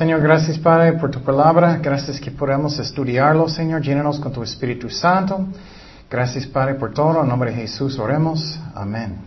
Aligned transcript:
Señor, 0.00 0.22
gracias 0.22 0.58
Padre 0.58 0.94
por 0.94 1.10
tu 1.10 1.20
palabra. 1.20 1.76
Gracias 1.76 2.18
que 2.18 2.30
podemos 2.30 2.78
estudiarlo, 2.78 3.46
Señor. 3.50 3.82
Llénanos 3.82 4.18
con 4.18 4.32
tu 4.32 4.42
Espíritu 4.42 4.88
Santo. 4.88 5.46
Gracias 6.10 6.46
Padre 6.46 6.76
por 6.76 6.94
todo. 6.94 7.20
En 7.20 7.28
nombre 7.28 7.50
de 7.50 7.58
Jesús 7.58 7.98
oremos. 7.98 8.58
Amén. 8.74 9.18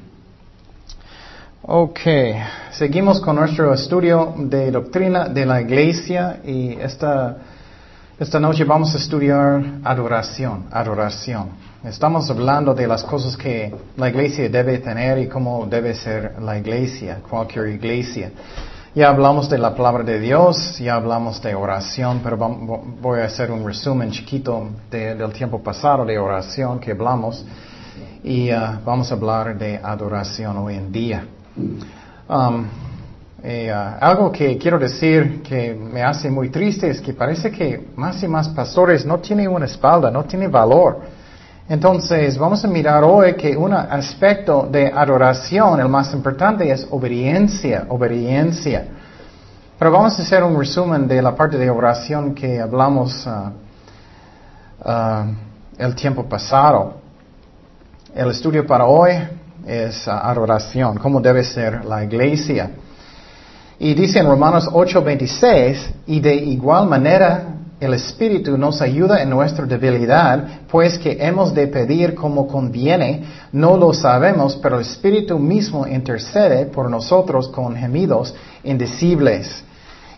Ok, 1.61 1.99
seguimos 2.71 3.21
con 3.21 3.35
nuestro 3.35 3.71
estudio 3.71 4.33
de 4.35 4.71
doctrina 4.71 5.29
de 5.29 5.45
la 5.45 5.61
iglesia 5.61 6.39
y 6.43 6.71
esta, 6.81 7.37
esta 8.19 8.39
noche 8.39 8.63
vamos 8.63 8.95
a 8.95 8.97
estudiar 8.97 9.63
adoración, 9.83 10.65
adoración. 10.71 11.49
Estamos 11.83 12.27
hablando 12.31 12.73
de 12.73 12.87
las 12.87 13.03
cosas 13.03 13.37
que 13.37 13.71
la 13.95 14.09
iglesia 14.09 14.49
debe 14.49 14.79
tener 14.79 15.19
y 15.19 15.27
cómo 15.27 15.67
debe 15.67 15.93
ser 15.93 16.41
la 16.41 16.57
iglesia, 16.57 17.19
cualquier 17.29 17.67
iglesia. 17.67 18.31
Ya 18.95 19.09
hablamos 19.09 19.49
de 19.49 19.57
la 19.57 19.73
palabra 19.73 20.03
de 20.03 20.19
Dios, 20.19 20.77
ya 20.77 20.93
hablamos 20.93 21.41
de 21.41 21.55
oración, 21.55 22.21
pero 22.23 22.37
voy 22.37 23.21
a 23.21 23.25
hacer 23.25 23.49
un 23.49 23.65
resumen 23.65 24.11
chiquito 24.11 24.69
del 24.91 25.33
tiempo 25.33 25.63
pasado 25.63 26.05
de 26.05 26.19
oración 26.19 26.79
que 26.79 26.91
hablamos 26.91 27.43
y 28.23 28.51
uh, 28.51 28.77
vamos 28.85 29.11
a 29.11 29.15
hablar 29.15 29.57
de 29.57 29.79
adoración 29.81 30.57
hoy 30.57 30.75
en 30.75 30.91
día. 30.91 31.25
Um, 32.29 32.65
uh, 33.43 33.71
algo 33.99 34.31
que 34.31 34.59
quiero 34.59 34.77
decir 34.77 35.41
que 35.41 35.73
me 35.73 36.03
hace 36.03 36.29
muy 36.29 36.49
triste 36.49 36.87
es 36.87 37.01
que 37.01 37.13
parece 37.13 37.49
que 37.49 37.87
más 37.95 38.21
y 38.21 38.27
más 38.27 38.49
pastores 38.49 39.03
no 39.07 39.17
tienen 39.17 39.47
una 39.47 39.65
espalda, 39.65 40.11
no 40.11 40.23
tienen 40.25 40.51
valor. 40.51 41.01
Entonces, 41.69 42.37
vamos 42.37 42.63
a 42.65 42.67
mirar 42.67 43.05
hoy 43.05 43.35
que 43.35 43.55
un 43.55 43.71
aspecto 43.71 44.67
de 44.69 44.91
adoración, 44.93 45.79
el 45.79 45.87
más 45.87 46.13
importante, 46.13 46.69
es 46.69 46.85
obediencia, 46.91 47.85
obediencia. 47.87 48.85
Pero 49.79 49.89
vamos 49.89 50.19
a 50.19 50.23
hacer 50.23 50.43
un 50.43 50.59
resumen 50.59 51.07
de 51.07 51.21
la 51.21 51.33
parte 51.33 51.57
de 51.57 51.69
oración 51.69 52.35
que 52.35 52.59
hablamos 52.59 53.25
uh, 53.25 54.89
uh, 54.89 55.35
el 55.77 55.95
tiempo 55.95 56.25
pasado. 56.25 56.95
El 58.13 58.31
estudio 58.31 58.67
para 58.67 58.85
hoy 58.85 59.13
es 59.65 60.05
uh, 60.05 60.11
adoración, 60.11 60.97
cómo 60.97 61.21
debe 61.21 61.45
ser 61.45 61.85
la 61.85 62.03
iglesia. 62.03 62.71
Y 63.79 63.93
dice 63.93 64.19
en 64.19 64.27
Romanos 64.27 64.67
8:26, 64.69 65.93
y 66.07 66.19
de 66.19 66.35
igual 66.35 66.89
manera 66.89 67.53
el 67.83 67.93
Espíritu 67.93 68.57
nos 68.57 68.81
ayuda 68.81 69.21
en 69.21 69.29
nuestra 69.29 69.65
debilidad, 69.65 70.61
pues 70.69 70.97
que 70.97 71.17
hemos 71.19 71.53
de 71.53 71.67
pedir 71.67 72.15
como 72.15 72.47
conviene, 72.47 73.23
no 73.51 73.77
lo 73.77 73.93
sabemos, 73.93 74.57
pero 74.61 74.75
el 74.75 74.81
Espíritu 74.81 75.37
mismo 75.37 75.85
intercede 75.87 76.65
por 76.65 76.89
nosotros 76.89 77.49
con 77.49 77.75
gemidos 77.75 78.33
indecibles. 78.63 79.63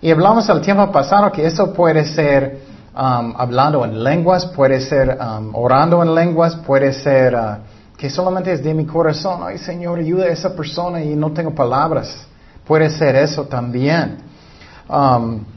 Y 0.02 0.12
hablamos 0.12 0.48
el 0.50 0.62
tiempo 0.62 0.92
pasado 0.92 1.32
que 1.32 1.46
eso 1.46 1.74
puede 1.74 2.06
ser 2.06 2.60
um, 2.94 3.34
hablando 3.38 3.84
en 3.84 4.04
lenguas, 4.04 4.46
puede 4.46 4.80
ser 4.82 5.18
um, 5.20 5.56
orando 5.56 6.04
en 6.04 6.14
lenguas, 6.14 6.56
puede 6.56 6.94
ser 6.94 7.34
uh, 7.36 7.98
que 7.98 8.10
solamente 8.10 8.52
es 8.52 8.64
de 8.64 8.74
mi 8.74 8.86
corazón, 8.86 9.42
ay 9.44 9.58
Señor, 9.58 10.00
ayuda 10.00 10.26
a 10.26 10.30
esa 10.30 10.56
persona 10.56 11.02
y 11.04 11.16
no 11.16 11.32
tengo 11.32 11.56
palabras. 11.56 12.28
Puede 12.68 12.90
ser 12.90 13.16
eso 13.16 13.44
también. 13.46 14.18
Um, 14.90 15.55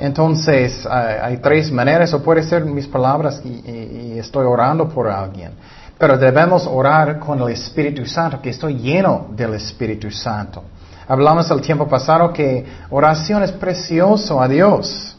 entonces, 0.00 0.86
hay, 0.86 1.38
tres 1.38 1.70
maneras, 1.70 2.12
o 2.14 2.22
puede 2.22 2.42
ser 2.42 2.64
mis 2.64 2.86
palabras 2.86 3.40
y, 3.44 4.18
estoy 4.18 4.46
orando 4.46 4.88
por 4.88 5.08
alguien. 5.08 5.52
Pero 5.98 6.16
debemos 6.16 6.66
orar 6.66 7.18
con 7.18 7.40
el 7.42 7.48
Espíritu 7.50 8.06
Santo, 8.06 8.40
que 8.40 8.50
estoy 8.50 8.74
lleno 8.74 9.26
del 9.30 9.54
Espíritu 9.54 10.10
Santo. 10.10 10.62
Hablamos 11.08 11.50
el 11.50 11.60
tiempo 11.60 11.88
pasado 11.88 12.32
que 12.32 12.64
oración 12.90 13.42
es 13.42 13.52
precioso 13.52 14.40
a 14.40 14.46
Dios. 14.46 15.16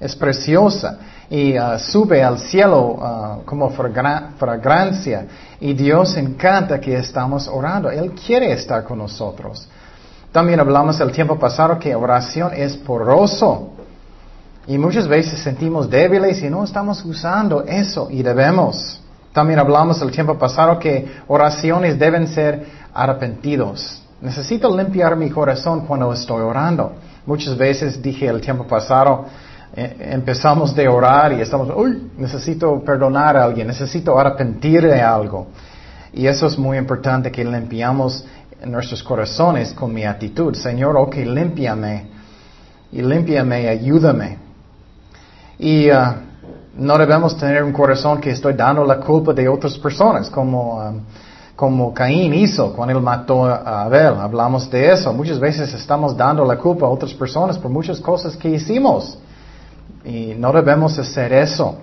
Es 0.00 0.16
preciosa. 0.16 0.98
Y 1.28 1.58
uh, 1.58 1.78
sube 1.78 2.22
al 2.22 2.38
cielo 2.38 2.80
uh, 2.80 3.44
como 3.44 3.70
fragancia. 3.70 5.26
Y 5.60 5.74
Dios 5.74 6.16
encanta 6.16 6.80
que 6.80 6.96
estamos 6.96 7.48
orando. 7.48 7.90
Él 7.90 8.12
quiere 8.12 8.52
estar 8.52 8.82
con 8.84 8.98
nosotros. 8.98 9.68
También 10.32 10.58
hablamos 10.60 10.98
el 11.00 11.12
tiempo 11.12 11.38
pasado 11.38 11.78
que 11.78 11.94
oración 11.94 12.52
es 12.54 12.76
poroso. 12.76 13.75
Y 14.66 14.78
muchas 14.78 15.06
veces 15.06 15.38
sentimos 15.40 15.88
débiles 15.88 16.42
y 16.42 16.50
no 16.50 16.64
estamos 16.64 17.04
usando 17.04 17.62
eso 17.62 18.08
y 18.10 18.22
debemos. 18.22 19.00
También 19.32 19.58
hablamos 19.58 20.00
el 20.02 20.10
tiempo 20.10 20.36
pasado 20.38 20.78
que 20.78 21.06
oraciones 21.28 21.98
deben 21.98 22.26
ser 22.26 22.66
arrepentidos. 22.92 24.02
Necesito 24.20 24.74
limpiar 24.74 25.14
mi 25.14 25.30
corazón 25.30 25.86
cuando 25.86 26.12
estoy 26.12 26.40
orando. 26.40 26.94
Muchas 27.26 27.56
veces 27.56 28.02
dije 28.02 28.26
el 28.26 28.40
tiempo 28.40 28.66
pasado, 28.66 29.26
eh, 29.76 30.10
empezamos 30.12 30.74
de 30.74 30.88
orar 30.88 31.34
y 31.34 31.42
estamos, 31.42 31.68
uy, 31.76 32.10
necesito 32.16 32.80
perdonar 32.82 33.36
a 33.36 33.44
alguien, 33.44 33.66
necesito 33.66 34.18
arrepentir 34.18 34.82
de 34.86 35.00
algo. 35.00 35.48
Y 36.12 36.26
eso 36.26 36.46
es 36.46 36.58
muy 36.58 36.78
importante 36.78 37.30
que 37.30 37.44
limpiamos 37.44 38.24
nuestros 38.64 39.02
corazones 39.02 39.74
con 39.74 39.92
mi 39.92 40.04
actitud. 40.04 40.54
Señor, 40.54 40.96
ok, 40.96 41.16
límpiame 41.16 42.06
y 42.90 43.02
límpiame, 43.02 43.68
ayúdame. 43.68 44.45
Y 45.58 45.90
uh, 45.90 45.94
no 46.76 46.98
debemos 46.98 47.36
tener 47.36 47.62
un 47.64 47.72
corazón 47.72 48.20
que 48.20 48.30
estoy 48.30 48.52
dando 48.52 48.84
la 48.84 49.00
culpa 49.00 49.32
de 49.32 49.48
otras 49.48 49.78
personas, 49.78 50.28
como, 50.28 50.78
um, 50.78 51.00
como 51.54 51.94
Caín 51.94 52.34
hizo 52.34 52.74
cuando 52.74 52.96
él 52.96 53.02
mató 53.02 53.46
a 53.46 53.84
Abel. 53.84 54.14
Hablamos 54.20 54.70
de 54.70 54.92
eso. 54.92 55.12
Muchas 55.12 55.40
veces 55.40 55.72
estamos 55.72 56.16
dando 56.16 56.44
la 56.44 56.56
culpa 56.56 56.86
a 56.86 56.90
otras 56.90 57.14
personas 57.14 57.58
por 57.58 57.70
muchas 57.70 58.00
cosas 58.00 58.36
que 58.36 58.50
hicimos. 58.50 59.18
Y 60.04 60.34
no 60.38 60.52
debemos 60.52 60.98
hacer 60.98 61.32
eso. 61.32 61.76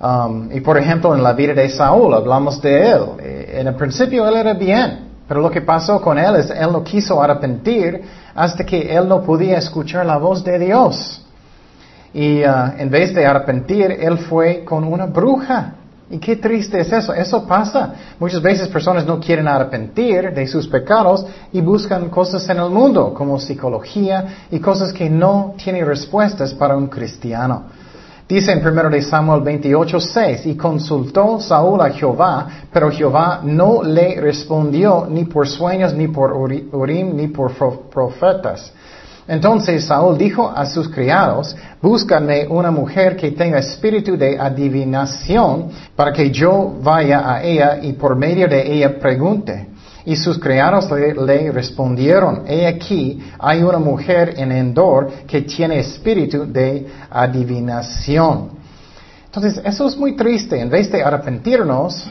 Um, 0.00 0.50
y 0.50 0.60
por 0.60 0.78
ejemplo, 0.78 1.14
en 1.14 1.22
la 1.22 1.34
vida 1.34 1.52
de 1.52 1.68
Saúl, 1.68 2.14
hablamos 2.14 2.62
de 2.62 2.90
él. 2.90 3.02
Eh, 3.18 3.56
en 3.58 3.66
el 3.66 3.74
principio 3.74 4.26
él 4.26 4.36
era 4.36 4.54
bien, 4.54 5.10
pero 5.28 5.40
lo 5.40 5.50
que 5.50 5.60
pasó 5.60 6.00
con 6.00 6.18
él 6.18 6.36
es 6.36 6.48
él 6.50 6.72
no 6.72 6.82
quiso 6.82 7.20
arrepentir 7.20 8.00
hasta 8.34 8.64
que 8.64 8.96
él 8.96 9.06
no 9.06 9.22
podía 9.22 9.58
escuchar 9.58 10.06
la 10.06 10.16
voz 10.16 10.42
de 10.42 10.58
Dios. 10.58 11.19
Y 12.12 12.42
uh, 12.42 12.72
en 12.78 12.90
vez 12.90 13.14
de 13.14 13.24
arrepentir, 13.24 13.90
él 13.90 14.18
fue 14.18 14.64
con 14.64 14.84
una 14.84 15.06
bruja. 15.06 15.74
Y 16.10 16.18
qué 16.18 16.36
triste 16.36 16.80
es 16.80 16.92
eso. 16.92 17.14
Eso 17.14 17.46
pasa. 17.46 17.94
Muchas 18.18 18.42
veces 18.42 18.68
personas 18.68 19.06
no 19.06 19.20
quieren 19.20 19.46
arrepentir 19.46 20.32
de 20.32 20.46
sus 20.48 20.66
pecados 20.66 21.24
y 21.52 21.60
buscan 21.60 22.08
cosas 22.08 22.48
en 22.48 22.58
el 22.58 22.70
mundo, 22.70 23.14
como 23.14 23.38
psicología 23.38 24.46
y 24.50 24.58
cosas 24.58 24.92
que 24.92 25.08
no 25.08 25.54
tienen 25.62 25.86
respuestas 25.86 26.52
para 26.52 26.76
un 26.76 26.88
cristiano. 26.88 27.64
Dice 28.30 28.52
en 28.52 28.64
1 28.64 28.90
de 28.90 29.02
Samuel 29.02 29.42
28, 29.42 29.98
6, 29.98 30.46
y 30.46 30.56
consultó 30.56 31.40
Saúl 31.40 31.80
a 31.80 31.90
Jehová, 31.90 32.46
pero 32.72 32.88
Jehová 32.88 33.40
no 33.42 33.82
le 33.82 34.20
respondió 34.20 35.06
ni 35.10 35.24
por 35.24 35.48
sueños, 35.48 35.92
ni 35.94 36.06
por 36.06 36.32
Urim, 36.32 37.16
ni 37.16 37.26
por 37.26 37.52
profetas. 37.90 38.72
Entonces 39.30 39.84
Saúl 39.84 40.18
dijo 40.18 40.50
a 40.50 40.66
sus 40.66 40.88
criados, 40.88 41.54
búscame 41.80 42.48
una 42.48 42.72
mujer 42.72 43.16
que 43.16 43.30
tenga 43.30 43.60
espíritu 43.60 44.16
de 44.16 44.36
adivinación 44.36 45.68
para 45.94 46.12
que 46.12 46.32
yo 46.32 46.74
vaya 46.82 47.32
a 47.32 47.40
ella 47.40 47.78
y 47.80 47.92
por 47.92 48.16
medio 48.16 48.48
de 48.48 48.60
ella 48.74 48.98
pregunte. 48.98 49.68
Y 50.04 50.16
sus 50.16 50.36
criados 50.36 50.90
le, 50.90 51.52
respondieron, 51.52 52.42
he 52.48 52.66
aquí, 52.66 53.20
hay 53.38 53.62
una 53.62 53.78
mujer 53.78 54.34
en 54.36 54.50
Endor 54.50 55.12
que 55.28 55.42
tiene 55.42 55.78
espíritu 55.78 56.44
de 56.52 56.88
adivinación. 57.08 58.48
Entonces, 59.26 59.62
eso 59.64 59.86
es 59.86 59.96
muy 59.96 60.16
triste. 60.16 60.60
En 60.60 60.68
vez 60.68 60.90
de 60.90 61.04
arrepentirnos, 61.04 62.04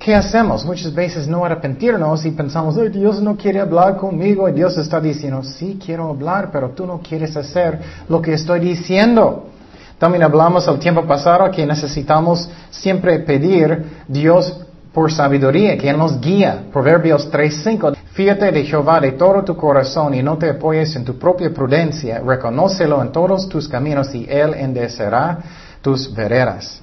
¿Qué 0.00 0.14
hacemos? 0.14 0.64
Muchas 0.64 0.94
veces 0.94 1.28
no 1.28 1.44
arrepentirnos 1.44 2.24
y 2.24 2.30
pensamos, 2.30 2.74
Dios 2.90 3.20
no 3.20 3.36
quiere 3.36 3.60
hablar 3.60 3.98
conmigo 3.98 4.48
y 4.48 4.52
Dios 4.52 4.78
está 4.78 4.98
diciendo, 4.98 5.42
sí 5.42 5.78
quiero 5.84 6.08
hablar, 6.08 6.48
pero 6.50 6.70
tú 6.70 6.86
no 6.86 7.00
quieres 7.06 7.36
hacer 7.36 7.78
lo 8.08 8.22
que 8.22 8.32
estoy 8.32 8.60
diciendo. 8.60 9.50
También 9.98 10.22
hablamos 10.22 10.66
el 10.68 10.78
tiempo 10.78 11.04
pasado 11.04 11.50
que 11.50 11.66
necesitamos 11.66 12.48
siempre 12.70 13.18
pedir 13.18 14.04
Dios 14.08 14.64
por 14.94 15.12
sabiduría, 15.12 15.76
que 15.76 15.90
Él 15.90 15.98
nos 15.98 16.18
guía. 16.18 16.64
Proverbios 16.72 17.30
3.5. 17.30 17.94
Fíjate 18.14 18.52
de 18.52 18.64
Jehová 18.64 19.00
de 19.00 19.12
todo 19.12 19.44
tu 19.44 19.54
corazón 19.54 20.14
y 20.14 20.22
no 20.22 20.38
te 20.38 20.48
apoyes 20.48 20.96
en 20.96 21.04
tu 21.04 21.18
propia 21.18 21.52
prudencia. 21.52 22.22
Reconócelo 22.24 23.02
en 23.02 23.12
todos 23.12 23.50
tus 23.50 23.68
caminos 23.68 24.14
y 24.14 24.26
Él 24.30 24.54
endecerá 24.54 25.40
tus 25.82 26.10
veredas. 26.14 26.80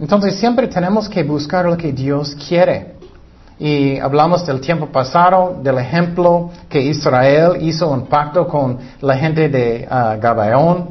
Entonces 0.00 0.36
siempre 0.36 0.68
tenemos 0.68 1.08
que 1.08 1.22
buscar 1.22 1.64
lo 1.64 1.76
que 1.76 1.92
Dios 1.92 2.36
quiere. 2.48 2.94
Y 3.58 3.98
hablamos 3.98 4.44
del 4.44 4.60
tiempo 4.60 4.86
pasado, 4.86 5.60
del 5.62 5.78
ejemplo 5.78 6.50
que 6.68 6.80
Israel 6.80 7.58
hizo 7.60 7.88
un 7.90 8.06
pacto 8.06 8.48
con 8.48 8.78
la 9.00 9.16
gente 9.16 9.48
de 9.48 9.86
uh, 9.88 10.20
Gabaón 10.20 10.88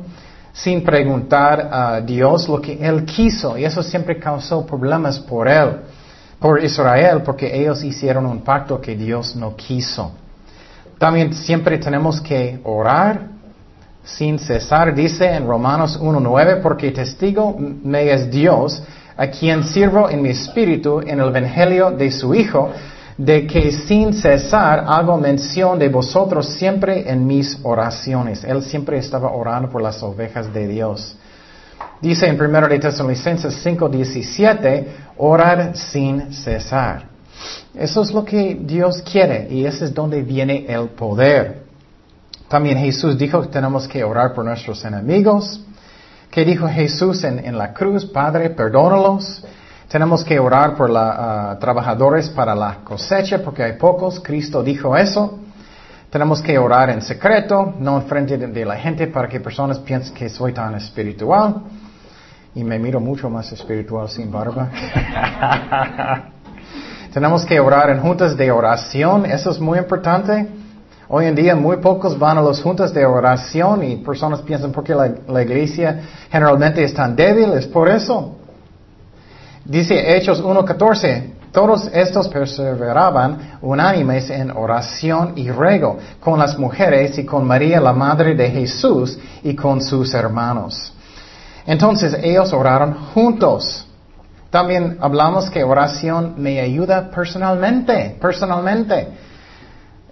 sin 0.53 0.83
preguntar 0.83 1.69
a 1.71 2.01
Dios 2.01 2.47
lo 2.47 2.61
que 2.61 2.73
él 2.73 3.03
quiso. 3.05 3.57
Y 3.57 3.65
eso 3.65 3.83
siempre 3.83 4.19
causó 4.19 4.65
problemas 4.65 5.19
por 5.19 5.47
él, 5.47 5.81
por 6.39 6.63
Israel, 6.63 7.21
porque 7.23 7.59
ellos 7.59 7.83
hicieron 7.83 8.25
un 8.25 8.41
pacto 8.41 8.79
que 8.79 8.95
Dios 8.95 9.35
no 9.35 9.55
quiso. 9.55 10.11
También 10.97 11.33
siempre 11.33 11.77
tenemos 11.77 12.21
que 12.21 12.59
orar 12.63 13.31
sin 14.03 14.39
cesar, 14.39 14.95
dice 14.95 15.25
en 15.25 15.47
Romanos 15.47 15.99
1.9, 15.99 16.61
porque 16.61 16.91
testigo 16.91 17.55
me 17.57 18.11
es 18.11 18.29
Dios, 18.31 18.81
a 19.15 19.27
quien 19.27 19.63
sirvo 19.63 20.09
en 20.09 20.21
mi 20.21 20.29
espíritu 20.29 20.99
en 21.01 21.19
el 21.19 21.27
Evangelio 21.27 21.91
de 21.91 22.11
su 22.11 22.33
Hijo, 22.33 22.71
de 23.17 23.45
que 23.45 23.71
sin 23.71 24.13
cesar 24.13 24.85
hago 24.87 25.17
mención 25.17 25.77
de 25.77 25.89
vosotros 25.89 26.47
siempre 26.47 27.09
en 27.09 27.27
mis 27.27 27.59
oraciones. 27.61 28.43
Él 28.43 28.63
siempre 28.63 28.97
estaba 28.97 29.31
orando 29.31 29.69
por 29.69 29.81
las 29.81 30.01
ovejas 30.01 30.51
de 30.51 30.67
Dios. 30.67 31.15
Dice 32.01 32.27
en 32.27 32.41
1 32.41 32.67
de 32.67 32.79
Tesalonicenses 32.79 33.63
5:17, 33.63 34.87
orar 35.17 35.75
sin 35.75 36.33
cesar. 36.33 37.09
Eso 37.75 38.01
es 38.01 38.11
lo 38.11 38.25
que 38.25 38.57
Dios 38.59 39.03
quiere 39.03 39.47
y 39.51 39.65
ese 39.65 39.85
es 39.85 39.93
donde 39.93 40.23
viene 40.23 40.65
el 40.67 40.89
poder. 40.89 41.70
También 42.51 42.77
Jesús 42.79 43.17
dijo 43.17 43.41
que 43.43 43.47
tenemos 43.47 43.87
que 43.87 44.03
orar 44.03 44.33
por 44.33 44.43
nuestros 44.43 44.83
enemigos. 44.83 45.61
¿Qué 46.29 46.43
dijo 46.43 46.67
Jesús 46.67 47.23
en, 47.23 47.57
la 47.57 47.73
cruz? 47.73 48.05
Padre, 48.05 48.49
perdónalos. 48.49 49.41
Tenemos 49.87 50.25
que 50.25 50.37
orar 50.37 50.75
por 50.75 50.89
los 50.89 51.01
ah, 51.01 51.55
trabajadores 51.61 52.27
para 52.27 52.53
la 52.53 52.79
cosecha 52.83 53.41
porque 53.41 53.63
hay 53.63 53.77
pocos. 53.77 54.19
Cristo 54.19 54.61
dijo 54.61 54.97
eso. 54.97 55.39
Tenemos 56.09 56.41
que 56.41 56.59
orar 56.59 56.89
en 56.89 57.01
secreto, 57.01 57.73
no 57.79 58.01
en 58.01 58.07
frente 58.07 58.37
de, 58.37 58.65
la 58.65 58.75
gente 58.75 59.07
para 59.07 59.29
que 59.29 59.39
personas 59.39 59.79
piensen 59.79 60.13
que 60.13 60.27
soy 60.27 60.51
tan 60.51 60.75
espiritual. 60.75 61.55
Y 62.53 62.65
me 62.65 62.77
miro 62.77 62.99
mucho 62.99 63.29
más 63.29 63.49
espiritual 63.53 64.09
sin 64.09 64.29
barba. 64.29 64.69
Tenemos 67.13 67.45
que 67.45 67.61
orar 67.61 67.91
en 67.91 68.01
juntas 68.01 68.35
de 68.35 68.51
oración. 68.51 69.25
Eso 69.25 69.51
es 69.51 69.59
muy 69.61 69.79
importante. 69.79 70.59
Hoy 71.13 71.25
en 71.25 71.35
día 71.35 71.57
muy 71.57 71.75
pocos 71.75 72.17
van 72.17 72.37
a 72.37 72.41
las 72.41 72.61
juntas 72.61 72.93
de 72.93 73.05
oración 73.05 73.83
y 73.83 73.97
personas 73.97 74.41
piensan 74.43 74.71
porque 74.71 74.95
la, 74.95 75.11
la 75.27 75.41
iglesia 75.41 76.03
generalmente 76.31 76.85
es 76.85 76.93
tan 76.93 77.17
débil, 77.17 77.51
es 77.51 77.67
por 77.67 77.89
eso. 77.89 78.37
Dice 79.65 80.15
Hechos 80.15 80.41
1.14, 80.41 81.33
todos 81.51 81.89
estos 81.91 82.29
perseveraban 82.29 83.57
unánimes 83.61 84.29
en 84.29 84.51
oración 84.51 85.33
y 85.35 85.51
rego 85.51 85.97
con 86.21 86.39
las 86.39 86.57
mujeres 86.57 87.17
y 87.17 87.25
con 87.25 87.45
María, 87.45 87.81
la 87.81 87.91
madre 87.91 88.33
de 88.33 88.49
Jesús, 88.49 89.19
y 89.43 89.53
con 89.53 89.81
sus 89.81 90.13
hermanos. 90.13 90.93
Entonces 91.65 92.17
ellos 92.23 92.53
oraron 92.53 92.93
juntos. 93.13 93.85
También 94.49 94.97
hablamos 95.01 95.49
que 95.49 95.61
oración 95.61 96.35
me 96.37 96.61
ayuda 96.61 97.11
personalmente, 97.11 98.15
personalmente. 98.21 99.09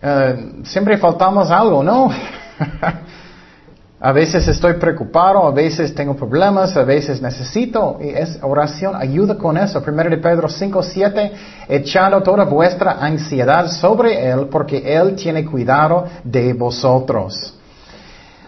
Eh, 0.02 0.62
siempre 0.64 0.98
faltamos 0.98 1.52
algo, 1.52 1.84
¿no? 1.84 2.10
a 4.00 4.12
veces 4.14 4.48
estoy 4.48 4.74
preocupado, 4.74 5.46
a 5.46 5.52
veces 5.52 5.94
tengo 5.94 6.16
problemas, 6.16 6.76
a 6.78 6.84
veces 6.84 7.22
necesito, 7.22 7.98
y 8.02 8.10
es 8.10 8.40
oración, 8.42 8.96
ayuda 8.96 9.36
con 9.36 9.58
eso. 9.58 9.84
Primero 9.84 10.10
de 10.10 10.18
Pedro 10.18 10.48
5, 10.48 10.84
7, 10.84 11.32
echando 11.68 12.24
toda 12.24 12.46
vuestra 12.46 12.94
ansiedad 12.94 13.68
sobre 13.68 14.30
Él, 14.30 14.48
porque 14.50 14.78
Él 14.86 15.16
tiene 15.16 15.46
cuidado 15.46 16.06
de 16.24 16.54
vosotros. 16.54 17.56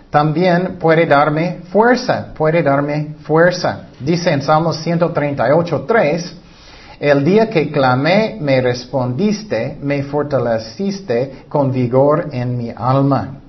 También 0.10 0.78
puede 0.78 1.06
darme 1.06 1.60
fuerza, 1.72 2.34
puede 2.34 2.64
darme 2.64 3.16
fuerza. 3.24 3.88
Dice 4.00 4.32
en 4.32 4.42
Salmos 4.42 4.78
138, 4.78 5.86
3, 5.88 6.36
el 7.02 7.24
día 7.24 7.50
que 7.50 7.72
clamé, 7.72 8.38
me 8.40 8.62
respondiste, 8.62 9.76
me 9.82 10.04
fortaleciste 10.04 11.46
con 11.50 11.72
vigor 11.72 12.30
en 12.32 12.56
mi 12.56 12.70
alma. 12.70 13.40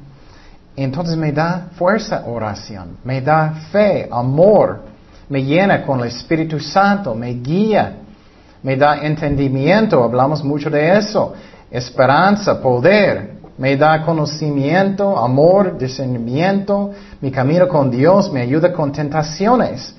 Entonces 0.75 1.19
me 1.19 1.33
da 1.33 1.69
fuerza 1.77 2.25
oración, 2.27 2.97
me 3.05 3.21
da 3.21 3.53
fe, 3.71 4.09
amor, 4.11 4.81
me 5.29 5.45
llena 5.45 5.83
con 5.83 6.01
el 6.01 6.07
Espíritu 6.07 6.59
Santo, 6.59 7.15
me 7.15 7.35
guía, 7.35 7.97
me 8.63 8.75
da 8.75 9.03
entendimiento, 9.03 10.03
hablamos 10.03 10.43
mucho 10.43 10.71
de 10.71 10.97
eso, 10.97 11.35
esperanza, 11.71 12.59
poder, 12.59 13.35
me 13.59 13.77
da 13.77 14.03
conocimiento, 14.03 15.19
amor, 15.19 15.77
discernimiento, 15.77 16.93
mi 17.21 17.31
camino 17.31 17.69
con 17.69 17.91
Dios 17.91 18.33
me 18.33 18.41
ayuda 18.41 18.73
con 18.73 18.93
tentaciones. 18.93 19.95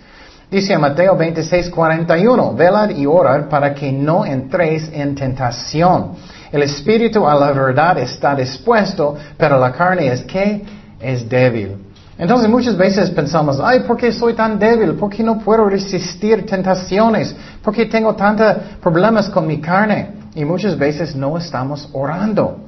Dice 0.54 0.78
Mateo 0.78 1.16
26, 1.16 1.72
41, 1.72 2.54
velad 2.54 2.92
y 2.92 3.08
orad 3.08 3.50
para 3.50 3.74
que 3.74 3.92
no 3.92 4.24
entréis 4.24 4.88
en 4.94 5.16
tentación. 5.16 6.12
El 6.52 6.62
espíritu 6.62 7.28
a 7.28 7.34
la 7.34 7.52
verdad 7.52 7.98
está 7.98 8.36
dispuesto, 8.36 9.16
pero 9.36 9.58
la 9.58 9.72
carne 9.72 10.14
es 10.14 10.22
que 10.26 10.64
es 11.00 11.28
débil. 11.28 11.78
Entonces 12.20 12.48
muchas 12.48 12.78
veces 12.78 13.10
pensamos, 13.10 13.60
ay, 13.64 13.80
¿por 13.80 13.98
qué 13.98 14.12
soy 14.12 14.36
tan 14.36 14.60
débil? 14.60 14.94
¿Por 14.94 15.10
qué 15.10 15.24
no 15.24 15.40
puedo 15.40 15.66
resistir 15.66 16.46
tentaciones? 16.46 17.36
¿Por 17.64 17.74
qué 17.74 17.88
tengo 17.88 18.14
tantos 18.14 18.56
problemas 18.80 19.30
con 19.30 19.48
mi 19.48 19.60
carne? 19.60 20.10
Y 20.36 20.46
muchas 20.46 20.78
veces 20.78 21.16
no 21.16 21.36
estamos 21.36 21.90
orando. 21.94 22.60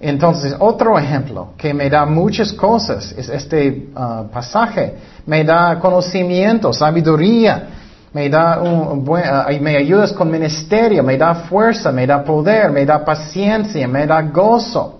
Entonces, 0.00 0.56
otro 0.58 0.98
ejemplo 0.98 1.48
que 1.58 1.74
me 1.74 1.90
da 1.90 2.06
muchas 2.06 2.52
cosas 2.54 3.12
es 3.16 3.28
este 3.28 3.88
uh, 3.94 4.28
pasaje. 4.30 4.94
Me 5.26 5.44
da 5.44 5.78
conocimiento, 5.78 6.72
sabiduría, 6.72 7.68
me 8.12 8.30
da 8.30 8.60
un, 8.62 9.04
buen, 9.04 9.24
uh, 9.24 9.62
me 9.62 9.76
ayudas 9.76 10.12
con 10.14 10.30
ministerio, 10.30 11.02
me 11.02 11.18
da 11.18 11.34
fuerza, 11.34 11.92
me 11.92 12.06
da 12.06 12.24
poder, 12.24 12.70
me 12.70 12.86
da 12.86 13.04
paciencia, 13.04 13.86
me 13.86 14.06
da 14.06 14.22
gozo. 14.22 14.99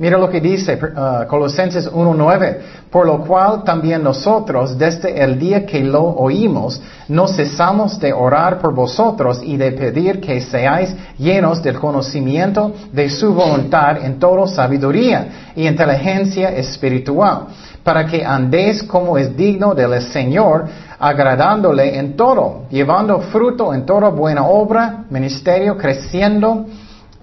Mira 0.00 0.16
lo 0.16 0.30
que 0.30 0.40
dice 0.40 0.78
uh, 0.78 1.26
Colosenses 1.26 1.90
1.9, 1.90 2.58
por 2.88 3.04
lo 3.04 3.18
cual 3.24 3.64
también 3.64 4.04
nosotros, 4.04 4.78
desde 4.78 5.20
el 5.24 5.36
día 5.36 5.66
que 5.66 5.80
lo 5.80 6.04
oímos, 6.04 6.80
no 7.08 7.26
cesamos 7.26 7.98
de 7.98 8.12
orar 8.12 8.60
por 8.60 8.72
vosotros 8.72 9.40
y 9.42 9.56
de 9.56 9.72
pedir 9.72 10.20
que 10.20 10.40
seáis 10.40 10.94
llenos 11.18 11.60
del 11.64 11.80
conocimiento 11.80 12.72
de 12.92 13.10
su 13.10 13.34
voluntad 13.34 14.04
en 14.04 14.20
toda 14.20 14.46
sabiduría 14.46 15.52
y 15.56 15.66
inteligencia 15.66 16.50
espiritual, 16.50 17.46
para 17.82 18.06
que 18.06 18.24
andéis 18.24 18.84
como 18.84 19.18
es 19.18 19.36
digno 19.36 19.74
del 19.74 20.00
Señor, 20.00 20.66
agradándole 21.00 21.98
en 21.98 22.16
todo, 22.16 22.66
llevando 22.70 23.18
fruto 23.18 23.74
en 23.74 23.84
toda 23.84 24.10
buena 24.10 24.46
obra, 24.46 25.06
ministerio, 25.10 25.76
creciendo 25.76 26.66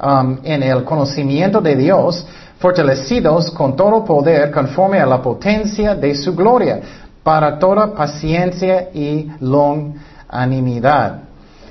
um, 0.01 0.37
en 0.43 0.63
el 0.63 0.83
conocimiento 0.83 1.61
de 1.61 1.75
Dios, 1.75 2.25
fortalecidos 2.59 3.51
con 3.51 3.75
todo 3.75 4.03
poder 4.03 4.51
conforme 4.51 4.99
a 4.99 5.05
la 5.05 5.21
potencia 5.21 5.95
de 5.95 6.15
su 6.15 6.35
gloria, 6.35 6.79
para 7.23 7.57
toda 7.57 7.93
paciencia 7.93 8.89
y 8.93 9.31
longanimidad. 9.39 11.21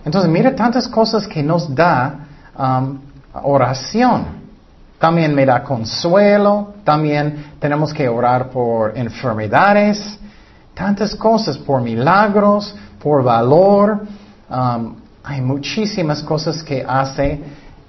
Entonces, 0.04 0.30
mira 0.30 0.54
tantas 0.54 0.88
cosas 0.88 1.26
que 1.26 1.42
nos 1.42 1.72
da 1.74 2.26
um, 2.58 2.98
oración. 3.42 4.44
También 4.98 5.34
me 5.34 5.44
da 5.44 5.62
consuelo, 5.62 6.74
también 6.84 7.52
tenemos 7.58 7.92
que 7.92 8.08
orar 8.08 8.48
por 8.50 8.96
enfermedades, 8.96 10.18
tantas 10.74 11.14
cosas, 11.14 11.58
por 11.58 11.82
milagros, 11.82 12.74
por 13.02 13.22
valor. 13.22 14.06
Um, 14.48 14.96
hay 15.22 15.40
muchísimas 15.40 16.22
cosas 16.22 16.62
que 16.62 16.84
hace 16.86 17.40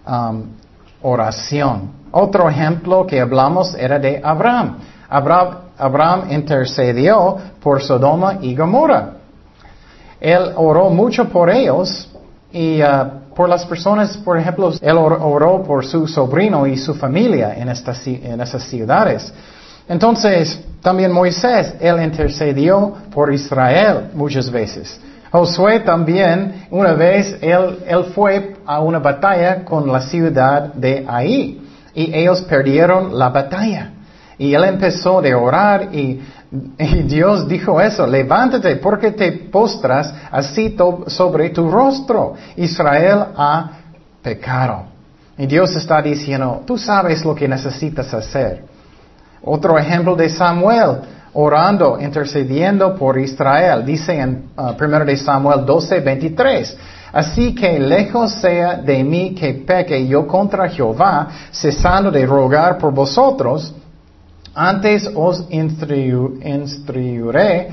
um, 0.08 0.44
oración. 1.02 1.92
Otro 2.12 2.50
ejemplo 2.50 3.06
que 3.06 3.20
hablamos 3.20 3.76
era 3.76 4.00
de 4.00 4.22
Abraham. 4.24 4.78
Abraham, 5.10 6.32
intercedió 6.32 7.38
por 7.62 7.82
Sodoma 7.82 8.40
y 8.42 8.56
Gomorra. 8.56 9.12
Él 10.20 10.52
oró 10.56 10.90
mucho 10.90 11.30
por 11.30 11.50
ellos 11.50 12.10
y 12.52 12.82
uh, 12.82 13.36
por 13.36 13.50
las 13.50 13.66
personas, 13.66 14.16
por 14.18 14.38
ejemplo, 14.38 14.72
él 14.82 14.98
oró 14.98 15.62
por 15.62 15.86
su 15.86 16.08
sobrino 16.08 16.66
y 16.66 16.78
su 16.78 16.94
familia 16.94 17.54
en, 17.54 17.68
en 17.68 18.42
esas 18.42 18.64
ciudades. 18.64 19.34
Entonces, 19.88 20.60
también 20.82 21.12
Moisés, 21.12 21.76
él 21.80 22.02
intercedió 22.02 22.94
por 23.14 23.34
Israel 23.34 24.10
muchas 24.14 24.50
veces. 24.50 25.00
Josué 25.36 25.82
también, 25.82 26.68
una 26.72 26.94
vez, 26.94 27.38
él, 27.42 27.80
él 27.86 28.06
fue 28.16 28.56
a 28.66 28.80
una 28.80 29.00
batalla 29.00 29.66
con 29.66 29.92
la 29.92 30.00
ciudad 30.00 30.74
de 30.74 31.06
Ahí 31.08 31.62
y 31.94 32.14
ellos 32.14 32.42
perdieron 32.44 33.18
la 33.20 33.28
batalla. 33.30 33.92
Y 34.38 34.54
él 34.54 34.64
empezó 34.64 35.22
de 35.22 35.36
orar 35.36 35.94
y, 35.94 36.22
Dios 37.06 37.50
dijo 37.50 37.82
eso, 37.82 38.08
levántate 38.08 38.78
porque 38.78 39.12
te 39.12 39.32
postras 39.34 40.14
así 40.32 40.78
sobre 41.08 41.50
tu 41.50 41.70
rostro. 41.70 42.36
Israel 42.56 43.26
ha 43.36 43.72
pecado. 44.22 44.84
Y 45.38 45.48
Dios 45.48 45.76
está 45.76 46.02
diciendo, 46.02 46.64
tú 46.66 46.78
sabes 46.78 47.26
lo 47.26 47.36
que 47.36 47.46
necesitas 47.46 48.14
hacer. 48.14 48.64
Otro 49.44 49.78
ejemplo 49.78 50.16
de 50.16 50.30
Samuel, 50.30 51.02
orando, 51.36 51.98
intercediendo 52.00 52.96
por 52.96 53.20
Israel. 53.20 53.86
Dice 53.86 54.20
en 54.20 54.50
1 54.58 54.76
uh, 54.78 55.06
de 55.06 55.18
Samuel 55.18 55.66
12, 55.66 56.00
23. 56.00 56.78
Así 57.14 57.56
que 57.56 57.80
lejos 57.80 58.34
sea 58.34 58.76
de 58.76 59.04
mí 59.04 59.34
que 59.34 59.54
peque 59.54 60.06
yo 60.06 60.28
contra 60.28 60.68
Jehová, 60.68 61.30
cesando 61.52 62.12
de 62.12 62.26
rogar 62.26 62.78
por 62.78 62.94
vosotros, 62.94 63.74
Antes 64.56 65.08
os 65.14 65.46
instruiré 65.50 67.68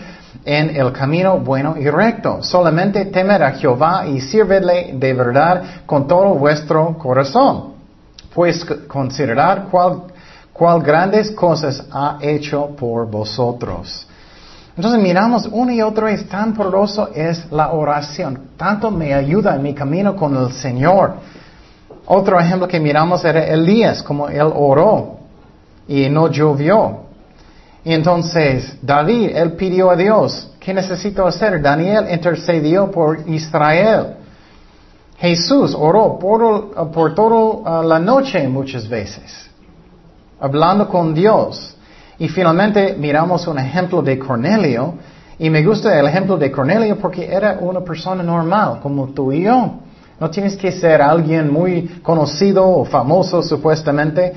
en 0.44 0.76
el 0.76 0.92
camino 0.92 1.38
bueno 1.38 1.76
y 1.78 1.88
recto. 1.88 2.42
Solamente 2.42 3.04
temed 3.04 3.40
a 3.40 3.52
Jehová 3.52 4.04
y 4.08 4.20
sírvedle 4.20 4.90
de 4.94 5.14
verdad 5.14 5.62
con 5.86 6.08
todo 6.08 6.34
vuestro 6.34 6.98
corazón. 6.98 7.74
Pues 8.34 8.64
considerad 8.88 9.68
cuál, 9.70 10.06
cuál 10.62 10.80
grandes 10.80 11.32
cosas 11.32 11.82
ha 11.90 12.18
hecho 12.20 12.68
por 12.78 13.10
vosotros. 13.10 14.06
Entonces 14.76 15.02
miramos 15.02 15.48
una 15.50 15.74
y 15.74 15.82
otra 15.82 16.04
vez 16.04 16.28
tan 16.28 16.54
poderoso 16.54 17.08
es 17.12 17.50
la 17.50 17.72
oración. 17.72 18.50
Tanto 18.56 18.88
me 18.92 19.12
ayuda 19.12 19.56
en 19.56 19.62
mi 19.64 19.74
camino 19.74 20.14
con 20.14 20.36
el 20.36 20.52
Señor. 20.52 21.14
Otro 22.06 22.38
ejemplo 22.38 22.68
que 22.68 22.78
miramos 22.78 23.24
era 23.24 23.44
Elías, 23.44 24.04
como 24.04 24.28
él 24.28 24.52
oró 24.54 25.16
y 25.88 26.08
no 26.08 26.28
llovió. 26.28 27.06
Y 27.82 27.92
entonces 27.92 28.78
David, 28.80 29.30
él 29.34 29.54
pidió 29.54 29.90
a 29.90 29.96
Dios, 29.96 30.48
¿qué 30.60 30.72
necesito 30.72 31.26
hacer? 31.26 31.60
Daniel 31.60 32.06
intercedió 32.08 32.88
por 32.88 33.28
Israel. 33.28 34.14
Jesús 35.18 35.74
oró 35.76 36.20
por, 36.20 36.92
por 36.92 37.16
toda 37.16 37.82
la 37.82 37.98
noche 37.98 38.46
muchas 38.46 38.88
veces, 38.88 39.50
hablando 40.42 40.88
con 40.88 41.14
Dios. 41.14 41.76
Y 42.18 42.28
finalmente 42.28 42.96
miramos 42.98 43.46
un 43.46 43.58
ejemplo 43.58 44.02
de 44.02 44.18
Cornelio. 44.18 44.94
Y 45.38 45.48
me 45.48 45.62
gusta 45.62 45.98
el 45.98 46.06
ejemplo 46.06 46.36
de 46.36 46.50
Cornelio 46.50 46.98
porque 46.98 47.26
era 47.32 47.58
una 47.60 47.80
persona 47.80 48.22
normal, 48.22 48.80
como 48.82 49.08
tú 49.08 49.32
y 49.32 49.44
yo. 49.44 49.74
No 50.18 50.30
tienes 50.30 50.56
que 50.56 50.72
ser 50.72 51.00
alguien 51.00 51.52
muy 51.52 52.00
conocido 52.02 52.68
o 52.68 52.84
famoso 52.84 53.42
supuestamente. 53.42 54.32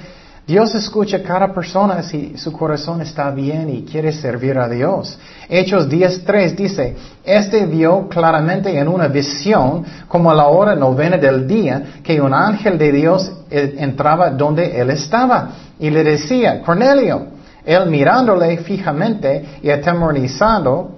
Dios 0.48 0.75
escucha 0.75 1.24
cada 1.24 1.52
persona 1.52 2.04
si 2.04 2.38
su 2.38 2.52
corazón 2.52 3.02
está 3.02 3.32
bien 3.32 3.68
y 3.68 3.84
quiere 3.84 4.12
servir 4.14 4.60
a 4.60 4.70
Dios. 4.70 5.18
Hechos 5.50 5.90
10.3 5.90 6.56
dice, 6.56 6.96
Este 7.24 7.66
vio 7.66 8.08
claramente 8.08 8.78
en 8.78 8.88
una 8.88 9.08
visión, 9.08 9.84
como 10.08 10.30
a 10.30 10.36
la 10.36 10.46
hora 10.46 10.75
novena 10.75 11.18
del 11.18 11.48
día, 11.48 11.96
que 12.04 12.22
un 12.22 12.32
ángel 12.32 12.78
de 12.78 12.92
Dios 12.92 13.32
eh, 13.50 13.74
entraba 13.80 14.30
donde 14.30 14.80
él 14.80 14.92
estaba 14.92 15.50
y 15.80 15.90
le 15.90 16.04
decía, 16.04 16.62
Cornelio, 16.62 17.25
él 17.66 17.88
mirándole 17.88 18.58
fijamente 18.58 19.60
y 19.64 19.72
atemorizado, 19.72 20.92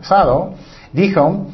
dijo, 0.92 1.48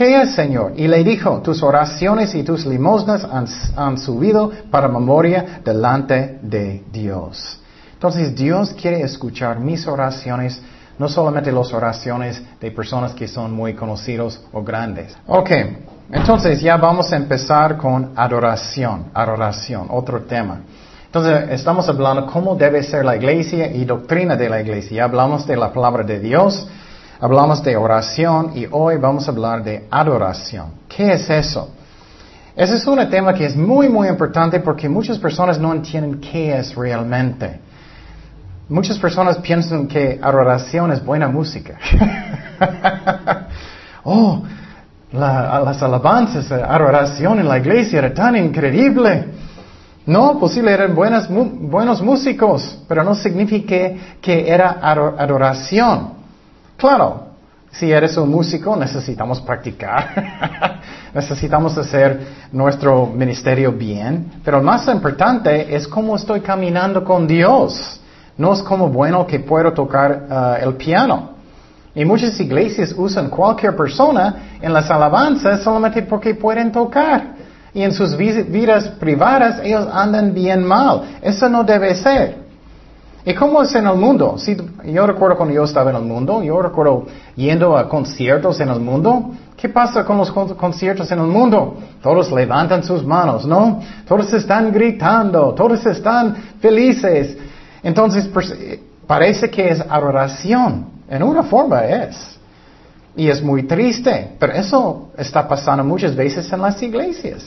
¿qué 0.00 0.22
es, 0.22 0.34
Señor? 0.34 0.72
Y 0.76 0.88
le 0.88 1.04
dijo, 1.04 1.42
tus 1.42 1.62
oraciones 1.62 2.34
y 2.34 2.42
tus 2.42 2.64
limosnas 2.64 3.22
han, 3.76 3.98
subido 3.98 4.50
para 4.70 4.88
memoria 4.88 5.60
delante 5.62 6.38
de 6.40 6.84
Dios. 6.90 7.60
Entonces 7.92 8.34
Dios 8.34 8.72
quiere 8.72 9.02
escuchar 9.02 9.60
mis 9.60 9.86
oraciones, 9.86 10.58
no 10.98 11.06
solamente 11.06 11.52
las 11.52 11.70
oraciones 11.74 12.42
de 12.58 12.70
personas 12.70 13.12
que 13.12 13.28
son 13.28 13.52
muy 13.52 13.74
conocidos 13.74 14.40
o 14.54 14.62
grandes. 14.62 15.14
Ok, 15.26 15.50
entonces 16.10 16.62
ya 16.62 16.78
vamos 16.78 17.12
a 17.12 17.16
empezar 17.16 17.76
con 17.76 18.12
adoración, 18.16 19.10
adoración, 19.12 19.86
otro 19.90 20.22
tema. 20.22 20.62
Entonces, 21.04 21.50
estamos 21.50 21.86
hablando 21.90 22.24
cómo 22.24 22.56
debe 22.56 22.82
ser 22.82 23.04
la 23.04 23.16
iglesia 23.16 23.70
y 23.70 23.84
doctrina 23.84 24.34
de 24.34 24.48
la 24.48 24.62
iglesia. 24.62 25.04
hablamos 25.04 25.46
de 25.46 25.58
la 25.58 25.70
palabra 25.70 26.04
de 26.04 26.20
Dios, 26.20 26.66
hablamos 27.20 27.62
de 27.62 27.76
oración 27.76 28.52
y 28.54 28.66
hoy 28.70 28.96
vamos 28.96 29.28
a 29.28 29.30
hablar 29.30 29.62
de 29.62 29.86
adoración. 29.90 30.72
¿Qué 30.88 31.12
es 31.12 31.28
eso? 31.28 31.70
Ese 32.56 32.76
es 32.76 32.86
un 32.86 33.08
tema 33.10 33.34
que 33.34 33.46
es 33.46 33.56
muy, 33.56 33.88
muy 33.88 34.08
importante 34.08 34.60
porque 34.60 34.88
muchas 34.88 35.18
personas 35.18 35.58
no 35.58 35.72
entienden 35.72 36.20
qué 36.20 36.58
es 36.58 36.74
realmente. 36.74 37.60
Muchas 38.68 38.98
personas 38.98 39.38
piensan 39.38 39.86
que 39.86 40.18
adoración 40.22 40.92
es 40.92 41.04
buena 41.04 41.28
música. 41.28 41.78
oh, 44.04 44.42
las 45.12 45.82
alabanzas, 45.82 46.50
la 46.50 46.66
adoración 46.66 47.40
en 47.40 47.48
la 47.48 47.58
iglesia 47.58 47.98
era 47.98 48.14
tan 48.14 48.36
increíble. 48.36 49.26
No, 50.06 50.38
posible 50.38 50.72
eran 50.72 50.94
buenos 50.94 52.02
músicos, 52.02 52.78
pero 52.88 53.04
no 53.04 53.14
significa 53.14 53.76
que 54.20 54.48
era 54.48 54.78
adoración. 54.82 56.19
Claro, 56.80 57.24
si 57.70 57.92
eres 57.92 58.16
un 58.16 58.30
músico 58.30 58.74
necesitamos 58.74 59.38
practicar, 59.42 60.80
necesitamos 61.14 61.76
hacer 61.76 62.20
nuestro 62.52 63.04
ministerio 63.04 63.70
bien, 63.70 64.40
pero 64.42 64.56
lo 64.56 64.62
más 64.62 64.88
importante 64.88 65.76
es 65.76 65.86
cómo 65.86 66.16
estoy 66.16 66.40
caminando 66.40 67.04
con 67.04 67.26
Dios. 67.26 68.00
No 68.38 68.54
es 68.54 68.62
como 68.62 68.88
bueno 68.88 69.26
que 69.26 69.40
puedo 69.40 69.74
tocar 69.74 70.26
uh, 70.30 70.64
el 70.66 70.74
piano. 70.76 71.32
Y 71.94 72.06
muchas 72.06 72.40
iglesias 72.40 72.94
usan 72.96 73.28
cualquier 73.28 73.76
persona 73.76 74.56
en 74.62 74.72
las 74.72 74.90
alabanzas 74.90 75.62
solamente 75.62 76.00
porque 76.00 76.34
pueden 76.34 76.72
tocar. 76.72 77.34
Y 77.74 77.82
en 77.82 77.92
sus 77.92 78.16
vidas 78.16 78.88
privadas 78.98 79.60
ellos 79.62 79.86
andan 79.92 80.32
bien 80.32 80.64
mal. 80.64 81.18
Eso 81.20 81.46
no 81.50 81.62
debe 81.62 81.94
ser. 81.94 82.49
¿Y 83.24 83.34
cómo 83.34 83.62
es 83.62 83.74
en 83.74 83.86
el 83.86 83.96
mundo? 83.96 84.36
Si, 84.38 84.56
yo 84.84 85.06
recuerdo 85.06 85.36
cuando 85.36 85.54
yo 85.54 85.64
estaba 85.64 85.90
en 85.90 85.96
el 85.96 86.02
mundo, 86.02 86.42
yo 86.42 86.60
recuerdo 86.62 87.06
yendo 87.36 87.76
a 87.76 87.88
conciertos 87.88 88.60
en 88.60 88.70
el 88.70 88.80
mundo. 88.80 89.32
¿Qué 89.56 89.68
pasa 89.68 90.04
con 90.04 90.16
los 90.16 90.32
conciertos 90.32 91.10
en 91.10 91.18
el 91.18 91.26
mundo? 91.26 91.76
Todos 92.02 92.32
levantan 92.32 92.82
sus 92.82 93.04
manos, 93.04 93.44
¿no? 93.44 93.80
Todos 94.08 94.32
están 94.32 94.72
gritando, 94.72 95.52
todos 95.52 95.84
están 95.84 96.34
felices. 96.60 97.36
Entonces 97.82 98.30
parece 99.06 99.50
que 99.50 99.68
es 99.68 99.80
adoración. 99.80 100.86
En 101.08 101.22
una 101.22 101.42
forma 101.42 101.84
es. 101.84 102.38
Y 103.16 103.28
es 103.28 103.42
muy 103.42 103.64
triste, 103.64 104.36
pero 104.38 104.54
eso 104.54 105.10
está 105.18 105.46
pasando 105.46 105.84
muchas 105.84 106.16
veces 106.16 106.50
en 106.50 106.62
las 106.62 106.80
iglesias. 106.82 107.44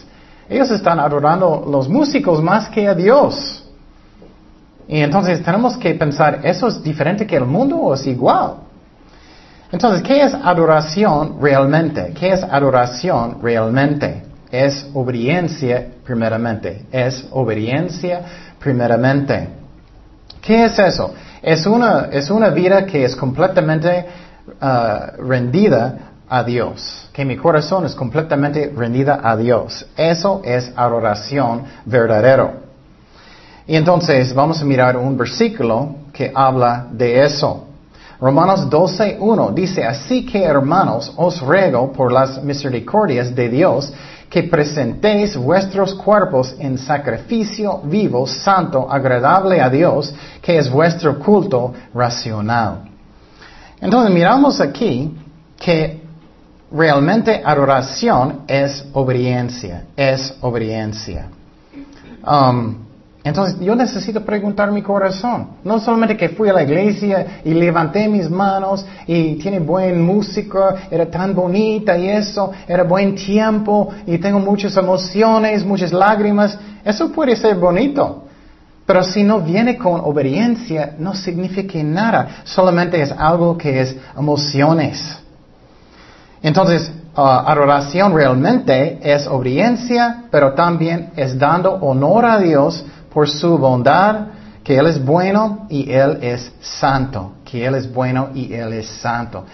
Ellos 0.47 0.69
están 0.69 0.99
adorando 0.99 1.65
los 1.67 1.89
músicos 1.89 2.43
más 2.43 2.69
que 2.69 2.87
a 2.87 2.93
Dios. 2.93 3.62
Y 4.87 4.99
entonces 4.99 5.43
tenemos 5.43 5.77
que 5.77 5.93
pensar, 5.95 6.41
¿eso 6.43 6.67
es 6.67 6.83
diferente 6.83 7.25
que 7.25 7.35
el 7.35 7.45
mundo 7.45 7.77
o 7.77 7.93
es 7.93 8.05
igual? 8.05 8.55
Entonces, 9.71 10.03
¿qué 10.03 10.21
es 10.21 10.33
adoración 10.33 11.37
realmente? 11.41 12.13
¿Qué 12.13 12.31
es 12.31 12.43
adoración 12.43 13.39
realmente? 13.41 14.23
Es 14.51 14.87
obediencia 14.93 15.87
primeramente. 16.05 16.85
Es 16.91 17.25
obediencia 17.31 18.21
primeramente. 18.59 19.47
¿Qué 20.41 20.65
es 20.65 20.77
eso? 20.77 21.13
Es 21.41 21.65
una, 21.65 22.09
es 22.11 22.29
una 22.29 22.49
vida 22.49 22.85
que 22.85 23.03
es 23.03 23.15
completamente 23.15 24.05
uh, 24.61 25.21
rendida 25.23 26.11
a 26.29 26.43
Dios, 26.43 27.09
que 27.13 27.25
mi 27.25 27.37
corazón 27.37 27.85
es 27.85 27.95
completamente 27.95 28.71
rendida 28.75 29.19
a 29.23 29.35
Dios. 29.37 29.85
Eso 29.95 30.41
es 30.43 30.71
adoración 30.75 31.63
verdadero. 31.85 32.62
Y 33.65 33.75
entonces 33.75 34.33
vamos 34.33 34.61
a 34.61 34.65
mirar 34.65 34.97
un 34.97 35.17
versículo 35.17 35.95
que 36.11 36.31
habla 36.33 36.87
de 36.91 37.23
eso. 37.23 37.67
Romanos 38.19 38.69
12.1 38.69 39.53
dice, 39.53 39.85
así 39.85 40.25
que 40.25 40.43
hermanos, 40.43 41.13
os 41.17 41.41
ruego 41.41 41.91
por 41.91 42.11
las 42.11 42.41
misericordias 42.43 43.33
de 43.35 43.49
Dios 43.49 43.91
que 44.29 44.43
presentéis 44.43 45.37
vuestros 45.37 45.93
cuerpos 45.93 46.55
en 46.57 46.77
sacrificio 46.77 47.81
vivo, 47.83 48.25
santo, 48.25 48.87
agradable 48.89 49.61
a 49.61 49.69
Dios, 49.69 50.13
que 50.41 50.57
es 50.57 50.71
vuestro 50.71 51.19
culto 51.19 51.73
racional. 51.93 52.89
Entonces 53.79 54.13
miramos 54.13 54.59
aquí 54.59 55.15
que 55.57 56.01
realmente 56.71 57.41
adoración 57.45 58.41
es 58.47 58.85
obediencia, 58.93 59.85
es 59.95 60.33
obediencia. 60.41 61.27
Um, 62.25 62.77
entonces 63.23 63.57
yo 63.61 63.73
necesito 63.73 64.25
preguntar 64.25 64.71
mi 64.71 64.81
corazón. 64.81 65.47
No 65.63 65.79
solamente 65.79 66.17
que 66.17 66.29
fui 66.29 66.49
a 66.49 66.53
la 66.53 66.63
iglesia 66.63 67.41
y 67.45 67.53
levanté 67.53 68.09
mis 68.09 68.29
manos 68.29 68.85
y 69.07 69.35
tiene 69.35 69.59
buen 69.59 70.05
música, 70.05 70.87
era 70.91 71.05
tan 71.05 71.33
bonita 71.33 71.97
y 71.97 72.09
eso, 72.09 72.51
era 72.67 72.83
buen 72.83 73.15
tiempo 73.15 73.89
y 74.05 74.17
tengo 74.17 74.39
muchas 74.39 74.75
emociones, 74.75 75.65
muchas 75.65 75.93
lágrimas. 75.93 76.57
Eso 76.83 77.13
puede 77.13 77.37
ser 77.37 77.55
bonito. 77.55 78.25
Pero 78.85 79.01
si 79.03 79.23
no 79.23 79.39
viene 79.39 79.77
con 79.77 80.01
obediencia, 80.01 80.95
no 80.99 81.15
significa 81.15 81.81
nada. 81.81 82.41
Solamente 82.43 83.01
es 83.01 83.13
algo 83.17 83.57
que 83.57 83.79
es 83.79 83.95
emociones. 84.17 85.17
Entonces, 86.41 86.91
uh, 87.15 87.21
adoración 87.21 88.13
realmente 88.13 88.99
es 89.01 89.25
obediencia, 89.27 90.25
pero 90.29 90.51
también 90.51 91.11
es 91.15 91.39
dando 91.39 91.75
honor 91.75 92.25
a 92.25 92.39
Dios 92.39 92.85
por 93.13 93.29
su 93.29 93.57
bondad, 93.57 94.27
que 94.63 94.77
Él 94.77 94.87
es 94.87 95.03
bueno 95.03 95.67
y 95.69 95.91
Él 95.91 96.19
es 96.21 96.51
santo, 96.61 97.33
que 97.43 97.65
Él 97.65 97.75
es 97.75 97.91
bueno 97.91 98.29
y 98.33 98.53
Él 98.53 98.73
es 98.73 98.87
santo. 98.87 99.45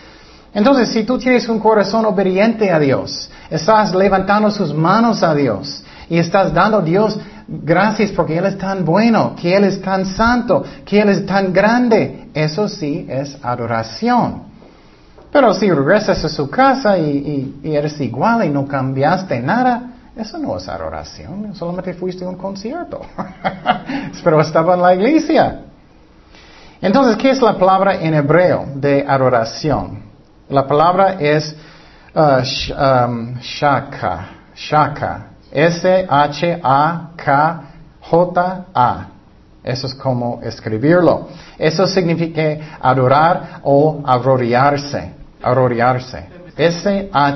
Entonces, 0.54 0.90
si 0.90 1.04
tú 1.04 1.18
tienes 1.18 1.48
un 1.48 1.60
corazón 1.60 2.06
obediente 2.06 2.72
a 2.72 2.80
Dios, 2.80 3.30
estás 3.50 3.94
levantando 3.94 4.50
sus 4.50 4.74
manos 4.74 5.22
a 5.22 5.36
Dios 5.36 5.84
y 6.10 6.18
estás 6.18 6.54
dando 6.54 6.80
a 6.80 6.82
Dios 6.82 7.20
gracias 7.48 8.12
porque 8.12 8.38
Él 8.38 8.46
es 8.46 8.58
tan 8.58 8.86
bueno, 8.86 9.36
que 9.40 9.56
Él 9.56 9.64
es 9.64 9.82
tan 9.82 10.06
santo, 10.06 10.64
que 10.86 11.02
Él 11.02 11.10
es 11.10 11.26
tan 11.26 11.52
grande. 11.54 12.30
Eso 12.34 12.68
sí 12.68 13.06
es 13.10 13.38
adoración. 13.44 14.50
Pero 15.32 15.54
si 15.54 15.70
regresas 15.70 16.24
a 16.26 16.30
su 16.30 16.50
casa 16.50 16.98
y, 16.98 17.60
eres 17.64 18.00
igual 18.02 18.46
y 18.46 18.50
no 18.50 18.68
cambiaste 18.68 19.40
nada, 19.42 19.94
eso 20.20 20.38
no 20.38 20.58
es 20.58 20.68
adoración, 20.68 21.56
solamente 21.56 21.94
fuiste 21.94 22.26
a 22.26 22.28
un 22.28 22.36
concierto. 22.36 23.02
Pero 24.24 24.42
estaba 24.42 24.74
en 24.76 24.82
la 24.82 24.94
iglesia. 24.94 25.62
Entonces, 26.82 27.16
¿qué 27.18 27.30
es 27.30 27.42
la 27.42 27.58
palabra 27.58 27.96
en 27.96 28.14
hebreo 28.14 28.66
de 28.76 29.06
adoración? 29.08 30.04
La 30.50 30.68
palabra 30.68 31.16
es 31.20 31.56
uh, 32.16 32.42
um, 32.74 33.36
shaka, 33.40 34.30
shaka, 34.56 35.28
S-H-A-K-J-A. 35.52 36.68
Eso 39.64 39.88
es 39.88 39.94
como 39.96 40.42
escribirlo. 40.44 41.28
Eso 41.58 41.88
significa 41.88 42.78
adorar 42.82 43.60
o 43.64 44.02
arrodillarse. 44.06 45.14
Arrodillarse. 45.42 46.28
S-H-A-K-J-A. 46.58 47.30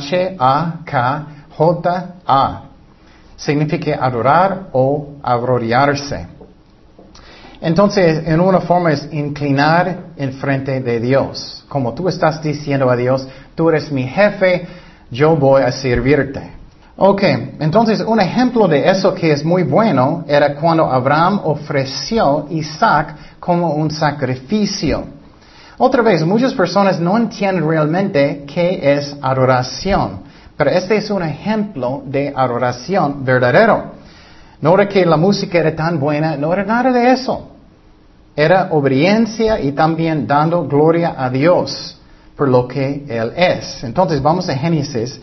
Significa 3.43 3.97
adorar 4.01 4.69
o 4.71 5.17
arrodillarse. 5.21 6.27
Entonces, 7.59 8.25
en 8.25 8.39
una 8.39 8.61
forma 8.61 8.91
es 8.91 9.07
inclinar 9.11 9.97
en 10.15 10.33
frente 10.33 10.79
de 10.79 10.99
Dios. 10.99 11.65
Como 11.67 11.93
tú 11.93 12.07
estás 12.07 12.41
diciendo 12.41 12.89
a 12.89 12.95
Dios, 12.95 13.27
tú 13.55 13.69
eres 13.69 13.91
mi 13.91 14.07
jefe, 14.07 14.65
yo 15.11 15.35
voy 15.35 15.61
a 15.61 15.71
servirte. 15.71 16.51
Ok, 16.95 17.23
entonces 17.59 17.99
un 18.01 18.21
ejemplo 18.21 18.67
de 18.67 18.89
eso 18.89 19.13
que 19.13 19.31
es 19.31 19.43
muy 19.43 19.63
bueno 19.63 20.23
era 20.27 20.55
cuando 20.55 20.85
Abraham 20.85 21.41
ofreció 21.43 22.47
Isaac 22.49 23.15
como 23.39 23.73
un 23.73 23.91
sacrificio. 23.91 25.03
Otra 25.77 26.01
vez, 26.01 26.23
muchas 26.23 26.53
personas 26.53 26.99
no 26.99 27.17
entienden 27.17 27.67
realmente 27.67 28.45
qué 28.45 28.79
es 28.93 29.15
adoración, 29.21 30.21
pero 30.55 30.69
este 30.69 30.97
es 30.97 31.09
un 31.09 31.23
ejemplo 31.23 32.03
de 32.05 32.33
adoración 32.35 33.23
verdadero. 33.25 33.93
No 34.61 34.75
era 34.75 34.87
que 34.87 35.05
la 35.05 35.17
música 35.17 35.59
era 35.59 35.75
tan 35.75 35.99
buena, 35.99 36.37
no 36.37 36.53
era 36.53 36.63
nada 36.63 36.91
de 36.91 37.11
eso. 37.11 37.49
Era 38.35 38.69
obediencia 38.71 39.59
y 39.59 39.73
también 39.73 40.25
dando 40.25 40.65
gloria 40.67 41.15
a 41.17 41.29
Dios 41.29 41.99
por 42.35 42.47
lo 42.47 42.67
que 42.67 43.05
Él 43.07 43.33
es. 43.35 43.83
Entonces 43.83 44.21
vamos 44.21 44.47
a 44.49 44.55
Génesis 44.55 45.19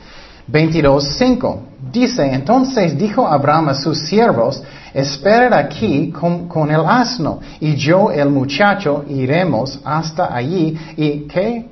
22.5. 0.51 1.59
Dice, 1.91 2.23
entonces 2.27 2.97
dijo 2.97 3.27
Abraham 3.27 3.71
a 3.71 3.75
sus 3.75 3.99
siervos, 4.07 4.63
esperen 4.93 5.55
aquí 5.55 6.13
con, 6.13 6.71
el 6.71 6.85
asno 6.87 7.41
y 7.61 7.75
yo 7.77 8.11
el 8.11 8.29
muchacho 8.29 9.05
iremos 9.09 9.81
hasta 9.85 10.35
allí 10.35 10.79
y 10.97 11.21
que 11.21 11.67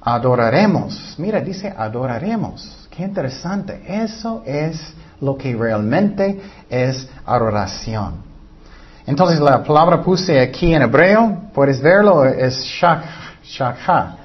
adoraremos. 0.00 1.16
Mira, 1.18 1.40
dice 1.40 1.74
adoraremos. 1.76 2.77
Qué 2.98 3.04
interesante. 3.04 3.80
Eso 3.86 4.42
es 4.44 4.92
lo 5.20 5.38
que 5.38 5.54
realmente 5.54 6.40
es 6.68 7.08
adoración. 7.24 8.14
Entonces 9.06 9.38
la 9.38 9.62
palabra 9.62 10.02
puse 10.02 10.40
aquí 10.40 10.74
en 10.74 10.82
hebreo, 10.82 11.42
puedes 11.54 11.80
verlo, 11.80 12.24
es 12.24 12.60
shakha. 12.64 14.16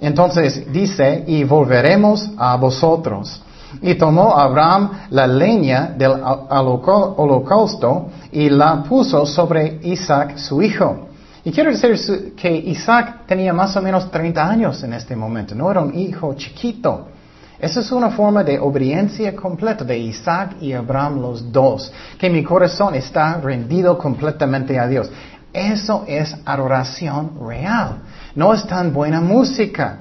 Entonces 0.00 0.72
dice, 0.72 1.24
y 1.26 1.44
volveremos 1.44 2.30
a 2.38 2.56
vosotros. 2.56 3.42
Y 3.82 3.96
tomó 3.96 4.34
Abraham 4.34 4.90
la 5.10 5.26
leña 5.26 5.92
del 5.94 6.12
holocausto 6.22 8.08
y 8.32 8.48
la 8.48 8.82
puso 8.82 9.26
sobre 9.26 9.80
Isaac 9.82 10.38
su 10.38 10.62
hijo. 10.62 11.08
Y 11.44 11.52
quiero 11.52 11.70
decir 11.70 12.34
que 12.34 12.50
Isaac 12.50 13.26
tenía 13.26 13.52
más 13.52 13.76
o 13.76 13.82
menos 13.82 14.10
30 14.10 14.42
años 14.42 14.82
en 14.82 14.94
este 14.94 15.14
momento, 15.14 15.54
no 15.54 15.70
era 15.70 15.82
un 15.82 15.94
hijo 15.94 16.32
chiquito. 16.32 17.08
Esa 17.58 17.80
es 17.80 17.92
una 17.92 18.10
forma 18.10 18.42
de 18.42 18.58
obediencia 18.58 19.34
completa 19.34 19.84
de 19.84 19.96
Isaac 19.96 20.56
y 20.60 20.72
Abraham 20.72 21.20
los 21.20 21.52
dos, 21.52 21.92
que 22.18 22.28
mi 22.28 22.42
corazón 22.42 22.94
está 22.94 23.40
rendido 23.40 23.96
completamente 23.96 24.78
a 24.78 24.88
Dios. 24.88 25.10
Eso 25.52 26.04
es 26.08 26.34
adoración 26.44 27.32
real. 27.46 27.98
No 28.34 28.52
es 28.52 28.66
tan 28.66 28.92
buena 28.92 29.20
música. 29.20 30.00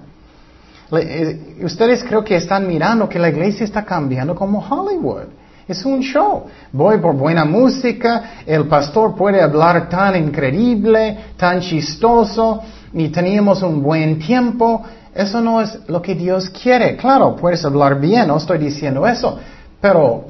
Eh, 0.91 1.59
ustedes 1.63 2.03
creo 2.03 2.23
que 2.23 2.35
están 2.35 2.67
mirando 2.67 3.07
que 3.07 3.19
la 3.19 3.29
iglesia 3.29 3.63
está 3.63 3.85
cambiando 3.85 4.33
como 4.33 4.59
Hollywood. 4.59 5.27
Es 5.67 5.85
un 5.85 6.01
show. 6.01 6.45
Voy 6.71 6.97
por 6.97 7.15
buena 7.15 7.45
música, 7.45 8.41
el 8.45 8.65
pastor 8.67 9.15
puede 9.15 9.41
hablar 9.41 9.87
tan 9.87 10.15
increíble, 10.15 11.17
tan 11.37 11.61
chistoso, 11.61 12.61
y 12.93 13.09
teníamos 13.09 13.63
un 13.63 13.81
buen 13.81 14.19
tiempo, 14.19 14.83
eso 15.15 15.41
no 15.41 15.61
es 15.61 15.77
lo 15.87 16.01
que 16.01 16.15
Dios 16.15 16.49
quiere. 16.49 16.95
Claro, 16.97 17.35
puedes 17.35 17.63
hablar 17.63 17.99
bien, 17.99 18.27
no 18.27 18.37
estoy 18.37 18.57
diciendo 18.57 19.05
eso, 19.05 19.37
pero 19.79 20.25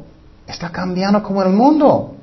está 0.48 0.70
cambiando 0.70 1.24
como 1.24 1.42
el 1.42 1.50
mundo. 1.50 2.16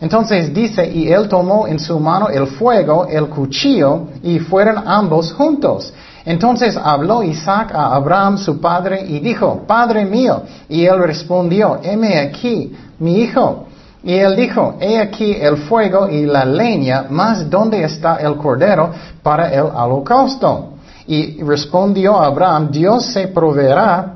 Entonces 0.00 0.52
dice, 0.52 0.86
y 0.86 1.08
él 1.12 1.28
tomó 1.28 1.66
en 1.66 1.78
su 1.78 1.98
mano 2.00 2.28
el 2.28 2.46
fuego, 2.46 3.06
el 3.06 3.28
cuchillo, 3.28 4.08
y 4.22 4.40
fueron 4.40 4.82
ambos 4.86 5.32
juntos. 5.32 5.92
Entonces 6.24 6.76
habló 6.76 7.22
Isaac 7.22 7.72
a 7.74 7.94
Abraham 7.94 8.38
su 8.38 8.60
padre 8.60 9.04
y 9.06 9.20
dijo, 9.20 9.62
Padre 9.66 10.04
mío. 10.04 10.42
Y 10.68 10.84
él 10.84 10.98
respondió, 10.98 11.80
heme 11.82 12.18
aquí, 12.18 12.76
mi 12.98 13.20
hijo. 13.20 13.66
Y 14.04 14.14
él 14.14 14.34
dijo, 14.34 14.74
he 14.80 14.98
aquí 14.98 15.32
el 15.32 15.56
fuego 15.56 16.08
y 16.08 16.26
la 16.26 16.44
leña, 16.44 17.06
mas 17.08 17.48
¿dónde 17.48 17.84
está 17.84 18.16
el 18.16 18.36
cordero 18.36 18.90
para 19.22 19.52
el 19.52 19.62
holocausto? 19.62 20.71
Y 21.06 21.42
respondió 21.42 22.16
Abraham, 22.18 22.70
Dios 22.70 23.12
se 23.12 23.28
proveerá 23.28 24.14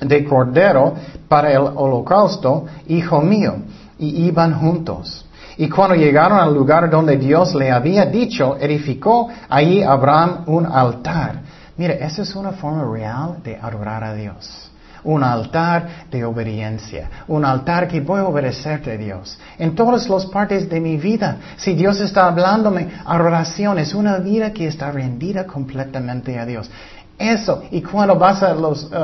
de 0.00 0.24
cordero 0.24 0.94
para 1.28 1.52
el 1.52 1.62
holocausto, 1.74 2.66
hijo 2.88 3.20
mío. 3.20 3.54
Y 3.98 4.26
iban 4.26 4.54
juntos. 4.54 5.24
Y 5.56 5.68
cuando 5.68 5.94
llegaron 5.94 6.38
al 6.38 6.52
lugar 6.52 6.90
donde 6.90 7.16
Dios 7.16 7.54
le 7.54 7.70
había 7.70 8.04
dicho, 8.04 8.56
edificó 8.60 9.28
allí 9.48 9.82
Abraham 9.82 10.44
un 10.46 10.66
altar. 10.66 11.40
Mire, 11.78 12.04
esa 12.04 12.22
es 12.22 12.34
una 12.36 12.52
forma 12.52 12.84
real 12.84 13.36
de 13.42 13.56
adorar 13.56 14.04
a 14.04 14.14
Dios 14.14 14.70
un 15.04 15.22
altar 15.22 16.06
de 16.10 16.24
obediencia, 16.24 17.10
un 17.28 17.44
altar 17.44 17.88
que 17.88 18.00
voy 18.00 18.20
a 18.20 18.24
obedecerte 18.24 18.98
Dios 18.98 19.38
en 19.58 19.74
todas 19.74 20.08
las 20.08 20.26
partes 20.26 20.68
de 20.68 20.80
mi 20.80 20.96
vida. 20.96 21.38
Si 21.56 21.74
Dios 21.74 22.00
está 22.00 22.26
hablándome, 22.26 22.88
adoración 23.04 23.78
es 23.78 23.94
una 23.94 24.18
vida 24.18 24.52
que 24.52 24.66
está 24.66 24.90
rendida 24.90 25.46
completamente 25.46 26.38
a 26.38 26.46
Dios. 26.46 26.70
Eso, 27.18 27.62
y 27.70 27.80
cuando 27.80 28.18
vas 28.18 28.42
a 28.42 28.54
los, 28.54 28.84
uh, 28.84 28.96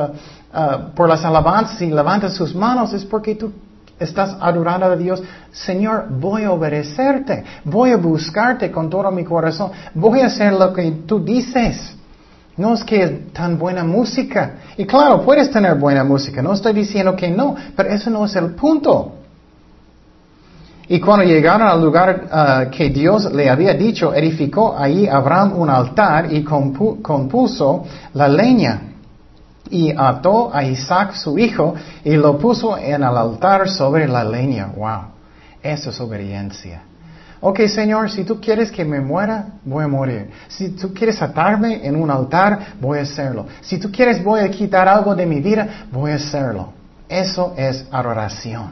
uh, 0.55 0.93
por 0.93 1.09
las 1.09 1.25
alabanzas 1.25 1.81
y 1.81 1.87
levantas 1.87 2.35
sus 2.35 2.53
manos, 2.53 2.93
es 2.93 3.03
porque 3.05 3.35
tú 3.35 3.51
estás 3.99 4.35
adorando 4.39 4.85
a 4.85 4.95
Dios, 4.95 5.21
Señor, 5.51 6.07
voy 6.09 6.43
a 6.43 6.51
obedecerte, 6.51 7.43
voy 7.63 7.91
a 7.91 7.97
buscarte 7.97 8.71
con 8.71 8.89
todo 8.89 9.09
mi 9.11 9.23
corazón, 9.23 9.71
voy 9.93 10.19
a 10.19 10.27
hacer 10.27 10.53
lo 10.53 10.73
que 10.73 10.91
tú 11.07 11.23
dices. 11.23 11.95
No 12.55 12.73
es 12.73 12.83
que 12.83 13.03
es 13.03 13.33
tan 13.33 13.57
buena 13.57 13.83
música. 13.83 14.55
Y 14.77 14.85
claro, 14.85 15.21
puedes 15.21 15.49
tener 15.49 15.75
buena 15.75 16.03
música, 16.03 16.41
no 16.41 16.53
estoy 16.53 16.73
diciendo 16.73 17.15
que 17.15 17.29
no, 17.29 17.55
pero 17.75 17.89
eso 17.89 18.09
no 18.09 18.25
es 18.25 18.35
el 18.35 18.51
punto. 18.51 19.13
Y 20.87 20.99
cuando 20.99 21.25
llegaron 21.25 21.67
al 21.67 21.81
lugar 21.81 22.25
uh, 22.25 22.69
que 22.69 22.89
Dios 22.89 23.31
le 23.33 23.49
había 23.49 23.73
dicho, 23.73 24.13
edificó 24.13 24.77
ahí 24.77 25.07
Abraham 25.07 25.53
un 25.57 25.69
altar 25.69 26.31
y 26.31 26.43
compuso 26.43 27.85
la 28.13 28.27
leña. 28.27 28.81
Y 29.69 29.91
ató 29.95 30.53
a 30.53 30.63
Isaac 30.63 31.13
su 31.13 31.39
hijo 31.39 31.73
y 32.03 32.15
lo 32.15 32.37
puso 32.37 32.77
en 32.77 32.95
el 32.95 33.17
altar 33.17 33.69
sobre 33.69 34.07
la 34.07 34.23
leña. 34.23 34.71
Wow, 34.75 35.03
eso 35.63 35.89
es 35.89 35.99
obediencia. 36.01 36.83
Ok, 37.45 37.59
Señor, 37.67 38.09
si 38.09 38.23
tú 38.23 38.39
quieres 38.39 38.71
que 38.71 38.85
me 38.85 39.01
muera, 39.01 39.47
voy 39.65 39.83
a 39.83 39.87
morir. 39.89 40.29
Si 40.47 40.69
tú 40.69 40.93
quieres 40.93 41.21
atarme 41.21 41.85
en 41.85 41.97
un 41.97 42.09
altar, 42.09 42.75
voy 42.79 42.99
a 42.99 43.01
hacerlo. 43.01 43.47
Si 43.59 43.77
tú 43.77 43.91
quieres 43.91 44.23
voy 44.23 44.39
a 44.39 44.49
quitar 44.49 44.87
algo 44.87 45.13
de 45.13 45.25
mi 45.25 45.41
vida, 45.41 45.87
voy 45.91 46.11
a 46.11 46.15
hacerlo. 46.15 46.71
Eso 47.09 47.53
es 47.57 47.85
adoración. 47.91 48.71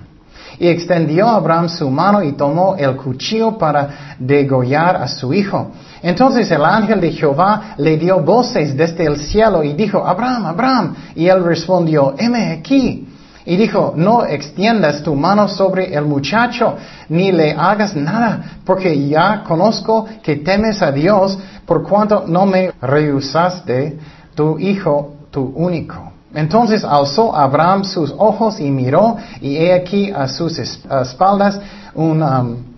Y 0.57 0.69
extendió 0.69 1.27
Abraham 1.27 1.67
su 1.67 1.89
mano 1.89 2.23
y 2.23 2.31
tomó 2.31 2.77
el 2.77 2.95
cuchillo 2.95 3.57
para 3.57 4.15
degollar 4.17 4.95
a 4.95 5.07
su 5.09 5.33
hijo. 5.33 5.71
Entonces 6.01 6.49
el 6.49 6.63
ángel 6.63 7.01
de 7.01 7.11
Jehová 7.11 7.75
le 7.75 7.97
dio 7.97 8.21
voces 8.21 8.77
desde 8.77 9.03
el 9.03 9.17
cielo 9.17 9.65
y 9.65 9.73
dijo, 9.73 10.07
Abraham, 10.07 10.45
Abraham. 10.45 10.95
Y 11.13 11.27
él 11.27 11.43
respondió, 11.43 12.15
heme 12.17 12.53
aquí. 12.53 13.05
Y 13.45 13.55
dijo, 13.57 13.93
no 13.95 14.25
extiendas 14.25 15.03
tu 15.03 15.15
mano 15.15 15.47
sobre 15.47 15.93
el 15.93 16.05
muchacho, 16.05 16.75
ni 17.09 17.31
le 17.31 17.53
hagas 17.53 17.95
nada, 17.95 18.59
porque 18.65 19.07
ya 19.07 19.43
conozco 19.43 20.05
que 20.21 20.37
temes 20.37 20.81
a 20.81 20.91
Dios, 20.91 21.37
por 21.65 21.83
cuanto 21.83 22.25
no 22.27 22.45
me 22.45 22.71
rehusaste 22.81 23.97
tu 24.35 24.59
hijo, 24.59 25.15
tu 25.31 25.41
único. 25.55 26.11
Entonces 26.33 26.83
alzó 26.83 27.35
Abraham 27.35 27.83
sus 27.83 28.13
ojos 28.17 28.59
y 28.59 28.69
miró, 28.69 29.17
y 29.41 29.57
he 29.57 29.73
aquí 29.73 30.11
a 30.11 30.27
sus 30.27 30.57
espaldas 30.59 31.59
un 31.93 32.70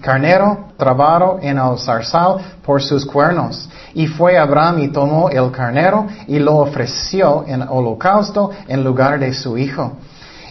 carnero 0.00 0.66
trabado 0.76 1.38
en 1.40 1.58
el 1.58 1.78
zarzal 1.78 2.38
por 2.64 2.82
sus 2.82 3.04
cuernos. 3.04 3.68
Y 3.94 4.06
fue 4.06 4.36
Abraham 4.38 4.80
y 4.80 4.88
tomó 4.88 5.30
el 5.30 5.50
carnero 5.50 6.06
y 6.26 6.38
lo 6.38 6.56
ofreció 6.56 7.44
en 7.46 7.62
holocausto 7.62 8.50
en 8.68 8.84
lugar 8.84 9.18
de 9.18 9.32
su 9.32 9.56
hijo. 9.56 9.92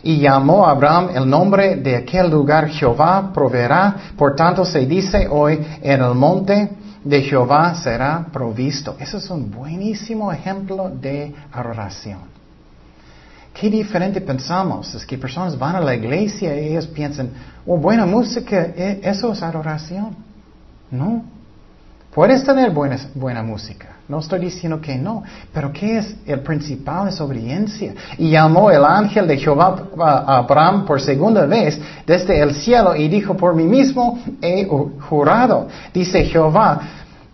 Y 0.03 0.19
llamó 0.19 0.67
Abraham 0.67 1.09
el 1.15 1.29
nombre 1.29 1.77
de 1.77 1.95
aquel 1.95 2.29
lugar 2.29 2.69
Jehová 2.69 3.31
proveerá. 3.33 3.95
Por 4.17 4.35
tanto 4.35 4.63
se 4.63 4.85
dice 4.85 5.27
hoy 5.29 5.65
en 5.81 6.01
el 6.01 6.13
monte 6.13 6.69
de 7.03 7.21
Jehová 7.21 7.73
será 7.75 8.25
provisto. 8.31 8.95
Eso 8.99 9.17
es 9.17 9.29
un 9.29 9.49
buenísimo 9.51 10.31
ejemplo 10.31 10.89
de 10.89 11.33
adoración. 11.51 12.34
Qué 13.55 13.69
diferente 13.69 14.19
pensamos. 14.19 14.93
Es 14.93 15.05
que 15.05 15.17
personas 15.17 15.57
van 15.57 15.77
a 15.77 15.79
la 15.79 15.95
iglesia 15.95 16.59
y 16.59 16.67
ellos 16.71 16.87
piensan, 16.87 17.29
oh, 17.65 17.77
buena 17.77 18.05
música, 18.05 18.73
e, 18.75 18.99
eso 19.01 19.31
es 19.31 19.41
adoración. 19.41 20.13
No. 20.91 21.23
Puedes 22.13 22.43
tener 22.43 22.71
buena, 22.71 23.43
música. 23.43 23.87
No 24.09 24.19
estoy 24.19 24.39
diciendo 24.39 24.79
que 24.81 24.95
no. 24.95 25.23
Pero 25.53 25.71
¿qué 25.71 25.97
es 25.99 26.15
el 26.25 26.41
principal? 26.41 27.07
Es 27.07 27.19
obediencia. 27.21 27.93
Y 28.17 28.31
llamó 28.31 28.71
el 28.71 28.83
ángel 28.83 29.25
de 29.25 29.37
Jehová 29.37 29.87
a 29.99 30.37
Abraham 30.37 30.85
por 30.85 31.01
segunda 31.01 31.45
vez 31.45 31.79
desde 32.05 32.39
el 32.41 32.55
cielo 32.55 32.93
y 32.95 33.07
dijo, 33.07 33.35
por 33.35 33.55
mí 33.55 33.63
mismo 33.63 34.19
he 34.41 34.65
jurado. 35.09 35.67
Dice 35.93 36.25
Jehová, 36.25 36.81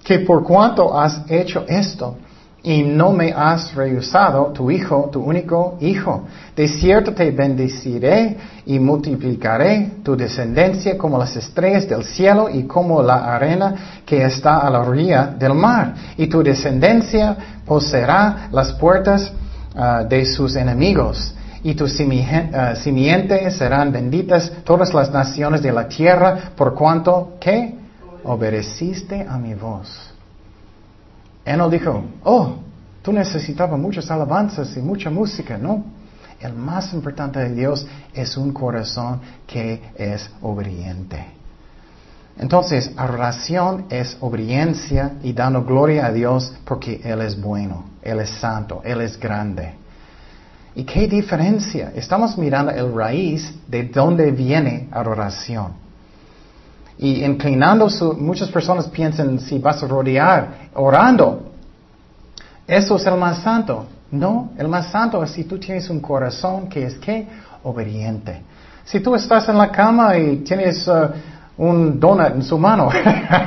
que 0.03 0.19
por 0.19 0.43
cuanto 0.43 0.99
has 0.99 1.23
hecho 1.29 1.65
esto, 1.67 2.17
y 2.63 2.83
no 2.83 3.11
me 3.11 3.33
has 3.35 3.73
rehusado 3.73 4.47
tu 4.53 4.69
hijo, 4.69 5.09
tu 5.11 5.21
único 5.21 5.77
hijo. 5.81 6.25
De 6.55 6.67
cierto 6.67 7.11
te 7.13 7.31
bendeciré 7.31 8.37
y 8.67 8.77
multiplicaré 8.77 9.93
tu 10.03 10.15
descendencia 10.15 10.95
como 10.95 11.17
las 11.17 11.35
estrellas 11.35 11.89
del 11.89 12.03
cielo 12.03 12.49
y 12.49 12.63
como 12.63 13.01
la 13.01 13.35
arena 13.35 14.01
que 14.05 14.23
está 14.23 14.59
a 14.59 14.69
la 14.69 14.81
orilla 14.81 15.33
del 15.37 15.55
mar. 15.55 15.95
Y 16.17 16.27
tu 16.27 16.43
descendencia 16.43 17.35
poseerá 17.65 18.49
las 18.51 18.73
puertas 18.73 19.31
ah, 19.75 20.03
de 20.07 20.23
sus 20.25 20.55
enemigos. 20.55 21.33
Y 21.63 21.75
tus 21.75 21.93
uh, 21.99 22.75
simientes 22.75 23.55
serán 23.55 23.91
benditas 23.91 24.51
todas 24.63 24.93
las 24.93 25.11
naciones 25.11 25.61
de 25.61 25.71
la 25.71 25.87
tierra 25.87 26.51
por 26.55 26.73
cuanto 26.73 27.33
que 27.39 27.75
obedeciste 28.23 29.25
a 29.27 29.37
mi 29.37 29.53
voz. 29.53 30.10
Él 31.45 31.61
dijo, 31.69 32.03
oh, 32.23 32.55
tú 33.01 33.11
necesitabas 33.11 33.79
muchas 33.79 34.09
alabanzas 34.11 34.75
y 34.77 34.79
mucha 34.79 35.09
música, 35.09 35.57
no. 35.57 35.83
El 36.39 36.53
más 36.53 36.93
importante 36.93 37.39
de 37.39 37.53
Dios 37.53 37.85
es 38.13 38.35
un 38.35 38.51
corazón 38.51 39.21
que 39.45 39.81
es 39.95 40.29
obediente. 40.41 41.23
Entonces, 42.37 42.91
adoración 42.97 43.85
es 43.89 44.17
obediencia 44.19 45.13
y 45.21 45.33
dando 45.33 45.63
gloria 45.63 46.07
a 46.07 46.11
Dios 46.11 46.53
porque 46.65 47.01
Él 47.03 47.21
es 47.21 47.39
bueno, 47.39 47.85
Él 48.01 48.19
es 48.19 48.29
santo, 48.29 48.81
Él 48.83 49.01
es 49.01 49.19
grande. 49.19 49.75
¿Y 50.73 50.83
qué 50.83 51.07
diferencia? 51.07 51.91
Estamos 51.93 52.37
mirando 52.37 52.71
el 52.71 52.93
raíz 52.93 53.53
de 53.67 53.83
dónde 53.83 54.31
viene 54.31 54.87
adoración. 54.91 55.73
Y 56.97 57.23
inclinando 57.23 57.87
muchas 58.17 58.49
personas 58.49 58.87
piensan 58.87 59.39
si 59.39 59.57
vas 59.59 59.81
a 59.83 59.87
rodear 59.87 60.69
orando. 60.73 61.51
Eso 62.67 62.95
es 62.95 63.05
el 63.05 63.17
más 63.17 63.39
santo. 63.39 63.85
No, 64.11 64.51
el 64.57 64.67
más 64.67 64.91
santo 64.91 65.23
es 65.23 65.31
si 65.31 65.45
tú 65.45 65.57
tienes 65.57 65.89
un 65.89 65.99
corazón 65.99 66.67
que 66.67 66.83
es 66.83 66.95
que 66.95 67.27
obediente. 67.63 68.41
Si 68.83 68.99
tú 68.99 69.15
estás 69.15 69.47
en 69.47 69.57
la 69.57 69.71
cama 69.71 70.17
y 70.17 70.37
tienes 70.37 70.85
uh, 70.87 71.09
un 71.57 71.99
donut 71.99 72.35
en 72.35 72.43
su 72.43 72.57
mano, 72.57 72.89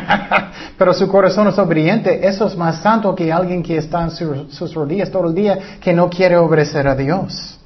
pero 0.78 0.94
su 0.94 1.06
corazón 1.06 1.48
es 1.48 1.58
obediente, 1.58 2.26
eso 2.26 2.46
es 2.46 2.56
más 2.56 2.80
santo 2.80 3.14
que 3.14 3.32
alguien 3.32 3.62
que 3.62 3.76
está 3.76 4.04
en 4.04 4.10
sus 4.10 4.74
rodillas 4.74 5.10
todo 5.10 5.28
el 5.28 5.34
día 5.34 5.58
que 5.80 5.92
no 5.92 6.08
quiere 6.08 6.36
obedecer 6.36 6.88
a 6.88 6.94
Dios. 6.94 7.58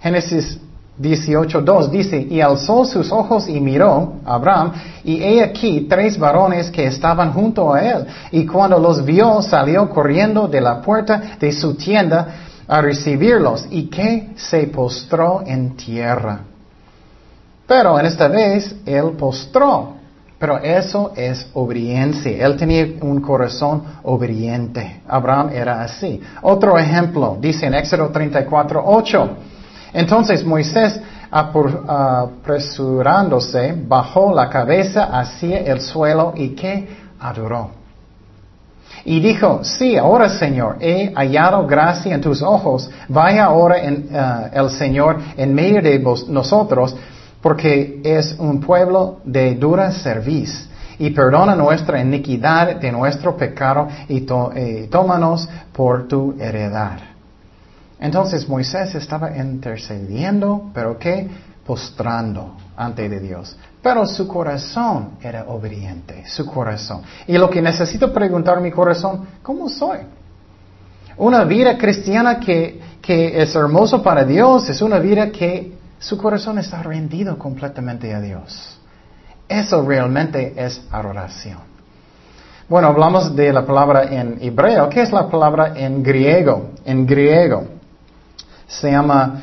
Génesis 0.00 0.58
18.2 1.00 1.90
dice, 1.90 2.26
y 2.30 2.40
alzó 2.40 2.84
sus 2.84 3.12
ojos 3.12 3.48
y 3.48 3.60
miró 3.60 4.14
a 4.24 4.34
Abraham, 4.34 4.72
y 5.04 5.22
he 5.22 5.42
aquí 5.42 5.86
tres 5.88 6.18
varones 6.18 6.70
que 6.70 6.86
estaban 6.86 7.32
junto 7.32 7.72
a 7.72 7.82
él, 7.82 8.06
y 8.32 8.46
cuando 8.46 8.78
los 8.78 9.04
vio 9.04 9.42
salió 9.42 9.88
corriendo 9.90 10.48
de 10.48 10.60
la 10.60 10.80
puerta 10.80 11.36
de 11.38 11.52
su 11.52 11.74
tienda 11.74 12.28
a 12.66 12.80
recibirlos, 12.80 13.66
y 13.70 13.88
que 13.88 14.30
se 14.36 14.66
postró 14.68 15.42
en 15.46 15.76
tierra. 15.76 16.40
Pero 17.66 17.98
en 17.98 18.06
esta 18.06 18.28
vez 18.28 18.74
él 18.86 19.12
postró, 19.18 19.96
pero 20.38 20.58
eso 20.58 21.12
es 21.16 21.48
obediencia. 21.54 22.46
Él 22.46 22.56
tenía 22.56 22.86
un 23.00 23.20
corazón 23.20 23.82
obediente. 24.02 25.00
Abraham 25.08 25.50
era 25.52 25.82
así. 25.82 26.20
Otro 26.42 26.78
ejemplo, 26.78 27.38
dice 27.40 27.66
en 27.66 27.74
Éxodo 27.74 28.12
34.8, 28.12 29.30
entonces 29.96 30.44
Moisés, 30.44 31.00
apresurándose, 31.30 33.74
bajó 33.88 34.34
la 34.34 34.50
cabeza 34.50 35.04
hacia 35.04 35.60
el 35.60 35.80
suelo 35.80 36.34
y 36.36 36.50
que 36.50 36.86
adoró. 37.18 37.70
Y 39.06 39.20
dijo, 39.20 39.60
sí, 39.62 39.96
ahora 39.96 40.28
Señor, 40.28 40.76
he 40.80 41.14
hallado 41.14 41.66
gracia 41.66 42.14
en 42.14 42.20
tus 42.20 42.42
ojos, 42.42 42.90
vaya 43.08 43.46
ahora 43.46 43.78
en, 43.78 44.10
eh, 44.12 44.50
el 44.52 44.68
Señor 44.70 45.16
en 45.36 45.54
medio 45.54 45.80
de 45.80 45.98
nosotros, 46.28 46.94
porque 47.40 48.02
es 48.04 48.36
un 48.38 48.60
pueblo 48.60 49.20
de 49.24 49.54
dura 49.54 49.92
serviz 49.92 50.68
y 50.98 51.08
perdona 51.10 51.54
nuestra 51.54 52.00
iniquidad 52.00 52.76
de 52.76 52.92
nuestro 52.92 53.36
pecado 53.36 53.88
y, 54.08 54.26
y 54.26 54.86
tómanos 54.88 55.48
por 55.72 56.06
tu 56.06 56.34
heredad. 56.38 57.15
Entonces 57.98 58.48
Moisés 58.48 58.94
estaba 58.94 59.36
intercediendo, 59.36 60.70
pero 60.74 60.98
¿qué? 60.98 61.28
Postrando 61.64 62.54
ante 62.76 63.08
Dios. 63.20 63.56
Pero 63.82 64.06
su 64.06 64.28
corazón 64.28 65.12
era 65.22 65.44
obediente, 65.48 66.24
su 66.26 66.44
corazón. 66.44 67.02
Y 67.26 67.38
lo 67.38 67.48
que 67.48 67.62
necesito 67.62 68.12
preguntar 68.12 68.60
mi 68.60 68.70
corazón, 68.70 69.26
¿cómo 69.42 69.68
soy? 69.68 69.98
Una 71.16 71.44
vida 71.44 71.78
cristiana 71.78 72.38
que, 72.38 72.80
que 73.00 73.40
es 73.40 73.54
hermoso 73.54 74.02
para 74.02 74.24
Dios 74.24 74.68
es 74.68 74.82
una 74.82 74.98
vida 74.98 75.30
que 75.30 75.72
su 75.98 76.18
corazón 76.18 76.58
está 76.58 76.82
rendido 76.82 77.38
completamente 77.38 78.12
a 78.14 78.20
Dios. 78.20 78.78
Eso 79.48 79.86
realmente 79.86 80.52
es 80.56 80.82
adoración. 80.90 81.58
Bueno, 82.68 82.88
hablamos 82.88 83.34
de 83.34 83.52
la 83.52 83.64
palabra 83.64 84.04
en 84.04 84.38
hebreo. 84.42 84.88
¿Qué 84.90 85.00
es 85.00 85.12
la 85.12 85.28
palabra 85.28 85.72
en 85.76 86.02
griego? 86.02 86.72
En 86.84 87.06
griego 87.06 87.75
se 88.66 88.90
llama 88.90 89.42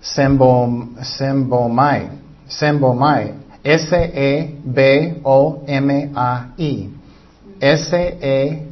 Sembomai. 0.00 2.08
Sembomai. 2.46 3.34
S-E-B-O-M-A-I. 3.62 4.50
S-E-B-O-M-A-I. 7.60 8.64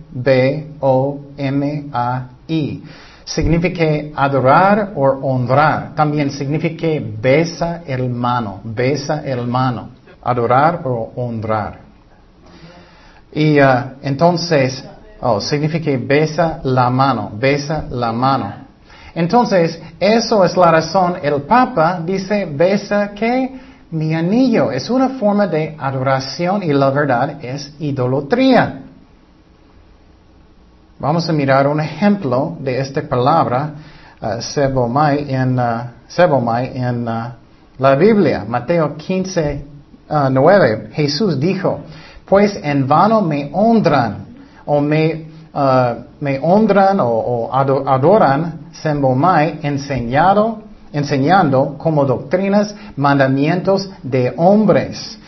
Significa 3.25 3.85
adorar 4.17 4.93
o 4.97 5.05
honrar. 5.23 5.95
También 5.95 6.33
significa 6.33 6.89
besa 7.21 7.83
el 7.87 8.11
mano. 8.11 8.61
Besa 8.65 9.23
el 9.25 9.47
mano. 9.47 9.91
Adorar 10.23 10.83
o 10.85 11.13
honrar. 11.15 11.79
Y 13.33 13.61
uh, 13.61 13.95
entonces, 14.03 14.85
oh, 15.21 15.41
significa 15.41 15.93
besa 15.97 16.59
la 16.65 16.91
mano. 16.91 17.31
Besa 17.39 17.85
la 17.89 18.13
mano. 18.13 18.60
Entonces, 19.15 19.81
eso 19.99 20.45
es 20.45 20.57
la 20.57 20.71
razón. 20.71 21.17
El 21.23 21.43
Papa 21.43 22.01
dice, 22.05 22.47
besa 22.47 23.11
que 23.11 23.61
mi 23.91 24.15
anillo. 24.15 24.71
Es 24.71 24.89
una 24.89 25.11
forma 25.11 25.47
de 25.47 25.77
adoración 25.79 26.63
y 26.63 26.73
la 26.73 26.91
verdad 26.91 27.45
es 27.45 27.73
idolatría. 27.79 28.83
Vamos 30.99 31.29
a 31.29 31.33
mirar 31.33 31.67
un 31.67 31.81
ejemplo 31.81 32.57
de 32.61 32.79
esta 32.79 33.03
palabra, 33.03 33.71
uh, 34.21 34.41
sebomai, 34.41 35.33
en, 35.33 35.59
uh, 35.59 36.61
en 36.75 37.09
uh, 37.09 37.33
la 37.79 37.95
Biblia. 37.97 38.45
Mateo 38.47 38.97
15, 38.97 39.65
9. 40.31 40.91
Jesús 40.93 41.39
dijo, 41.41 41.81
pues 42.27 42.59
en 42.63 42.87
vano 42.87 43.23
me 43.23 43.49
honran 43.53 44.27
o 44.67 44.81
me, 44.81 45.30
me 46.21 46.39
honran 46.43 46.99
o 47.01 47.51
adoran 47.53 48.69
Sembomai 48.73 49.59
enseñado, 49.63 50.63
enseñando 50.93 51.77
como 51.77 52.05
doctrinas 52.05 52.75
mandamientos 52.97 53.91
de 54.03 54.33
hombres. 54.37 55.19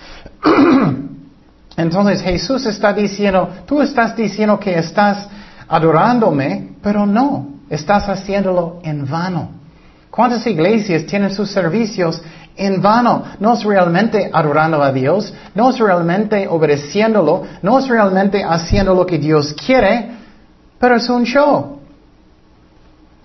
Entonces 1.76 2.22
Jesús 2.22 2.66
está 2.66 2.92
diciendo, 2.92 3.48
tú 3.66 3.80
estás 3.80 4.14
diciendo 4.14 4.60
que 4.60 4.78
estás 4.78 5.28
adorándome, 5.68 6.76
pero 6.82 7.06
no, 7.06 7.52
Estás 7.72 8.06
haciéndolo 8.06 8.80
en 8.82 9.08
vano. 9.08 9.48
¿Cuántas 10.10 10.46
iglesias 10.46 11.06
tienen 11.06 11.32
sus 11.32 11.50
servicios 11.50 12.20
en 12.56 12.80
vano? 12.80 13.24
No 13.40 13.54
es 13.54 13.64
realmente 13.64 14.30
adorando 14.32 14.82
a 14.82 14.92
Dios, 14.92 15.32
no 15.54 15.70
es 15.70 15.78
realmente 15.78 16.46
obedeciéndolo, 16.48 17.42
no 17.62 17.78
es 17.78 17.88
realmente 17.88 18.42
haciendo 18.44 18.94
lo 18.94 19.06
que 19.06 19.18
Dios 19.18 19.54
quiere, 19.54 20.10
pero 20.78 20.96
es 20.96 21.08
un 21.08 21.24
show. 21.24 21.78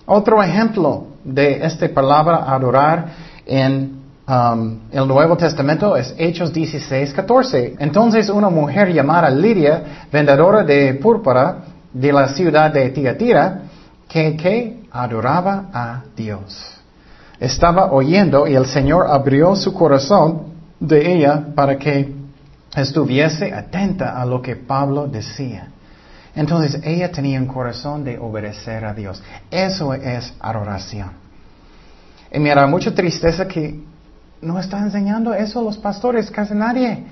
Otro 0.06 0.42
ejemplo 0.42 1.08
de 1.24 1.66
esta 1.66 1.90
palabra 1.90 2.46
adorar 2.48 3.08
en 3.46 4.00
um, 4.28 4.80
el 4.92 5.08
Nuevo 5.08 5.36
Testamento 5.36 5.98
es 5.98 6.16
Hechos 6.18 6.54
16, 6.54 7.13
14. 7.13 7.76
Entonces 7.80 8.30
una 8.30 8.50
mujer 8.50 8.94
llamada 8.94 9.30
Lidia, 9.30 10.06
vendedora 10.12 10.63
de 10.63 10.94
púrpura 10.94 11.58
de 11.92 12.13
la 12.13 12.30
ciudad 12.30 12.72
de 12.72 12.90
Tiatira, 12.90 13.62
que, 14.08 14.38
que 14.38 14.84
adoraba 14.92 15.66
a 15.74 16.04
Dios. 16.16 16.77
Estaba 17.39 17.91
oyendo 17.91 18.47
y 18.47 18.56
el 18.56 18.65
Señor 18.65 19.08
abrió 19.08 19.56
su 19.56 19.73
corazón 19.73 20.54
de 20.80 21.13
ella 21.13 21.54
para 21.56 21.78
que 21.78 22.13
estuviese 22.76 23.54
atenta 23.54 24.19
a 24.19 24.26
lo 24.26 24.41
que 24.41 24.56
Pablo 24.56 25.08
decía. 25.08 25.67
Entonces 26.36 26.80
ella 26.84 27.12
tenía 27.12 27.39
un 27.39 27.47
corazón 27.47 28.04
de 28.04 28.17
obedecer 28.19 28.86
a 28.86 28.93
Dios. 28.93 29.21
Eso 29.50 29.93
es 29.93 30.34
adoración. 30.39 31.10
Y 32.32 32.39
me 32.39 32.54
da 32.54 32.67
mucha 32.67 32.93
tristeza 32.93 33.47
que 33.47 33.80
no 34.41 34.60
está 34.60 34.80
enseñando 34.80 35.34
eso 35.34 35.60
a 35.60 35.63
los 35.63 35.78
pastores, 35.78 36.30
casi 36.30 36.54
nadie. 36.54 37.06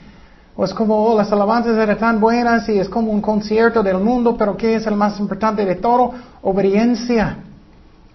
O 0.56 0.64
es 0.64 0.74
como, 0.74 1.04
oh, 1.06 1.18
las 1.18 1.32
alabanzas 1.32 1.78
eran 1.78 1.98
tan 1.98 2.20
buenas 2.20 2.70
y 2.70 2.80
es 2.80 2.88
como 2.88 3.12
un 3.12 3.22
concierto 3.22 3.84
del 3.84 3.98
mundo, 3.98 4.36
pero 4.38 4.56
¿qué 4.56 4.76
es 4.76 4.88
el 4.88 4.96
más 4.96 5.20
importante 5.20 5.66
de 5.66 5.76
todo? 5.76 6.14
Obediencia. 6.42 7.38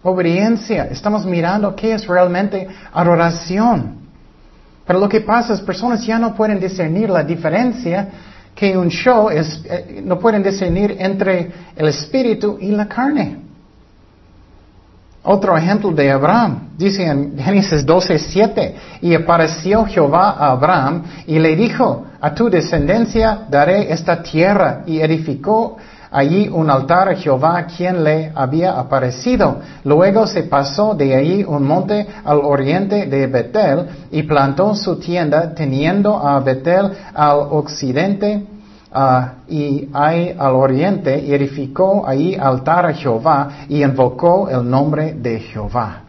Obediencia. 0.03 0.89
Estamos 0.91 1.27
mirando 1.27 1.75
qué 1.77 1.95
es 1.95 2.07
realmente 2.07 2.67
adoración. 2.93 3.97
Pero 4.87 4.99
lo 4.99 5.09
que 5.09 5.21
pasa 5.21 5.55
es 5.55 5.61
personas 5.61 6.05
ya 6.05 6.19
no 6.19 6.35
pueden 6.35 6.59
discernir 6.59 7.11
la 7.11 7.23
diferencia 7.23 8.09
que 8.55 8.77
un 8.77 8.89
show 8.89 9.31
es, 9.31 9.63
eh, 9.65 10.03
no 10.05 10.19
pueden 10.19 10.43
discernir 10.43 10.97
entre 10.99 11.51
el 11.77 11.89
espíritu 11.89 12.59
y 12.61 12.71
la 12.71 12.89
carne. 12.89 13.39
Otro 15.23 15.57
ejemplo 15.57 15.91
de 15.93 16.11
Abraham, 16.11 16.71
dice 16.79 17.05
en 17.05 17.39
Génesis 17.39 17.85
12, 17.85 18.19
7, 18.19 18.75
y 19.03 19.15
apareció 19.15 19.85
Jehová 19.85 20.31
a 20.31 20.53
Abraham 20.53 21.05
y 21.27 21.39
le 21.39 21.55
dijo, 21.57 22.07
a 22.21 22.35
tu 22.35 22.49
descendencia 22.49 23.47
daré 23.51 23.93
esta 23.93 24.23
tierra, 24.23 24.83
y 24.87 25.01
edificó 25.01 25.77
allí 26.11 26.49
un 26.49 26.70
altar 26.70 27.09
a 27.09 27.14
Jehová 27.14 27.66
quien 27.66 28.03
le 28.03 28.33
había 28.35 28.79
aparecido. 28.79 29.61
Luego 29.85 30.27
se 30.27 30.42
pasó 30.44 30.94
de 30.94 31.14
allí 31.14 31.44
un 31.44 31.66
monte 31.66 32.07
al 32.25 32.38
oriente 32.38 33.07
de 33.07 33.27
Betel 33.27 33.87
y 34.11 34.23
plantó 34.25 34.75
su 34.75 34.99
tienda 34.99 35.55
teniendo 35.55 36.16
a 36.16 36.40
Betel 36.40 36.90
al 37.14 37.38
occidente 37.51 38.46
ah, 38.92 39.35
y 39.49 39.88
ahí 39.92 40.35
al 40.38 40.55
oriente 40.55 41.18
y 41.18 41.33
edificó 41.33 42.07
allí 42.07 42.35
altar 42.35 42.87
a 42.87 42.92
Jehová 42.92 43.49
y 43.68 43.83
invocó 43.83 44.49
el 44.49 44.68
nombre 44.68 45.14
de 45.14 45.40
Jehová. 45.40 46.03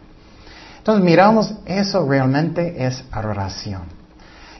Entonces 0.78 1.04
miramos, 1.04 1.54
eso 1.64 2.04
realmente 2.08 2.84
es 2.84 3.04
adoración. 3.12 4.01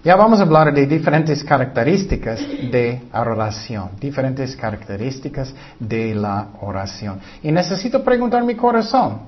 Ya 0.04 0.16
vamos 0.16 0.40
a 0.40 0.42
hablar 0.42 0.74
de 0.74 0.84
diferentes 0.86 1.44
características 1.44 2.40
de 2.40 3.02
oración, 3.14 3.90
diferentes 4.00 4.56
características 4.56 5.54
de 5.78 6.12
la 6.14 6.48
oración. 6.60 7.20
Y 7.42 7.52
necesito 7.52 8.02
preguntar 8.02 8.42
mi 8.42 8.56
corazón. 8.56 9.20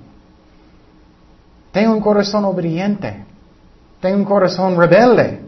Tengo 1.71 1.93
un 1.93 2.01
corazón 2.01 2.45
obediente. 2.45 3.25
Tengo 4.01 4.17
un 4.17 4.25
corazón 4.25 4.77
rebelde. 4.77 5.41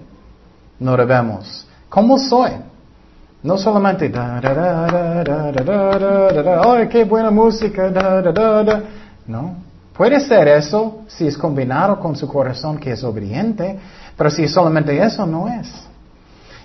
No 0.79 0.97
debemos. 0.97 1.67
¿Cómo 1.89 2.19
soy? 2.19 2.53
No 3.43 3.59
solamente 3.59 4.13
¡ay, 6.65 6.89
qué 6.89 7.05
buena 7.05 7.31
música! 7.31 7.91
No. 9.27 9.66
Puede 9.97 10.21
ser 10.21 10.47
eso 10.49 11.03
si 11.07 11.27
es 11.27 11.39
combinado 11.39 11.99
con 11.99 12.17
su 12.17 12.29
corazón 12.29 12.79
que 12.79 12.93
es 12.93 13.03
obediente, 13.03 13.79
pero 14.17 14.31
si 14.31 14.47
solamente 14.47 15.03
eso 15.03 15.27
no 15.27 15.49
es. 15.49 15.73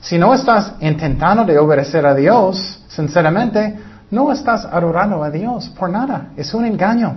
Si 0.01 0.17
no 0.17 0.33
estás 0.33 0.73
intentando 0.81 1.45
de 1.45 1.57
obedecer 1.57 2.05
a 2.05 2.13
Dios, 2.13 2.83
sinceramente, 2.87 3.79
no 4.09 4.31
estás 4.31 4.65
adorando 4.65 5.23
a 5.23 5.29
Dios 5.29 5.69
por 5.69 5.89
nada. 5.89 6.31
Es 6.35 6.53
un 6.53 6.65
engaño. 6.65 7.15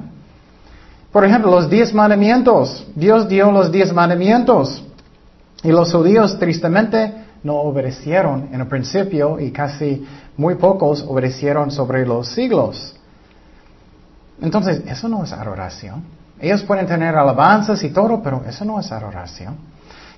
Por 1.10 1.24
ejemplo, 1.24 1.50
los 1.50 1.68
diez 1.68 1.92
mandamientos. 1.94 2.86
Dios 2.94 3.28
dio 3.28 3.50
los 3.50 3.72
diez 3.72 3.92
mandamientos. 3.92 4.84
Y 5.62 5.68
los 5.68 5.92
judíos 5.92 6.38
tristemente 6.38 7.12
no 7.42 7.56
obedecieron 7.56 8.50
en 8.52 8.60
el 8.60 8.66
principio 8.66 9.40
y 9.40 9.50
casi 9.50 10.06
muy 10.36 10.56
pocos 10.56 11.04
obedecieron 11.08 11.70
sobre 11.70 12.06
los 12.06 12.28
siglos. 12.28 12.93
Entonces, 14.40 14.82
eso 14.86 15.08
no 15.08 15.24
es 15.24 15.32
adoración. 15.32 16.02
Ellos 16.40 16.62
pueden 16.62 16.86
tener 16.86 17.16
alabanzas 17.16 17.82
y 17.84 17.90
todo, 17.90 18.22
pero 18.22 18.44
eso 18.46 18.64
no 18.64 18.78
es 18.80 18.90
adoración. 18.90 19.56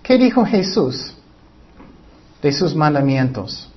¿Qué 0.03 0.17
dijo 0.19 0.45
Jesús 0.45 1.15
de 2.43 2.53
sus 2.53 2.75
mandamientos? 2.75 3.71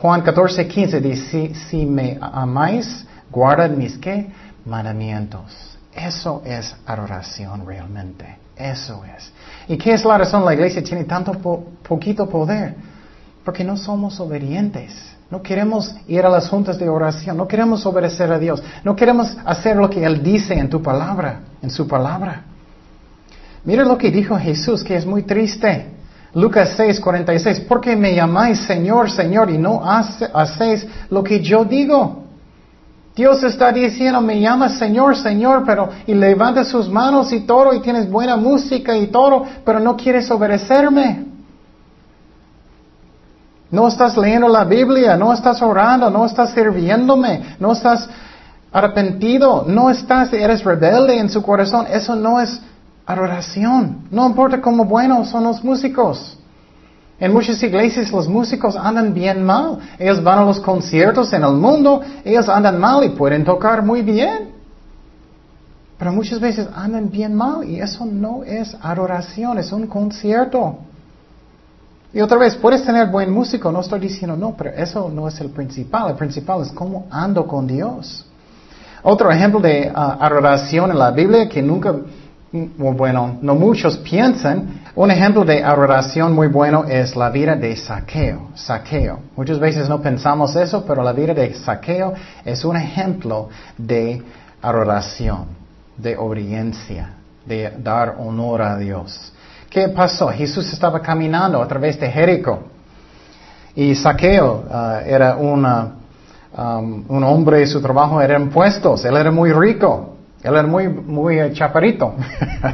Juan 0.00 0.22
14, 0.22 0.66
15 0.66 1.00
dice, 1.00 1.54
si, 1.54 1.84
me 1.84 2.18
amáis, 2.20 3.06
guardad 3.30 3.70
mis 3.70 3.98
qué? 3.98 4.30
Mandamientos. 4.64 5.78
Eso 5.92 6.42
es 6.44 6.74
adoración 6.86 7.66
realmente. 7.66 8.38
Eso 8.56 9.04
es. 9.04 9.30
¿Y 9.68 9.76
qué 9.76 9.92
es 9.92 10.04
la 10.04 10.18
razón? 10.18 10.44
La 10.44 10.54
iglesia 10.54 10.82
tiene 10.82 11.04
tanto 11.04 11.32
poquito 11.82 12.28
poder. 12.28 12.74
Porque 13.44 13.64
no 13.64 13.76
somos 13.76 14.20
obedientes. 14.20 14.92
No 15.30 15.42
queremos 15.42 15.94
ir 16.08 16.24
a 16.26 16.28
las 16.28 16.48
juntas 16.48 16.78
de 16.78 16.88
oración. 16.88 17.36
No 17.36 17.46
queremos 17.46 17.86
obedecer 17.86 18.32
a 18.32 18.38
Dios. 18.38 18.62
No 18.82 18.96
queremos 18.96 19.36
hacer 19.44 19.76
lo 19.76 19.88
que 19.88 20.04
Él 20.04 20.22
dice 20.22 20.54
en 20.54 20.68
tu 20.68 20.82
palabra, 20.82 21.40
en 21.62 21.70
su 21.70 21.86
palabra. 21.86 22.42
Mira 23.64 23.84
lo 23.84 23.96
que 23.96 24.10
dijo 24.10 24.36
Jesús, 24.36 24.82
que 24.82 24.96
es 24.96 25.06
muy 25.06 25.22
triste. 25.22 25.86
Lucas 26.34 26.74
6, 26.76 27.00
46. 27.00 27.60
¿Por 27.60 27.80
qué 27.80 27.94
me 27.94 28.14
llamáis 28.14 28.60
Señor, 28.60 29.10
Señor 29.10 29.50
y 29.50 29.58
no 29.58 29.82
hacéis 29.84 30.86
lo 31.10 31.22
que 31.22 31.40
yo 31.40 31.64
digo? 31.64 32.24
Dios 33.14 33.42
está 33.42 33.72
diciendo, 33.72 34.20
me 34.20 34.40
llamas 34.40 34.78
Señor, 34.78 35.16
Señor, 35.16 35.64
pero 35.66 35.90
y 36.06 36.14
levanta 36.14 36.64
sus 36.64 36.88
manos 36.88 37.32
y 37.32 37.40
todo 37.40 37.74
y 37.74 37.80
tienes 37.80 38.08
buena 38.08 38.36
música 38.36 38.96
y 38.96 39.08
todo, 39.08 39.44
pero 39.64 39.80
no 39.80 39.96
quieres 39.96 40.30
obedecerme. 40.30 41.26
No 43.70 43.86
estás 43.86 44.16
leyendo 44.16 44.48
la 44.48 44.64
Biblia, 44.64 45.16
no 45.16 45.32
estás 45.32 45.62
orando, 45.62 46.10
no 46.10 46.26
estás 46.26 46.50
sirviéndome, 46.50 47.56
no 47.60 47.72
estás 47.72 48.08
arrepentido, 48.72 49.64
no 49.66 49.90
estás, 49.90 50.32
eres 50.32 50.64
rebelde 50.64 51.18
en 51.18 51.28
su 51.28 51.42
corazón. 51.42 51.86
Eso 51.90 52.16
no 52.16 52.40
es 52.40 52.60
adoración. 53.06 54.08
No 54.10 54.26
importa 54.26 54.60
cómo 54.60 54.84
buenos 54.84 55.28
son 55.28 55.44
los 55.44 55.62
músicos. 55.62 56.36
En 57.20 57.32
muchas 57.32 57.62
iglesias 57.62 58.10
los 58.10 58.26
músicos 58.26 58.76
andan 58.76 59.12
bien 59.12 59.44
mal. 59.44 59.78
Ellos 59.98 60.22
van 60.22 60.38
a 60.40 60.44
los 60.44 60.58
conciertos 60.58 61.32
en 61.32 61.44
el 61.44 61.52
mundo, 61.52 62.00
ellos 62.24 62.48
andan 62.48 62.80
mal 62.80 63.04
y 63.04 63.10
pueden 63.10 63.44
tocar 63.44 63.82
muy 63.84 64.02
bien. 64.02 64.50
Pero 65.98 66.12
muchas 66.12 66.40
veces 66.40 66.66
andan 66.74 67.10
bien 67.10 67.34
mal 67.34 67.68
y 67.68 67.78
eso 67.78 68.06
no 68.06 68.42
es 68.42 68.74
adoración, 68.80 69.58
es 69.58 69.70
un 69.70 69.86
concierto. 69.86 70.78
Y 72.12 72.20
otra 72.20 72.38
vez, 72.38 72.56
puedes 72.56 72.84
tener 72.84 73.08
buen 73.08 73.30
músico, 73.30 73.70
no 73.70 73.80
estoy 73.80 74.00
diciendo 74.00 74.36
no, 74.36 74.56
pero 74.56 74.70
eso 74.70 75.10
no 75.12 75.28
es 75.28 75.40
el 75.40 75.50
principal. 75.50 76.10
El 76.10 76.16
principal 76.16 76.62
es 76.62 76.72
cómo 76.72 77.06
ando 77.10 77.46
con 77.46 77.66
Dios. 77.66 78.26
Otro 79.02 79.30
ejemplo 79.30 79.60
de 79.60 79.90
ah, 79.94 80.18
adoración 80.20 80.90
en 80.90 80.98
la 80.98 81.10
Biblia 81.10 81.48
que 81.48 81.62
nunca 81.62 81.94
bueno, 82.52 83.38
no 83.42 83.54
muchos 83.54 83.96
piensan, 83.98 84.80
un 84.96 85.10
ejemplo 85.10 85.44
de 85.44 85.62
adoración 85.62 86.34
muy 86.34 86.48
bueno 86.48 86.84
es 86.84 87.14
la 87.14 87.30
vida 87.30 87.54
de 87.54 87.76
saqueo, 87.76 88.48
saqueo. 88.54 89.20
Muchas 89.36 89.60
veces 89.60 89.88
no 89.88 90.02
pensamos 90.02 90.56
eso, 90.56 90.84
pero 90.84 91.04
la 91.04 91.12
vida 91.12 91.32
de 91.32 91.54
saqueo 91.54 92.12
es 92.44 92.64
un 92.64 92.76
ejemplo 92.76 93.48
de 93.78 94.20
adoración, 94.60 95.46
de 95.96 96.16
obediencia, 96.16 97.14
de 97.46 97.72
dar 97.78 98.16
honor 98.18 98.62
a 98.62 98.76
Dios. 98.76 99.32
¿Qué 99.70 99.88
pasó? 99.88 100.28
Jesús 100.30 100.72
estaba 100.72 101.00
caminando 101.00 101.62
a 101.62 101.68
través 101.68 101.98
de 102.00 102.10
Jericó 102.10 102.64
y 103.76 103.94
saqueo 103.94 104.64
uh, 104.68 105.06
era 105.06 105.36
una, 105.36 105.92
um, 106.58 107.04
un 107.06 107.22
hombre, 107.22 107.64
su 107.68 107.80
trabajo 107.80 108.20
era 108.20 108.36
impuestos, 108.36 109.04
él 109.04 109.16
era 109.16 109.30
muy 109.30 109.52
rico. 109.52 110.16
Él 110.42 110.54
era 110.54 110.62
muy, 110.62 110.88
muy 110.88 111.38
eh, 111.38 111.52
chaparito. 111.52 112.14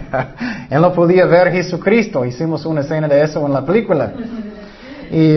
él 0.71 0.81
no 0.81 0.93
podía 0.93 1.27
ver 1.27 1.49
a 1.49 1.51
Jesucristo. 1.51 2.25
Hicimos 2.25 2.65
una 2.65 2.83
escena 2.83 3.09
de 3.09 3.21
eso 3.21 3.45
en 3.45 3.53
la 3.53 3.67
película. 3.67 4.13
Y, 5.11 5.37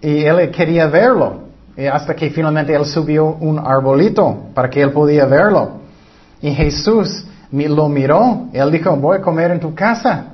y 0.00 0.24
él 0.24 0.50
quería 0.52 0.86
verlo. 0.86 1.48
Y 1.76 1.86
hasta 1.86 2.14
que 2.14 2.30
finalmente 2.30 2.72
él 2.72 2.86
subió 2.86 3.26
un 3.26 3.58
arbolito 3.58 4.50
para 4.54 4.70
que 4.70 4.82
él 4.82 4.92
podía 4.92 5.26
verlo. 5.26 5.80
Y 6.40 6.54
Jesús 6.54 7.26
lo 7.62 7.88
miró. 7.88 8.48
Él 8.52 8.70
dijo, 8.70 8.96
voy 8.96 9.18
a 9.18 9.20
comer 9.20 9.50
en 9.52 9.60
tu 9.60 9.74
casa. 9.74 10.26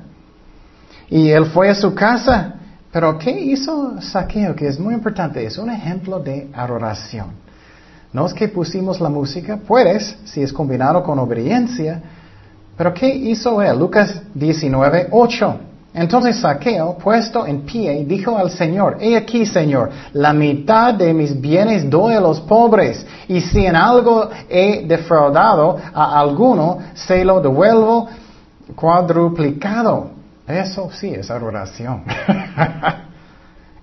Y 1.09 1.31
él 1.31 1.47
fue 1.47 1.69
a 1.69 1.75
su 1.75 1.95
casa. 1.95 2.55
Pero 2.93 3.19
¿qué 3.19 3.31
hizo 3.31 4.01
Saqueo? 4.01 4.55
Que 4.55 4.69
es 4.69 4.79
muy 4.79 4.95
importante. 4.95 5.45
Es 5.45 5.59
un 5.59 5.71
ejemplo 5.71 6.19
de 6.19 6.49
adoración. 6.53 7.29
No 8.13 8.27
es 8.27 8.35
que 8.35 8.49
pusimos 8.49 9.01
la 9.01 9.09
música. 9.09 9.57
Puedes, 9.57 10.17
si 10.25 10.43
es 10.43 10.53
combinado 10.53 11.03
con 11.03 11.19
obediencia. 11.19 12.01
Pero 12.77 12.95
¿qué 12.95 13.09
hizo 13.09 13.63
él? 13.63 13.79
Lucas 13.79 14.23
19, 14.35 15.09
8. 15.11 15.61
Entonces 15.93 16.37
Saqueo, 16.39 16.97
puesto 16.99 17.47
en 17.47 17.63
pie, 17.63 18.05
dijo 18.05 18.37
al 18.37 18.51
Señor, 18.51 18.99
He 19.01 19.17
aquí, 19.17 19.45
Señor, 19.45 19.91
la 20.13 20.33
mitad 20.33 20.95
de 20.95 21.13
mis 21.13 21.41
bienes 21.41 21.91
doy 21.91 22.15
a 22.15 22.21
los 22.21 22.41
pobres, 22.41 23.05
y 23.27 23.41
si 23.41 23.67
en 23.67 23.75
algo 23.75 24.31
he 24.49 24.87
defraudado 24.87 25.79
a 25.93 26.21
alguno, 26.21 26.79
se 26.95 27.25
lo 27.25 27.41
devuelvo 27.41 28.09
cuadruplicado. 28.77 30.11
Eso 30.47 30.91
sí 30.93 31.13
es 31.13 31.31
adoración. 31.31 32.05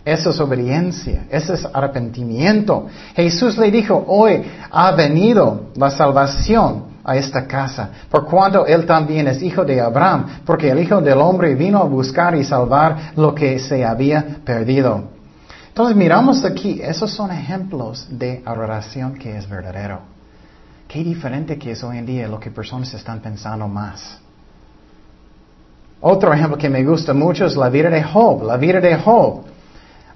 Eso 0.07 0.29
es 0.29 0.39
obediencia, 0.39 1.25
eso 1.29 1.53
es 1.53 1.67
arrepentimiento. 1.73 2.87
Jesús 3.13 3.57
le 3.57 3.69
dijo, 3.69 4.05
hoy 4.07 4.41
ha 4.71 4.91
venido 4.91 5.63
la 5.75 5.91
salvación 5.91 6.86
a 7.07 7.15
esta 7.15 7.47
casa, 7.47 7.89
por 8.11 8.25
cuanto 8.25 8.65
él 8.65 8.85
también 8.85 9.29
es 9.29 9.41
hijo 9.41 9.63
de 9.63 9.79
Abraham, 9.79 10.41
porque 10.45 10.69
el 10.69 10.79
Hijo 10.79 10.99
del 10.99 11.19
Hombre 11.19 11.55
vino 11.55 11.79
a 11.79 11.85
buscar 11.85 12.35
y 12.35 12.43
salvar 12.43 13.13
lo 13.15 13.33
que 13.33 13.57
se 13.59 13.85
había 13.85 14.39
perdido. 14.43 15.05
Entonces 15.69 15.95
miramos 15.95 16.43
aquí, 16.43 16.81
esos 16.83 17.09
son 17.09 17.31
ejemplos 17.31 18.07
de 18.09 18.43
adoración 18.45 19.13
que 19.13 19.37
es 19.37 19.47
verdadero. 19.47 20.01
Qué 20.85 21.01
diferente 21.01 21.57
que 21.57 21.71
es 21.71 21.83
hoy 21.83 21.97
en 21.97 22.05
día 22.05 22.27
lo 22.27 22.41
que 22.41 22.51
personas 22.51 22.93
están 22.93 23.21
pensando 23.21 23.69
más. 23.69 24.19
Otro 26.01 26.33
ejemplo 26.33 26.57
que 26.57 26.69
me 26.69 26.83
gusta 26.83 27.13
mucho 27.13 27.45
es 27.45 27.55
la 27.55 27.69
vida 27.69 27.89
de 27.89 28.03
Job, 28.03 28.43
la 28.43 28.57
vida 28.57 28.81
de 28.81 28.97
Job. 28.97 29.43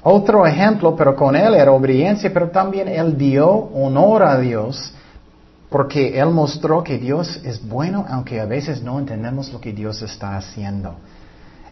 Otro 0.04 0.45
ejemplo, 0.45 0.93
pero 0.93 1.15
con 1.15 1.38
él 1.38 1.54
era 1.54 1.71
obediencia, 1.71 2.30
pero 2.34 2.49
también 2.49 2.89
él 2.89 3.17
dio 3.17 3.49
honor 3.49 4.23
a 4.23 4.38
Dios 4.38 4.93
porque 5.72 6.20
Él 6.20 6.32
mostró 6.32 6.84
que 6.84 6.98
Dios 6.98 7.40
es 7.46 7.66
bueno, 7.66 8.06
aunque 8.10 8.42
a 8.42 8.46
veces 8.46 8.84
no 8.84 9.00
entendemos 9.00 9.54
lo 9.54 9.62
que 9.62 9.72
Dios 9.72 10.02
está 10.02 10.36
haciendo. 10.36 10.96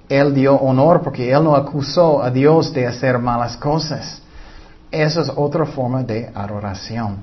Él 0.08 0.34
dio 0.34 0.56
honor 0.56 1.02
porque 1.02 1.30
Él 1.30 1.44
no 1.44 1.54
acusó 1.54 2.24
a 2.24 2.32
Dios 2.32 2.72
de 2.72 2.88
hacer 2.88 3.20
malas 3.20 3.58
cosas. 3.58 4.22
Esa 4.90 5.22
es 5.22 5.32
otra 5.36 5.66
forma 5.66 6.02
de 6.02 6.32
adoración. 6.34 7.18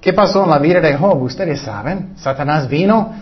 ¿Qué 0.00 0.14
pasó 0.14 0.44
en 0.44 0.50
la 0.50 0.58
vida 0.58 0.80
de 0.80 0.96
Job? 0.96 1.22
Ustedes 1.22 1.60
saben. 1.60 2.14
Satanás 2.16 2.66
vino 2.66 3.12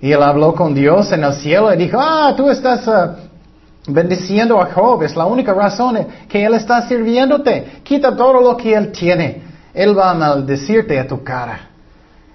y 0.00 0.10
él 0.10 0.22
habló 0.22 0.56
con 0.56 0.74
Dios 0.74 1.12
en 1.12 1.22
el 1.22 1.34
cielo 1.34 1.72
y 1.72 1.76
dijo, 1.76 1.98
ah, 2.00 2.34
tú 2.36 2.50
estás 2.50 2.86
uh, 2.88 3.92
bendiciendo 3.92 4.60
a 4.60 4.66
Job. 4.72 5.04
Es 5.04 5.14
la 5.14 5.24
única 5.24 5.54
razón 5.54 6.04
que 6.28 6.44
él 6.44 6.54
está 6.54 6.82
sirviéndote. 6.88 7.80
Quita 7.84 8.14
todo 8.16 8.40
lo 8.40 8.56
que 8.56 8.74
él 8.74 8.90
tiene. 8.90 9.42
Él 9.72 9.96
va 9.96 10.10
a 10.10 10.14
maldecirte 10.14 10.98
a 10.98 11.06
tu 11.06 11.22
cara. 11.22 11.67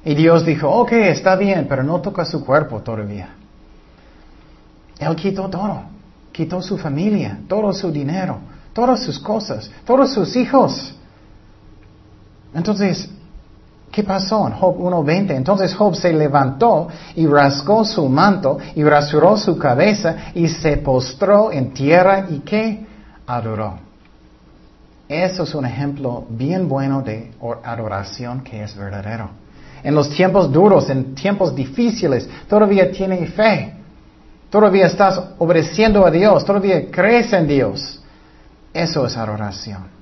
Y 0.06 0.16
Dios 0.16 0.46
dijo, 0.46 0.70
ok, 0.70 0.92
está 0.94 1.36
bien, 1.36 1.66
pero 1.68 1.84
no 1.84 2.02
toca 2.02 2.26
su 2.26 2.44
cuerpo 2.46 2.82
todavía. 2.82 3.30
Él 5.00 5.16
quitó 5.16 5.50
todo. 5.50 5.84
Quitó 6.32 6.62
su 6.62 6.78
familia, 6.78 7.40
todo 7.48 7.72
su 7.74 7.92
dinero, 7.92 8.40
todas 8.74 9.04
sus 9.04 9.20
cosas, 9.20 9.70
todos 9.86 10.12
sus 10.12 10.36
hijos. 10.36 10.96
Entonces, 12.54 13.08
¿qué 13.92 14.04
pasó 14.04 14.48
en 14.48 14.54
Job 14.54 14.78
1.20? 14.78 15.36
Entonces 15.36 15.76
Job 15.76 15.96
se 15.96 16.12
levantó 16.12 16.88
y 17.16 17.28
rasgó 17.28 17.86
su 17.86 18.10
manto 18.10 18.58
y 18.76 18.84
rasuró 18.84 19.38
su 19.38 19.58
cabeza 19.58 20.32
y 20.34 20.48
se 20.48 20.78
postró 20.78 21.52
en 21.52 21.72
tierra 21.72 22.26
y 22.30 22.40
¿qué? 22.40 22.86
Adoró. 23.28 23.78
Eso 25.08 25.44
es 25.44 25.54
un 25.54 25.66
ejemplo 25.66 26.26
bien 26.30 26.68
bueno 26.68 27.04
de 27.04 27.32
adoración 27.64 28.42
que 28.42 28.64
es 28.64 28.76
verdadero 28.76 29.43
en 29.84 29.94
los 29.94 30.10
tiempos 30.10 30.52
duros, 30.52 30.90
en 30.90 31.14
tiempos 31.14 31.54
difíciles, 31.54 32.28
todavía 32.48 32.92
tienes 32.92 33.34
fe. 33.34 33.74
Todavía 34.50 34.86
estás 34.86 35.20
obedeciendo 35.40 36.06
a 36.06 36.12
Dios, 36.12 36.46
todavía 36.46 36.90
crees 36.92 37.34
en 37.34 37.48
Dios. 37.48 38.00
Eso 38.74 39.06
es 39.06 39.18
adoración. 39.18 39.94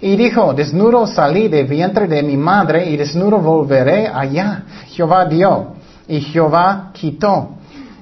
Y 0.00 0.16
dijo, 0.16 0.52
desnudo 0.52 1.06
salí 1.06 1.48
de 1.48 1.64
vientre 1.64 2.08
de 2.08 2.22
mi 2.22 2.36
madre 2.36 2.88
y 2.90 2.96
desnudo 2.96 3.38
volveré 3.38 4.08
allá. 4.08 4.64
Jehová 4.88 5.26
dio 5.26 5.74
y 6.08 6.20
Jehová 6.20 6.90
quitó. 6.92 7.50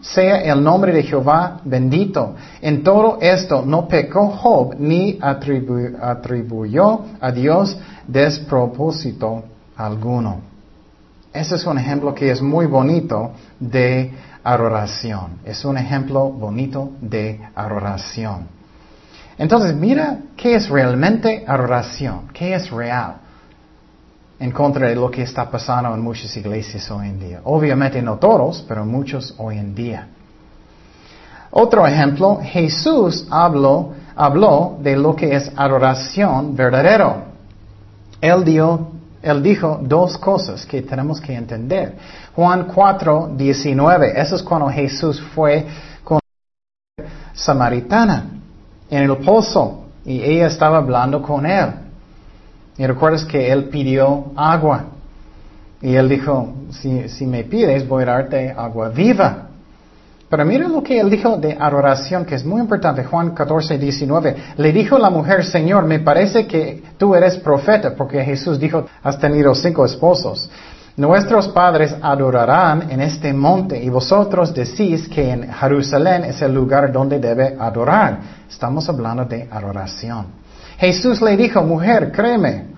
Sea 0.00 0.40
el 0.42 0.62
nombre 0.62 0.92
de 0.92 1.04
Jehová 1.04 1.60
bendito. 1.64 2.34
En 2.60 2.82
todo 2.82 3.18
esto 3.20 3.62
no 3.64 3.86
pecó 3.86 4.28
Job 4.28 4.74
ni 4.78 5.18
atribuyó 5.20 7.00
a 7.20 7.30
Dios 7.30 7.76
despropósito 8.08 9.44
alguno. 9.76 10.51
Ese 11.32 11.54
es 11.54 11.64
un 11.64 11.78
ejemplo 11.78 12.14
que 12.14 12.30
es 12.30 12.42
muy 12.42 12.66
bonito 12.66 13.32
de 13.58 14.12
adoración. 14.44 15.38
Es 15.44 15.64
un 15.64 15.78
ejemplo 15.78 16.28
bonito 16.28 16.92
de 17.00 17.40
adoración. 17.54 18.48
Entonces, 19.38 19.74
mira 19.74 20.18
qué 20.36 20.56
es 20.56 20.68
realmente 20.68 21.44
adoración, 21.46 22.28
qué 22.32 22.54
es 22.54 22.70
real 22.70 23.16
en 24.38 24.50
contra 24.50 24.88
de 24.88 24.94
lo 24.94 25.10
que 25.10 25.22
está 25.22 25.50
pasando 25.50 25.94
en 25.94 26.00
muchas 26.00 26.36
iglesias 26.36 26.90
hoy 26.90 27.08
en 27.08 27.20
día. 27.20 27.40
Obviamente 27.44 28.02
no 28.02 28.16
todos, 28.16 28.64
pero 28.68 28.84
muchos 28.84 29.34
hoy 29.38 29.56
en 29.56 29.74
día. 29.74 30.08
Otro 31.50 31.86
ejemplo, 31.86 32.40
Jesús 32.42 33.26
habló, 33.30 33.92
habló 34.16 34.78
de 34.80 34.96
lo 34.96 35.14
que 35.14 35.34
es 35.36 35.52
adoración 35.54 36.56
verdadero. 36.56 37.24
Él 38.20 38.44
dio 38.44 38.91
él 39.22 39.42
dijo 39.42 39.78
dos 39.82 40.18
cosas 40.18 40.66
que 40.66 40.82
tenemos 40.82 41.20
que 41.20 41.34
entender. 41.34 41.96
Juan 42.34 42.64
4, 42.64 43.32
19, 43.36 44.20
eso 44.20 44.36
es 44.36 44.42
cuando 44.42 44.68
Jesús 44.68 45.20
fue 45.34 45.66
con 46.02 46.18
samaritana 47.32 48.26
en 48.90 49.02
el 49.04 49.16
pozo 49.18 49.84
y 50.04 50.20
ella 50.20 50.48
estaba 50.48 50.78
hablando 50.78 51.22
con 51.22 51.46
él. 51.46 51.70
Y 52.76 52.86
recuerdas 52.86 53.24
que 53.24 53.52
él 53.52 53.68
pidió 53.68 54.32
agua. 54.34 54.86
Y 55.80 55.94
él 55.94 56.08
dijo, 56.08 56.52
si, 56.70 57.08
si 57.08 57.26
me 57.26 57.44
pides, 57.44 57.86
voy 57.86 58.02
a 58.04 58.06
darte 58.06 58.50
agua 58.50 58.88
viva. 58.88 59.48
Pero 60.32 60.46
mira 60.46 60.66
lo 60.66 60.82
que 60.82 60.98
él 60.98 61.10
dijo 61.10 61.36
de 61.36 61.58
adoración, 61.60 62.24
que 62.24 62.36
es 62.36 62.42
muy 62.42 62.62
importante. 62.62 63.04
Juan 63.04 63.34
14, 63.34 63.76
19. 63.76 64.36
Le 64.56 64.72
dijo 64.72 64.96
la 64.96 65.10
mujer, 65.10 65.44
Señor, 65.44 65.84
me 65.84 66.00
parece 66.00 66.46
que 66.46 66.82
tú 66.96 67.14
eres 67.14 67.36
profeta, 67.36 67.94
porque 67.94 68.24
Jesús 68.24 68.58
dijo, 68.58 68.86
has 69.02 69.18
tenido 69.18 69.54
cinco 69.54 69.84
esposos. 69.84 70.48
Nuestros 70.96 71.48
padres 71.48 71.94
adorarán 72.00 72.90
en 72.90 73.02
este 73.02 73.34
monte 73.34 73.84
y 73.84 73.90
vosotros 73.90 74.54
decís 74.54 75.06
que 75.06 75.32
en 75.32 75.52
Jerusalén 75.52 76.24
es 76.24 76.40
el 76.40 76.54
lugar 76.54 76.90
donde 76.90 77.18
debe 77.18 77.54
adorar. 77.60 78.20
Estamos 78.48 78.88
hablando 78.88 79.26
de 79.26 79.46
adoración. 79.50 80.28
Jesús 80.78 81.20
le 81.20 81.36
dijo, 81.36 81.60
mujer, 81.62 82.10
créeme, 82.10 82.68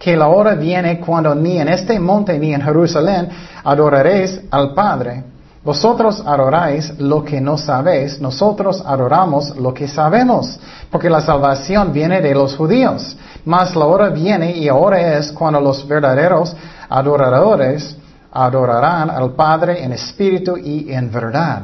que 0.00 0.16
la 0.16 0.26
hora 0.26 0.56
viene 0.56 0.98
cuando 0.98 1.32
ni 1.32 1.60
en 1.60 1.68
este 1.68 2.00
monte 2.00 2.36
ni 2.40 2.52
en 2.52 2.60
Jerusalén 2.60 3.28
adoraréis 3.62 4.40
al 4.50 4.74
Padre. 4.74 5.33
Vosotros 5.64 6.22
adoráis 6.26 6.92
lo 6.98 7.24
que 7.24 7.40
no 7.40 7.56
sabéis, 7.56 8.20
nosotros 8.20 8.82
adoramos 8.84 9.56
lo 9.56 9.72
que 9.72 9.88
sabemos, 9.88 10.60
porque 10.90 11.08
la 11.08 11.22
salvación 11.22 11.90
viene 11.90 12.20
de 12.20 12.34
los 12.34 12.54
judíos. 12.54 13.16
Mas 13.46 13.74
la 13.74 13.86
hora 13.86 14.10
viene 14.10 14.52
y 14.52 14.68
ahora 14.68 15.16
es 15.16 15.32
cuando 15.32 15.62
los 15.62 15.88
verdaderos 15.88 16.54
adoradores 16.90 17.96
adorarán 18.30 19.08
al 19.08 19.32
Padre 19.32 19.82
en 19.82 19.92
espíritu 19.92 20.58
y 20.58 20.92
en 20.92 21.10
verdad. 21.10 21.62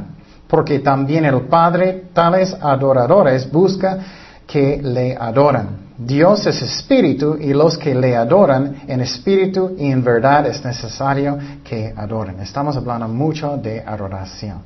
Porque 0.49 0.79
también 0.79 1.27
el 1.27 1.43
Padre 1.43 2.09
tales 2.15 2.57
adoradores 2.59 3.51
busca 3.53 3.99
que 4.47 4.81
le 4.83 5.15
adoran. 5.15 5.90
Dios 6.03 6.47
es 6.47 6.63
espíritu 6.63 7.37
y 7.39 7.53
los 7.53 7.77
que 7.77 7.95
le 7.95 8.17
adoran 8.17 8.85
en 8.89 9.03
espíritu 9.03 9.77
y 9.79 9.91
en 9.91 10.03
verdad 10.03 10.47
es 10.47 10.65
necesario 10.65 11.39
que 11.63 11.93
adoren. 11.95 12.41
Estamos 12.41 12.75
hablando 12.75 13.07
mucho 13.07 13.59
de 13.59 13.83
adoración. 13.85 14.63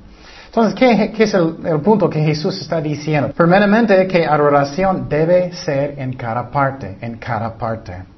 Entonces, 0.46 0.74
¿qué, 0.74 1.12
es 1.24 1.34
el, 1.34 1.80
punto 1.82 2.08
que 2.08 2.20
Jesús 2.20 2.60
está 2.60 2.80
diciendo? 2.80 3.32
Primeramente, 3.36 4.06
que 4.06 4.24
adoración 4.24 5.08
debe 5.08 5.52
ser 5.52 5.98
en 5.98 6.12
cada 6.12 6.48
parte, 6.48 6.98
en 7.00 7.16
cada 7.16 7.58
parte. 7.58 8.13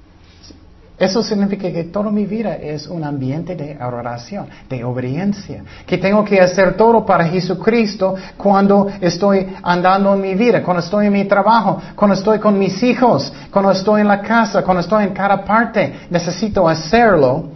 Eso 0.99 1.23
significa 1.23 1.71
que 1.71 1.85
toda 1.85 2.11
mi 2.11 2.25
vida 2.25 2.55
es 2.55 2.87
un 2.87 3.05
ambiente 3.05 3.55
de 3.55 3.77
adoración, 3.79 4.47
de 4.69 4.83
obediencia. 4.83 5.63
Que 5.87 5.99
tengo 5.99 6.25
que 6.25 6.41
hacer 6.41 6.75
todo 6.75 7.05
para 7.05 7.27
Jesucristo 7.27 8.15
cuando 8.37 8.89
estoy 9.01 9.47
andando 9.63 10.15
en 10.15 10.23
mi 10.23 10.35
vida, 10.35 10.63
cuando 10.63 10.83
estoy 10.83 11.07
en 11.09 11.13
mi 11.13 11.27
trabajo, 11.27 11.83
cuando 11.95 12.15
estoy 12.15 12.39
con 12.39 12.59
mis 12.59 12.83
hijos, 12.83 13.31
cuando 13.51 13.73
estoy 13.73 14.01
en 14.01 14.09
la 14.09 14.23
casa, 14.23 14.63
cuando 14.63 14.81
estoy 14.81 15.05
en 15.05 15.13
cada 15.13 15.45
parte. 15.45 16.07
Necesito 16.09 16.67
hacerlo 16.67 17.51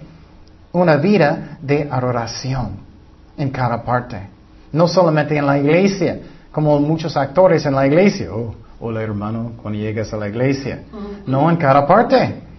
una 0.72 0.96
vida 0.96 1.56
de 1.62 1.88
adoración 1.90 2.72
en 3.38 3.48
cada 3.48 3.82
parte. 3.82 4.18
No 4.70 4.86
solamente 4.86 5.34
en 5.34 5.46
la 5.46 5.58
iglesia, 5.58 6.20
como 6.52 6.78
muchos 6.78 7.16
actores 7.16 7.64
en 7.64 7.74
la 7.74 7.86
iglesia. 7.86 8.28
Oh, 8.34 8.54
hola 8.80 9.00
hermano, 9.00 9.52
cuando 9.62 9.80
llegas 9.80 10.12
a 10.12 10.18
la 10.18 10.28
iglesia. 10.28 10.82
No 11.26 11.50
en 11.50 11.56
cada 11.56 11.86
parte. 11.86 12.49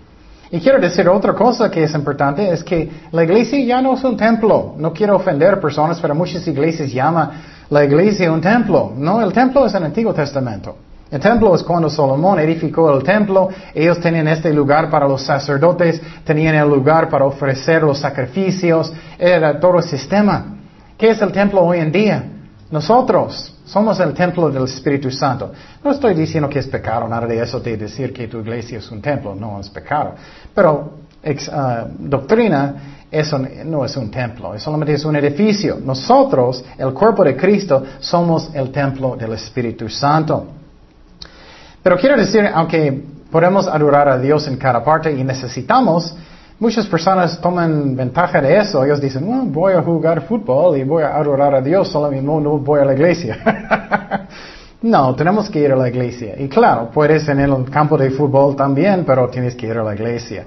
Y 0.51 0.59
quiero 0.59 0.79
decir 0.79 1.07
otra 1.07 1.33
cosa 1.33 1.71
que 1.71 1.83
es 1.83 1.93
importante, 1.95 2.51
es 2.51 2.61
que 2.63 2.89
la 3.11 3.23
iglesia 3.23 3.63
ya 3.63 3.81
no 3.81 3.93
es 3.93 4.03
un 4.03 4.17
templo. 4.17 4.75
No 4.77 4.91
quiero 4.91 5.15
ofender 5.15 5.61
personas, 5.61 5.99
pero 6.01 6.13
muchas 6.13 6.45
iglesias 6.45 6.91
llaman 6.91 7.31
la 7.69 7.85
iglesia 7.85 8.31
un 8.31 8.41
templo. 8.41 8.91
No, 8.95 9.21
el 9.21 9.31
templo 9.31 9.65
es 9.65 9.73
el 9.73 9.83
Antiguo 9.85 10.13
Testamento. 10.13 10.75
El 11.09 11.19
templo 11.19 11.55
es 11.55 11.63
cuando 11.63 11.89
Salomón 11.89 12.39
edificó 12.39 12.93
el 12.95 13.03
templo, 13.03 13.49
ellos 13.73 13.99
tenían 13.99 14.29
este 14.29 14.53
lugar 14.53 14.89
para 14.89 15.07
los 15.07 15.21
sacerdotes, 15.21 16.01
tenían 16.23 16.55
el 16.55 16.69
lugar 16.69 17.09
para 17.09 17.25
ofrecer 17.25 17.83
los 17.83 17.99
sacrificios, 17.99 18.93
era 19.19 19.59
todo 19.59 19.77
el 19.77 19.83
sistema. 19.83 20.55
¿Qué 20.97 21.09
es 21.09 21.21
el 21.21 21.33
templo 21.33 21.61
hoy 21.63 21.79
en 21.79 21.91
día? 21.91 22.23
Nosotros 22.69 23.57
somos 23.71 23.97
el 24.01 24.13
templo 24.13 24.49
del 24.51 24.65
Espíritu 24.65 25.09
Santo. 25.09 25.53
No 25.81 25.91
estoy 25.91 26.13
diciendo 26.13 26.49
que 26.49 26.59
es 26.59 26.67
pecado, 26.67 27.07
nada 27.07 27.25
de 27.25 27.41
eso 27.41 27.61
de 27.61 27.77
decir 27.77 28.11
que 28.11 28.27
tu 28.27 28.39
iglesia 28.39 28.79
es 28.79 28.91
un 28.91 29.01
templo, 29.01 29.33
no 29.33 29.61
es 29.61 29.69
pecado. 29.69 30.13
Pero 30.53 30.91
uh, 31.23 31.87
doctrina 31.97 32.75
eso 33.09 33.39
no 33.65 33.85
es 33.85 33.95
un 33.95 34.11
templo, 34.11 34.59
solamente 34.59 34.93
es 34.93 35.05
un 35.05 35.15
edificio. 35.15 35.77
Nosotros, 35.81 36.65
el 36.77 36.93
cuerpo 36.93 37.23
de 37.23 37.37
Cristo, 37.37 37.81
somos 38.01 38.53
el 38.53 38.71
templo 38.71 39.15
del 39.15 39.31
Espíritu 39.33 39.87
Santo. 39.87 40.47
Pero 41.81 41.97
quiero 41.97 42.17
decir, 42.17 42.49
aunque 42.53 43.05
podemos 43.31 43.67
adorar 43.67 44.09
a 44.09 44.17
Dios 44.17 44.49
en 44.49 44.57
cada 44.57 44.83
parte 44.83 45.13
y 45.13 45.23
necesitamos 45.23 46.13
Muchas 46.61 46.85
personas 46.85 47.41
toman 47.41 47.95
ventaja 47.95 48.39
de 48.39 48.59
eso. 48.59 48.85
Ellos 48.85 49.01
dicen, 49.01 49.25
bueno, 49.25 49.45
voy 49.45 49.73
a 49.73 49.81
jugar 49.81 50.21
fútbol 50.27 50.77
y 50.77 50.83
voy 50.83 51.01
a 51.01 51.15
adorar 51.15 51.55
a 51.55 51.59
Dios, 51.59 51.87
solo 51.87 52.11
mismo 52.11 52.39
no 52.39 52.59
voy 52.59 52.79
a 52.81 52.85
la 52.85 52.93
iglesia. 52.93 54.27
no, 54.83 55.15
tenemos 55.15 55.49
que 55.49 55.59
ir 55.59 55.71
a 55.71 55.75
la 55.75 55.89
iglesia. 55.89 56.35
Y 56.37 56.47
claro, 56.47 56.91
puedes 56.93 57.27
en 57.29 57.39
el 57.39 57.67
campo 57.67 57.97
de 57.97 58.11
fútbol 58.11 58.55
también, 58.55 59.03
pero 59.03 59.27
tienes 59.27 59.55
que 59.55 59.65
ir 59.65 59.77
a 59.79 59.83
la 59.83 59.95
iglesia. 59.95 60.45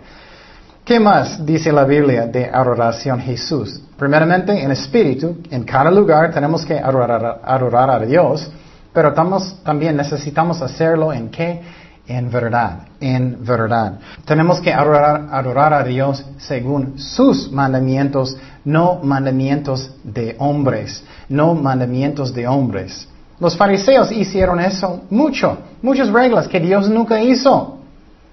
¿Qué 0.85 1.01
más 1.01 1.45
dice 1.45 1.73
la 1.73 1.83
Biblia 1.83 2.29
de 2.29 2.49
adoración 2.49 3.19
Jesús? 3.19 3.83
Primeramente, 3.99 4.63
en 4.63 4.71
espíritu, 4.71 5.39
en 5.51 5.65
cada 5.65 5.91
lugar 5.91 6.31
tenemos 6.31 6.65
que 6.65 6.79
adorar, 6.79 7.41
adorar 7.43 7.91
a 7.91 7.99
Dios, 7.99 8.53
pero 8.93 9.13
también 9.13 9.97
necesitamos 9.97 10.63
hacerlo 10.63 11.13
en 11.13 11.29
qué? 11.29 11.61
En 12.07 12.31
verdad, 12.31 12.89
en 13.01 13.45
verdad. 13.45 13.99
Tenemos 14.25 14.61
que 14.61 14.73
adorar, 14.73 15.73
a 15.73 15.85
Dios 15.85 16.25
según 16.39 16.99
sus 16.99 17.51
mandamientos, 17.51 18.37
no 18.65 19.01
mandamientos 19.03 19.91
de 20.03 20.37
hombres, 20.39 21.03
no 21.29 21.55
mandamientos 21.55 22.35
de 22.35 22.47
hombres. 22.47 23.09
Los 23.41 23.57
fariseos 23.57 24.13
hicieron 24.13 24.61
eso 24.61 25.03
mucho, 25.11 25.59
muchas 25.83 26.11
reglas 26.11 26.47
que 26.47 26.61
Dios 26.61 26.89
nunca 26.89 27.21
hizo. 27.21 27.79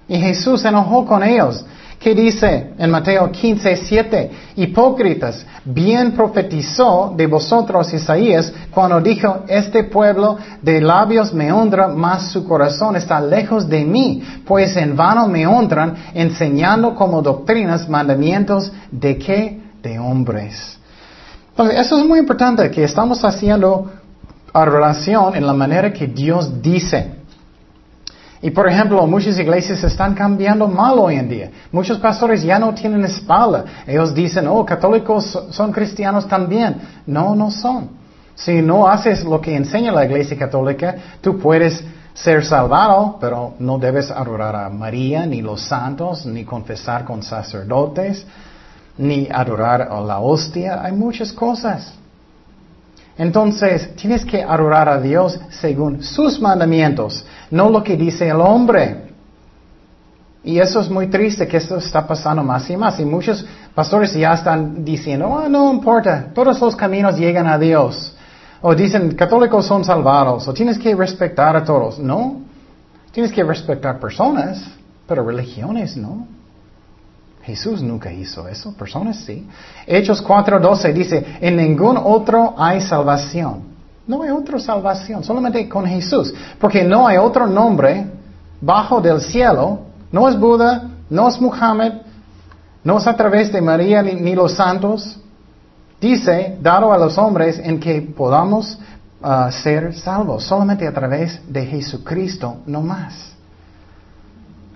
Y 0.08 0.18
Jesús 0.18 0.60
se 0.62 0.68
enojó 0.68 1.06
con 1.06 1.22
ellos. 1.22 1.64
¿Qué 2.02 2.16
dice 2.16 2.72
en 2.78 2.90
Mateo 2.90 3.30
15, 3.30 3.76
7? 3.76 4.30
Hipócritas, 4.56 5.46
bien 5.64 6.10
profetizó 6.10 7.14
de 7.16 7.28
vosotros 7.28 7.92
Isaías 7.92 8.52
cuando 8.72 9.00
dijo, 9.00 9.44
este 9.46 9.84
pueblo 9.84 10.36
de 10.60 10.80
labios 10.80 11.32
me 11.32 11.52
honra, 11.52 11.86
mas 11.86 12.32
su 12.32 12.44
corazón 12.44 12.96
está 12.96 13.20
lejos 13.20 13.68
de 13.68 13.84
mí, 13.84 14.20
pues 14.44 14.76
en 14.76 14.96
vano 14.96 15.28
me 15.28 15.46
honran, 15.46 15.94
enseñando 16.12 16.96
como 16.96 17.22
doctrinas 17.22 17.88
mandamientos 17.88 18.72
de 18.90 19.16
qué? 19.16 19.60
De 19.80 20.00
hombres. 20.00 20.76
Entonces, 21.50 21.78
eso 21.78 22.00
es 22.00 22.04
muy 22.04 22.18
importante, 22.18 22.68
que 22.72 22.82
estamos 22.82 23.24
haciendo 23.24 23.92
relación 24.52 25.36
en 25.36 25.46
la 25.46 25.52
manera 25.52 25.92
que 25.92 26.08
Dios 26.08 26.60
dice. 26.60 27.21
Y 28.42 28.50
por 28.50 28.68
ejemplo, 28.68 29.06
muchas 29.06 29.38
iglesias 29.38 29.84
están 29.84 30.14
cambiando 30.14 30.66
mal 30.66 30.98
hoy 30.98 31.14
en 31.14 31.28
día. 31.28 31.50
Muchos 31.70 31.98
pastores 31.98 32.42
ya 32.42 32.58
no 32.58 32.74
tienen 32.74 33.04
espalda. 33.04 33.64
Ellos 33.86 34.12
dicen, 34.12 34.48
oh, 34.48 34.66
católicos 34.66 35.38
son 35.50 35.70
cristianos 35.70 36.26
también. 36.26 36.76
No, 37.06 37.36
no 37.36 37.52
son. 37.52 37.90
Si 38.34 38.60
no 38.60 38.88
haces 38.88 39.24
lo 39.24 39.40
que 39.40 39.54
enseña 39.54 39.92
la 39.92 40.04
iglesia 40.04 40.36
católica, 40.36 40.96
tú 41.20 41.38
puedes 41.38 41.84
ser 42.14 42.44
salvado, 42.44 43.16
pero 43.20 43.54
no 43.60 43.78
debes 43.78 44.10
adorar 44.10 44.56
a 44.56 44.68
María, 44.68 45.24
ni 45.24 45.40
los 45.40 45.62
santos, 45.62 46.26
ni 46.26 46.44
confesar 46.44 47.04
con 47.04 47.22
sacerdotes, 47.22 48.26
ni 48.98 49.28
adorar 49.30 49.82
a 49.82 50.00
la 50.00 50.18
hostia. 50.18 50.82
Hay 50.82 50.92
muchas 50.92 51.32
cosas. 51.32 51.94
Entonces, 53.18 53.94
tienes 53.96 54.24
que 54.24 54.42
adorar 54.42 54.88
a 54.88 55.00
Dios 55.00 55.38
según 55.50 56.02
sus 56.02 56.40
mandamientos, 56.40 57.24
no 57.50 57.68
lo 57.68 57.82
que 57.82 57.96
dice 57.96 58.28
el 58.28 58.40
hombre. 58.40 59.12
Y 60.44 60.58
eso 60.58 60.80
es 60.80 60.90
muy 60.90 61.06
triste 61.06 61.46
que 61.46 61.58
esto 61.58 61.76
está 61.76 62.06
pasando 62.06 62.42
más 62.42 62.68
y 62.68 62.76
más. 62.76 62.98
Y 62.98 63.04
muchos 63.04 63.44
pastores 63.74 64.12
ya 64.14 64.32
están 64.32 64.84
diciendo, 64.84 65.28
oh, 65.28 65.48
no 65.48 65.72
importa, 65.72 66.30
todos 66.34 66.60
los 66.60 66.74
caminos 66.74 67.16
llegan 67.16 67.46
a 67.46 67.58
Dios. 67.58 68.16
O 68.60 68.74
dicen, 68.74 69.14
católicos 69.14 69.66
son 69.66 69.84
salvados, 69.84 70.46
o 70.48 70.54
tienes 70.54 70.78
que 70.78 70.94
respetar 70.94 71.56
a 71.56 71.64
todos. 71.64 71.98
No, 71.98 72.40
tienes 73.12 73.32
que 73.32 73.44
respetar 73.44 74.00
personas, 74.00 74.64
pero 75.06 75.24
religiones 75.24 75.96
no. 75.96 76.26
Jesús 77.42 77.82
nunca 77.82 78.12
hizo 78.12 78.46
eso, 78.46 78.72
personas 78.72 79.18
sí. 79.18 79.46
Hechos 79.86 80.24
4:12 80.24 80.92
dice, 80.92 81.26
en 81.40 81.56
ningún 81.56 81.98
otro 82.02 82.54
hay 82.56 82.80
salvación. 82.80 83.72
No 84.06 84.22
hay 84.22 84.30
otra 84.30 84.58
salvación, 84.58 85.22
solamente 85.22 85.68
con 85.68 85.86
Jesús. 85.86 86.32
Porque 86.58 86.84
no 86.84 87.06
hay 87.06 87.18
otro 87.18 87.46
nombre 87.46 88.06
bajo 88.60 89.00
del 89.00 89.20
cielo, 89.20 89.80
no 90.10 90.28
es 90.28 90.38
Buda, 90.38 90.88
no 91.10 91.28
es 91.28 91.40
Muhammad, 91.40 91.92
no 92.84 92.98
es 92.98 93.06
a 93.06 93.16
través 93.16 93.52
de 93.52 93.60
María 93.60 94.02
ni, 94.02 94.34
los 94.34 94.54
santos. 94.54 95.18
Dice, 96.00 96.58
dado 96.60 96.92
a 96.92 96.98
los 96.98 97.16
hombres 97.16 97.60
en 97.62 97.78
que 97.78 98.02
podamos 98.02 98.78
ah, 99.22 99.50
ser 99.52 99.94
salvos, 99.94 100.44
solamente 100.44 100.86
a 100.86 100.92
través 100.92 101.40
de 101.48 101.64
Jesucristo, 101.64 102.58
no 102.66 102.82
más. 102.82 103.31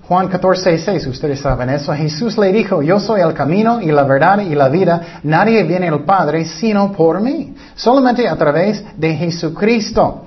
Juan 0.08 0.28
14, 0.28 0.78
6, 0.78 1.06
ustedes 1.08 1.40
saben 1.40 1.68
eso. 1.68 1.92
Jesús 1.92 2.38
le 2.38 2.52
dijo, 2.52 2.80
yo 2.80 3.00
soy 3.00 3.22
el 3.22 3.34
camino 3.34 3.80
y 3.80 3.86
la 3.86 4.04
verdad 4.04 4.38
y 4.38 4.54
la 4.54 4.68
vida. 4.68 5.20
Nadie 5.24 5.64
viene 5.64 5.88
al 5.88 6.04
Padre 6.04 6.44
sino 6.44 6.92
por 6.92 7.20
mí. 7.20 7.54
Solamente 7.74 8.28
a 8.28 8.36
través 8.36 8.84
de 8.96 9.16
Jesucristo. 9.16 10.26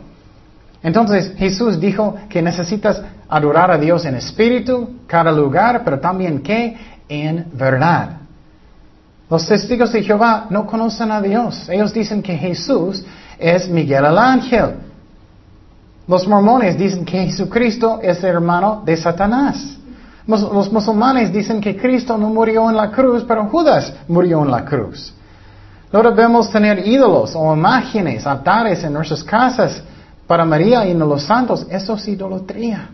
Entonces 0.83 1.33
Jesús 1.37 1.79
dijo 1.79 2.15
que 2.27 2.41
necesitas 2.41 3.01
adorar 3.29 3.71
a 3.71 3.77
Dios 3.77 4.03
en 4.03 4.15
espíritu, 4.15 4.97
cada 5.07 5.31
lugar, 5.31 5.81
pero 5.85 5.99
también 5.99 6.41
que 6.41 6.75
en 7.07 7.45
verdad. 7.53 8.17
Los 9.29 9.47
testigos 9.47 9.93
de 9.93 10.03
Jehová 10.03 10.47
no 10.49 10.65
conocen 10.65 11.09
a 11.11 11.21
Dios. 11.21 11.69
Ellos 11.69 11.93
dicen 11.93 12.21
que 12.21 12.35
Jesús 12.35 13.05
es 13.37 13.69
Miguel 13.69 14.03
el 14.03 14.17
Ángel. 14.17 14.88
Los 16.09 16.27
mormones 16.27 16.75
dicen 16.75 17.05
que 17.05 17.27
Jesucristo 17.27 17.99
es 18.01 18.23
hermano 18.23 18.81
de 18.83 18.97
Satanás. 18.97 19.77
Los 20.25 20.71
musulmanes 20.71 21.31
dicen 21.31 21.61
que 21.61 21.77
Cristo 21.77 22.17
no 22.17 22.29
murió 22.29 22.67
en 22.67 22.75
la 22.75 22.89
cruz, 22.89 23.23
pero 23.27 23.45
Judas 23.45 23.93
murió 24.07 24.41
en 24.41 24.49
la 24.49 24.65
cruz. 24.65 25.13
No 25.93 26.01
debemos 26.01 26.49
tener 26.49 26.79
ídolos 26.87 27.35
o 27.35 27.53
imágenes, 27.55 28.25
altares 28.25 28.83
en 28.83 28.93
nuestras 28.93 29.23
casas 29.23 29.83
para 30.25 30.45
María 30.45 30.83
y 30.87 30.95
los 30.95 31.21
santos. 31.21 31.67
Eso 31.69 31.93
es 31.93 32.07
idolatría. 32.07 32.89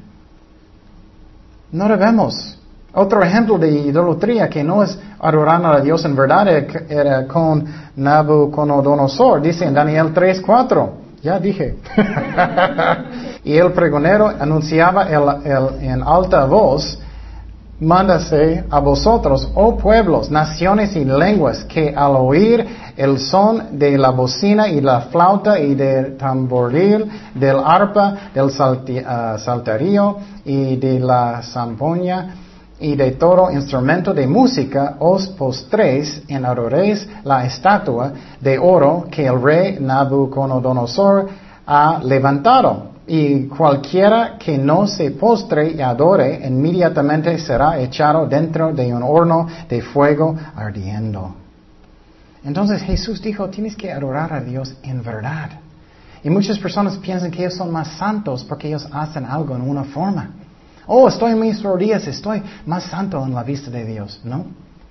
No 1.72 1.88
debemos. 1.88 2.59
Otro 2.93 3.24
ejemplo 3.24 3.57
de 3.57 3.72
idolatría 3.72 4.49
que 4.49 4.61
no 4.61 4.84
es 4.84 4.99
adorar 5.20 5.66
a 5.66 5.80
Dios 5.80 6.03
en 6.03 6.18
verdad 6.18 6.49
era 6.89 7.26
con 7.28 7.66
Nabucodonosor. 7.95 9.41
Dice 9.41 9.63
en 9.63 9.74
Daniel 9.74 10.13
3.4. 10.13 11.05
Ya 11.26 11.39
dije. 11.39 11.73
y 13.43 13.57
el 13.57 13.71
pregonero 13.71 14.28
anunciaba 14.28 15.07
en 15.09 16.03
alta 16.03 16.45
voz, 16.45 16.99
mándase 17.80 18.63
a 18.69 18.80
vosotros, 18.80 19.49
oh 19.55 19.76
pueblos, 19.76 20.30
naciones 20.30 20.95
y 20.95 21.03
lenguas, 21.03 21.65
que 21.65 21.91
al 21.95 22.15
oír 22.15 22.63
el 22.95 23.17
son 23.17 23.80
de 23.80 23.97
la 23.97 24.11
bocina 24.11 24.67
y 24.67 24.82
la 24.82 25.01
flauta 25.01 25.59
y 25.59 25.73
del 25.73 26.15
tamboril, 26.15 27.09
del 27.34 27.57
arpa, 27.57 28.30
del 28.32 28.51
ah, 29.07 29.38
salterio 29.39 30.17
y 30.45 30.76
de 30.76 30.99
la 30.99 31.41
zampoña, 31.41 32.36
y 32.80 32.95
de 32.95 33.11
todo 33.11 33.51
instrumento 33.51 34.13
de 34.13 34.28
música 34.28 34.97
os 34.99 35.28
postréis 35.30 36.23
en 36.28 36.45
adoréis 36.45 37.07
la 37.23 37.45
estatua 37.45 38.11
de 38.41 38.59
oro 38.59 39.07
que 39.09 39.26
el 39.26 39.41
rey 39.41 39.78
Nabucodonosor 39.80 41.30
ha 41.65 42.01
levantado. 42.03 42.95
Y 43.07 43.45
cualquiera 43.45 44.36
que 44.39 44.57
no 44.57 44.88
se 44.88 45.11
postre 45.11 45.71
y 45.71 45.82
adore 45.82 46.41
inmediatamente 46.45 47.38
será 47.38 47.80
echado 47.80 48.26
dentro 48.26 48.73
de 48.73 48.93
un 48.93 49.03
horno 49.03 49.47
de 49.69 49.82
fuego 49.82 50.36
ardiendo. 50.55 51.36
Entonces 52.43 52.82
Jesús 52.82 53.21
dijo, 53.21 53.47
tienes 53.49 53.76
que 53.76 53.91
adorar 53.91 54.34
a 54.34 54.41
Dios 54.41 54.76
en 54.84 55.03
verdad. 55.03 55.49
Y 56.23 56.30
muchas 56.32 56.57
personas 56.57 56.97
piensan 56.97 57.30
que 57.30 57.41
ellos 57.41 57.55
son 57.55 57.71
más 57.71 57.89
santos 57.89 58.43
porque 58.43 58.67
ellos 58.67 58.88
hacen 58.91 59.26
algo 59.26 59.55
en 59.55 59.61
una 59.61 59.84
forma. 59.84 60.32
Oh, 60.88 61.07
estoy 61.07 61.31
en 61.31 61.39
mis 61.39 61.61
rodillas, 61.61 62.05
estoy 62.07 62.43
más 62.65 62.83
santo 62.83 63.23
en 63.25 63.33
la 63.33 63.43
vista 63.43 63.71
de 63.71 63.86
Dios, 63.86 64.21
¿no? 64.23 64.45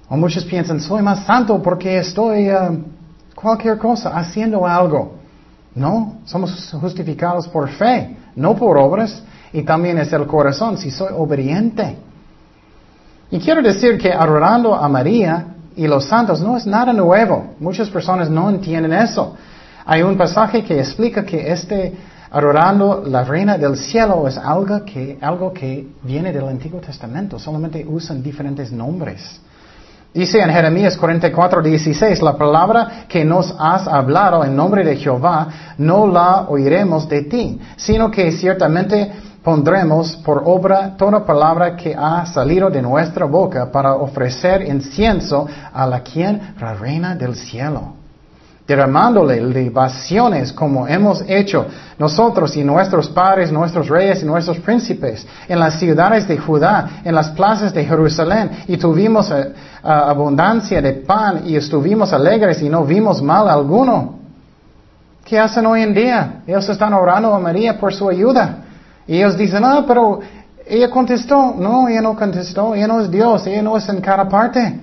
O 0.08 0.16
muchos 0.16 0.44
piensan, 0.44 0.80
soy 0.80 1.02
más 1.02 1.24
santo 1.24 1.62
porque 1.62 1.98
estoy 1.98 2.50
uh, 2.50 2.84
cualquier 3.34 3.78
cosa, 3.78 4.10
haciendo 4.10 4.66
algo. 4.66 5.14
No, 5.74 6.18
somos 6.24 6.72
justificados 6.80 7.48
por 7.48 7.68
fe, 7.68 8.16
no 8.36 8.54
por 8.54 8.76
obras. 8.78 9.22
Y 9.52 9.62
también 9.62 9.98
es 9.98 10.12
el 10.12 10.26
corazón, 10.26 10.78
si 10.78 10.90
soy 10.90 11.12
obediente. 11.16 11.96
Y 13.30 13.38
quiero 13.38 13.62
decir 13.62 13.98
que 13.98 14.12
adorando 14.12 14.74
a 14.74 14.88
María 14.88 15.46
y 15.76 15.86
los 15.86 16.06
santos 16.06 16.40
no 16.40 16.56
es 16.56 16.66
nada 16.66 16.92
nuevo. 16.92 17.54
Muchas 17.60 17.88
personas 17.88 18.28
no 18.28 18.50
entienden 18.50 18.92
eso. 18.92 19.36
Hay 19.86 20.02
un 20.02 20.16
pasaje 20.16 20.64
que 20.64 20.78
explica 20.78 21.24
que 21.24 21.52
este 21.52 21.92
adorando 22.34 23.04
la 23.06 23.22
reina 23.22 23.56
del 23.56 23.76
cielo 23.76 24.26
es 24.26 24.36
algo 24.36 24.84
que, 24.84 25.16
algo 25.20 25.52
que 25.52 25.86
viene 26.02 26.32
del 26.32 26.48
Antiguo 26.48 26.80
Testamento, 26.80 27.38
solamente 27.38 27.86
usan 27.86 28.24
diferentes 28.24 28.72
nombres. 28.72 29.40
Dice 30.12 30.40
en 30.40 30.50
Jeremías 30.50 30.96
44, 30.96 31.62
16, 31.62 32.22
la 32.22 32.36
palabra 32.36 33.04
que 33.06 33.24
nos 33.24 33.54
has 33.56 33.86
hablado 33.86 34.44
en 34.44 34.56
nombre 34.56 34.84
de 34.84 34.96
Jehová 34.96 35.46
no 35.78 36.08
la 36.08 36.46
oiremos 36.48 37.08
de 37.08 37.22
ti, 37.22 37.60
sino 37.76 38.10
que 38.10 38.32
ciertamente 38.32 39.12
pondremos 39.44 40.16
por 40.16 40.42
obra 40.44 40.96
toda 40.96 41.24
palabra 41.24 41.76
que 41.76 41.94
ha 41.96 42.26
salido 42.26 42.68
de 42.68 42.82
nuestra 42.82 43.26
boca 43.26 43.70
para 43.70 43.94
ofrecer 43.94 44.62
incienso 44.62 45.46
a 45.72 45.86
la 45.86 46.00
quien, 46.00 46.54
la 46.60 46.74
reina 46.74 47.14
del 47.14 47.36
cielo 47.36 48.03
derramándole 48.66 49.42
libaciones 49.42 50.52
como 50.52 50.88
hemos 50.88 51.22
hecho 51.28 51.66
nosotros 51.98 52.56
y 52.56 52.64
nuestros 52.64 53.08
padres, 53.08 53.52
nuestros 53.52 53.88
reyes 53.88 54.22
y 54.22 54.26
nuestros 54.26 54.58
príncipes 54.58 55.26
en 55.48 55.60
las 55.60 55.78
ciudades 55.78 56.26
de 56.26 56.38
Judá, 56.38 57.02
en 57.04 57.14
las 57.14 57.28
plazas 57.30 57.74
de 57.74 57.84
Jerusalén 57.84 58.50
y 58.66 58.78
tuvimos 58.78 59.30
eh, 59.30 59.52
abundancia 59.82 60.80
de 60.80 60.94
pan 60.94 61.42
y 61.44 61.56
estuvimos 61.56 62.12
alegres 62.12 62.62
y 62.62 62.68
no 62.70 62.84
vimos 62.84 63.22
mal 63.22 63.48
alguno. 63.48 64.24
¿Qué 65.24 65.38
hacen 65.38 65.64
hoy 65.66 65.82
en 65.82 65.94
día? 65.94 66.42
Ellos 66.46 66.68
están 66.68 66.92
orando 66.92 67.34
a 67.34 67.38
María 67.38 67.78
por 67.78 67.94
su 67.94 68.08
ayuda. 68.08 68.58
Y 69.06 69.16
ellos 69.16 69.36
dicen, 69.36 69.64
ah, 69.64 69.84
pero 69.86 70.20
ella 70.66 70.90
contestó. 70.90 71.54
No, 71.58 71.88
ella 71.88 72.02
no 72.02 72.14
contestó. 72.14 72.74
Ella 72.74 72.86
no 72.86 73.00
es 73.00 73.10
Dios. 73.10 73.46
Ella 73.46 73.62
no 73.62 73.76
es 73.76 73.88
en 73.88 74.02
cada 74.02 74.28
parte. 74.28 74.80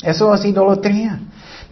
Eso 0.00 0.32
es 0.34 0.44
idolatría. 0.44 1.18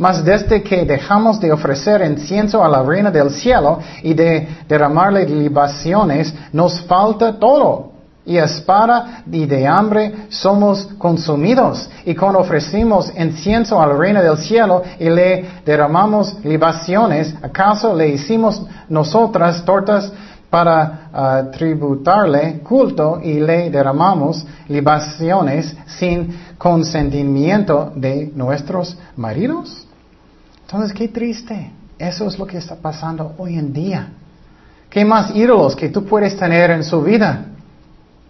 Mas 0.01 0.25
desde 0.25 0.63
que 0.63 0.87
dejamos 0.87 1.39
de 1.39 1.53
ofrecer 1.53 2.01
incienso 2.01 2.65
a 2.65 2.69
la 2.71 2.83
reina 2.83 3.11
del 3.11 3.31
cielo 3.31 3.81
y 4.03 4.15
de 4.15 4.49
derramarle 4.67 5.27
libaciones, 5.27 6.35
nos 6.55 6.81
falta 6.81 7.39
todo. 7.39 7.91
Y 8.25 8.39
espada 8.39 9.25
y 9.31 9.45
de 9.45 9.67
hambre 9.67 10.15
somos 10.31 10.89
consumidos. 10.97 11.91
Y 12.07 12.15
cuando 12.15 12.39
ofrecimos 12.39 13.13
incienso 13.15 13.79
a 13.79 13.87
la 13.87 13.95
reina 13.95 14.23
del 14.23 14.39
cielo 14.39 14.83
y 14.99 15.11
le 15.11 15.45
derramamos 15.67 16.35
libaciones, 16.45 17.35
¿acaso 17.43 17.95
le 17.95 18.09
hicimos 18.09 18.63
nosotras 18.89 19.63
tortas 19.67 20.11
para 20.49 21.11
ah, 21.13 21.43
tributarle 21.53 22.61
culto 22.61 23.21
y 23.23 23.35
le 23.35 23.69
derramamos 23.69 24.47
libaciones 24.67 25.77
sin 25.99 26.35
consentimiento 26.57 27.93
de 27.95 28.33
nuestros 28.35 28.97
maridos? 29.15 29.89
Entonces, 30.73 30.97
qué 30.97 31.09
triste. 31.09 31.73
Eso 31.99 32.29
es 32.29 32.39
lo 32.39 32.47
que 32.47 32.59
está 32.59 32.77
pasando 32.77 33.35
hoy 33.39 33.59
en 33.59 33.73
día. 33.73 34.09
¿Qué 34.89 35.05
más 35.05 35.35
ídolos 35.35 35.75
que 35.75 35.89
tú 35.89 36.05
puedes 36.05 36.37
tener 36.37 36.71
en 36.71 36.85
su 36.85 37.03
vida? 37.03 37.47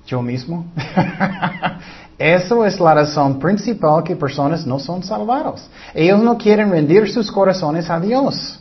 Yo 0.07 0.23
mismo. 0.23 0.65
Eso 2.19 2.65
es 2.65 2.81
la 2.81 2.95
razón 2.95 3.39
principal 3.39 4.03
que 4.03 4.17
personas 4.17 4.67
no 4.67 4.79
son 4.79 5.03
salvados. 5.03 5.69
Ellos 5.93 6.23
no 6.23 6.39
quieren 6.39 6.71
rendir 6.71 7.13
sus 7.13 7.31
corazones 7.31 7.91
a 7.91 8.01
Dios. 8.01 8.59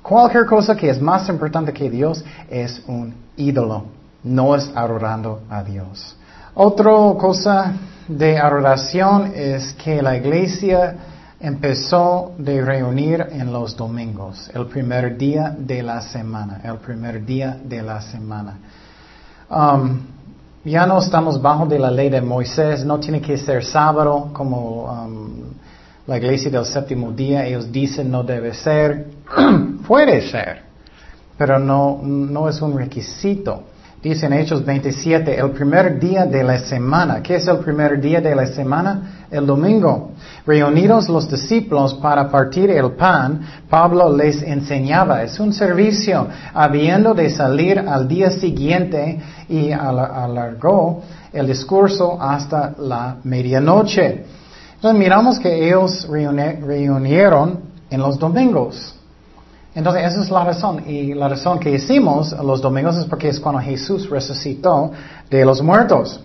Cualquier 0.00 0.46
cosa 0.46 0.74
que 0.74 0.88
es 0.88 0.98
más 0.98 1.28
importante 1.28 1.74
que 1.74 1.90
Dios 1.90 2.24
es 2.48 2.82
un 2.86 3.14
ídolo. 3.36 3.84
No 4.24 4.56
es 4.56 4.72
adorando 4.74 5.42
a 5.50 5.62
Dios. 5.62 6.16
Otra 6.54 6.92
cosa 7.18 7.70
de 8.08 8.38
adoración 8.38 9.30
es 9.34 9.74
que 9.74 10.00
la 10.00 10.16
iglesia 10.16 10.96
empezó 11.40 12.32
de 12.38 12.60
reunir 12.60 13.26
en 13.30 13.52
los 13.52 13.76
domingos, 13.76 14.50
el 14.54 14.66
primer 14.66 15.16
día 15.16 15.54
de 15.56 15.82
la 15.82 16.00
semana, 16.00 16.60
el 16.64 16.76
primer 16.78 17.24
día 17.24 17.56
de 17.62 17.82
la 17.82 18.00
semana. 18.00 18.58
Um, 19.48 20.00
ya 20.64 20.86
no 20.86 20.98
estamos 20.98 21.40
bajo 21.40 21.66
de 21.66 21.78
la 21.78 21.90
ley 21.90 22.10
de 22.10 22.20
Moisés, 22.20 22.84
no 22.84 22.98
tiene 22.98 23.20
que 23.20 23.38
ser 23.38 23.64
sábado 23.64 24.30
como 24.32 24.84
um, 24.84 25.28
la 26.06 26.18
iglesia 26.18 26.50
del 26.50 26.64
séptimo 26.64 27.12
día, 27.12 27.46
ellos 27.46 27.70
dicen 27.70 28.10
no 28.10 28.24
debe 28.24 28.52
ser, 28.52 29.06
puede 29.86 30.28
ser, 30.28 30.62
pero 31.36 31.58
no, 31.58 32.00
no 32.02 32.48
es 32.48 32.60
un 32.60 32.76
requisito. 32.76 33.62
Dice 34.00 34.26
en 34.26 34.32
Hechos 34.32 34.64
27, 34.64 35.40
el 35.40 35.50
primer 35.50 35.98
día 35.98 36.24
de 36.24 36.44
la 36.44 36.60
semana. 36.60 37.20
¿Qué 37.20 37.34
es 37.34 37.48
el 37.48 37.58
primer 37.58 38.00
día 38.00 38.20
de 38.20 38.32
la 38.32 38.46
semana? 38.46 39.24
El 39.28 39.44
domingo. 39.44 40.12
Reunidos 40.46 41.08
los 41.08 41.28
discípulos 41.28 41.94
para 41.94 42.30
partir 42.30 42.70
el 42.70 42.92
pan, 42.92 43.40
Pablo 43.68 44.16
les 44.16 44.40
enseñaba. 44.40 45.24
Es 45.24 45.40
un 45.40 45.52
servicio, 45.52 46.28
habiendo 46.54 47.12
de 47.12 47.28
salir 47.28 47.80
al 47.80 48.06
día 48.06 48.30
siguiente 48.30 49.20
y 49.48 49.72
alargó 49.72 51.02
el 51.32 51.48
discurso 51.48 52.22
hasta 52.22 52.76
la 52.78 53.16
medianoche. 53.24 54.24
Entonces 54.76 54.96
miramos 54.96 55.40
que 55.40 55.66
ellos 55.66 56.06
reunieron 56.08 57.62
en 57.90 58.00
los 58.00 58.16
domingos. 58.16 58.97
Entonces, 59.78 60.06
esa 60.06 60.22
es 60.22 60.30
la 60.32 60.42
razón. 60.42 60.82
Y 60.88 61.14
la 61.14 61.28
razón 61.28 61.60
que 61.60 61.70
hicimos 61.70 62.32
los 62.32 62.60
domingos 62.60 62.96
es 62.96 63.04
porque 63.04 63.28
es 63.28 63.38
cuando 63.38 63.60
Jesús 63.60 64.10
resucitó 64.10 64.90
de 65.30 65.44
los 65.44 65.62
muertos. 65.62 66.20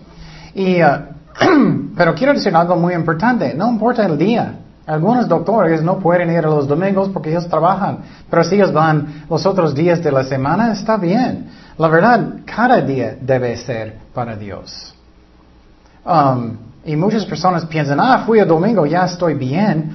Y, 0.56 0.82
uh, 0.82 1.92
pero 1.96 2.16
quiero 2.16 2.34
decir 2.34 2.52
algo 2.56 2.74
muy 2.74 2.94
importante. 2.94 3.54
No 3.54 3.70
importa 3.70 4.06
el 4.06 4.18
día. 4.18 4.56
Algunos 4.84 5.28
doctores 5.28 5.84
no 5.84 6.00
pueden 6.00 6.32
ir 6.32 6.38
a 6.38 6.48
los 6.48 6.66
domingos 6.66 7.10
porque 7.10 7.30
ellos 7.30 7.46
trabajan. 7.46 7.98
Pero 8.28 8.42
si 8.42 8.56
ellos 8.56 8.72
van 8.72 9.22
los 9.30 9.46
otros 9.46 9.72
días 9.72 10.02
de 10.02 10.10
la 10.10 10.24
semana, 10.24 10.72
está 10.72 10.96
bien. 10.96 11.48
La 11.78 11.86
verdad, 11.86 12.40
cada 12.44 12.80
día 12.80 13.16
debe 13.20 13.56
ser 13.56 13.98
para 14.12 14.34
Dios. 14.34 14.92
Um, 16.04 16.56
y 16.84 16.96
muchas 16.96 17.24
personas 17.24 17.66
piensan, 17.66 18.00
ah, 18.00 18.24
fui 18.26 18.40
el 18.40 18.48
domingo, 18.48 18.84
ya 18.84 19.04
estoy 19.04 19.34
bien. 19.34 19.92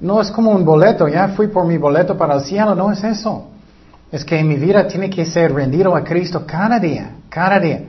No 0.00 0.20
es 0.20 0.30
como 0.30 0.50
un 0.50 0.64
boleto, 0.64 1.08
ya 1.08 1.28
fui 1.28 1.48
por 1.48 1.66
mi 1.66 1.78
boleto 1.78 2.16
para 2.16 2.34
el 2.34 2.40
cielo, 2.42 2.74
no 2.74 2.90
es 2.92 3.02
eso. 3.04 3.46
Es 4.10 4.24
que 4.24 4.42
mi 4.42 4.56
vida 4.56 4.86
tiene 4.86 5.08
que 5.08 5.24
ser 5.24 5.52
rendido 5.52 5.94
a 5.96 6.04
Cristo 6.04 6.44
cada 6.46 6.78
día, 6.78 7.16
cada 7.28 7.58
día. 7.58 7.82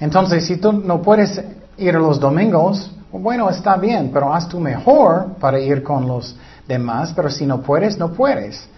Entonces, 0.00 0.46
si 0.46 0.56
tú 0.56 0.72
no 0.72 1.02
puedes 1.02 1.42
ir 1.78 1.94
los 1.94 2.20
domingos, 2.20 2.90
bueno, 3.12 3.48
está 3.48 3.76
bien, 3.76 4.10
pero 4.12 4.32
haz 4.34 4.48
tu 4.48 4.60
mejor 4.60 5.34
para 5.40 5.58
ir 5.58 5.82
con 5.82 6.06
los 6.06 6.36
demás, 6.66 7.12
pero 7.14 7.30
si 7.30 7.46
no 7.46 7.60
puedes, 7.62 7.98
no 7.98 8.12
puedes. 8.12 8.68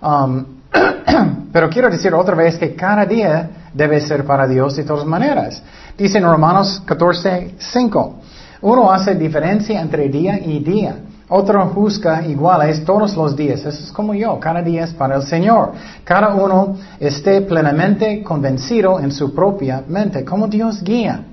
Um, 0.00 0.44
pero 1.52 1.70
quiero 1.70 1.88
decir 1.88 2.12
otra 2.14 2.34
vez 2.34 2.58
que 2.58 2.74
cada 2.74 3.04
día 3.06 3.50
debe 3.72 4.00
ser 4.00 4.24
para 4.24 4.46
Dios 4.46 4.76
de 4.76 4.84
todas 4.84 5.04
maneras. 5.04 5.62
Dice 5.96 6.18
en 6.18 6.24
Romanos 6.24 6.82
14, 6.84 7.54
5, 7.58 8.14
uno 8.62 8.90
hace 8.90 9.14
diferencia 9.14 9.80
entre 9.80 10.08
día 10.08 10.38
y 10.38 10.60
día. 10.60 10.96
Otro 11.28 11.66
juzga 11.70 12.24
iguales 12.24 12.84
todos 12.84 13.16
los 13.16 13.34
días. 13.34 13.60
Eso 13.60 13.82
es 13.84 13.90
como 13.90 14.14
yo. 14.14 14.38
Cada 14.38 14.62
día 14.62 14.84
es 14.84 14.92
para 14.92 15.16
el 15.16 15.22
Señor. 15.22 15.72
Cada 16.04 16.34
uno 16.34 16.76
esté 17.00 17.40
plenamente 17.40 18.22
convencido 18.22 19.00
en 19.00 19.10
su 19.10 19.34
propia 19.34 19.82
mente. 19.88 20.24
Como 20.24 20.46
Dios 20.46 20.82
guía. 20.82 21.24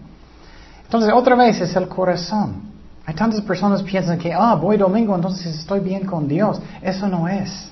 Entonces, 0.83 1.11
otra 1.13 1.35
vez 1.35 1.61
es 1.61 1.75
el 1.75 1.87
corazón. 1.87 2.73
Hay 3.05 3.13
tantas 3.13 3.41
personas 3.41 3.83
que 3.83 3.91
piensan 3.91 4.17
que, 4.17 4.33
ah, 4.33 4.55
voy 4.55 4.77
domingo, 4.77 5.13
entonces 5.13 5.55
estoy 5.59 5.81
bien 5.81 6.05
con 6.05 6.27
Dios. 6.27 6.59
Eso 6.81 7.07
no 7.07 7.27
es. 7.27 7.69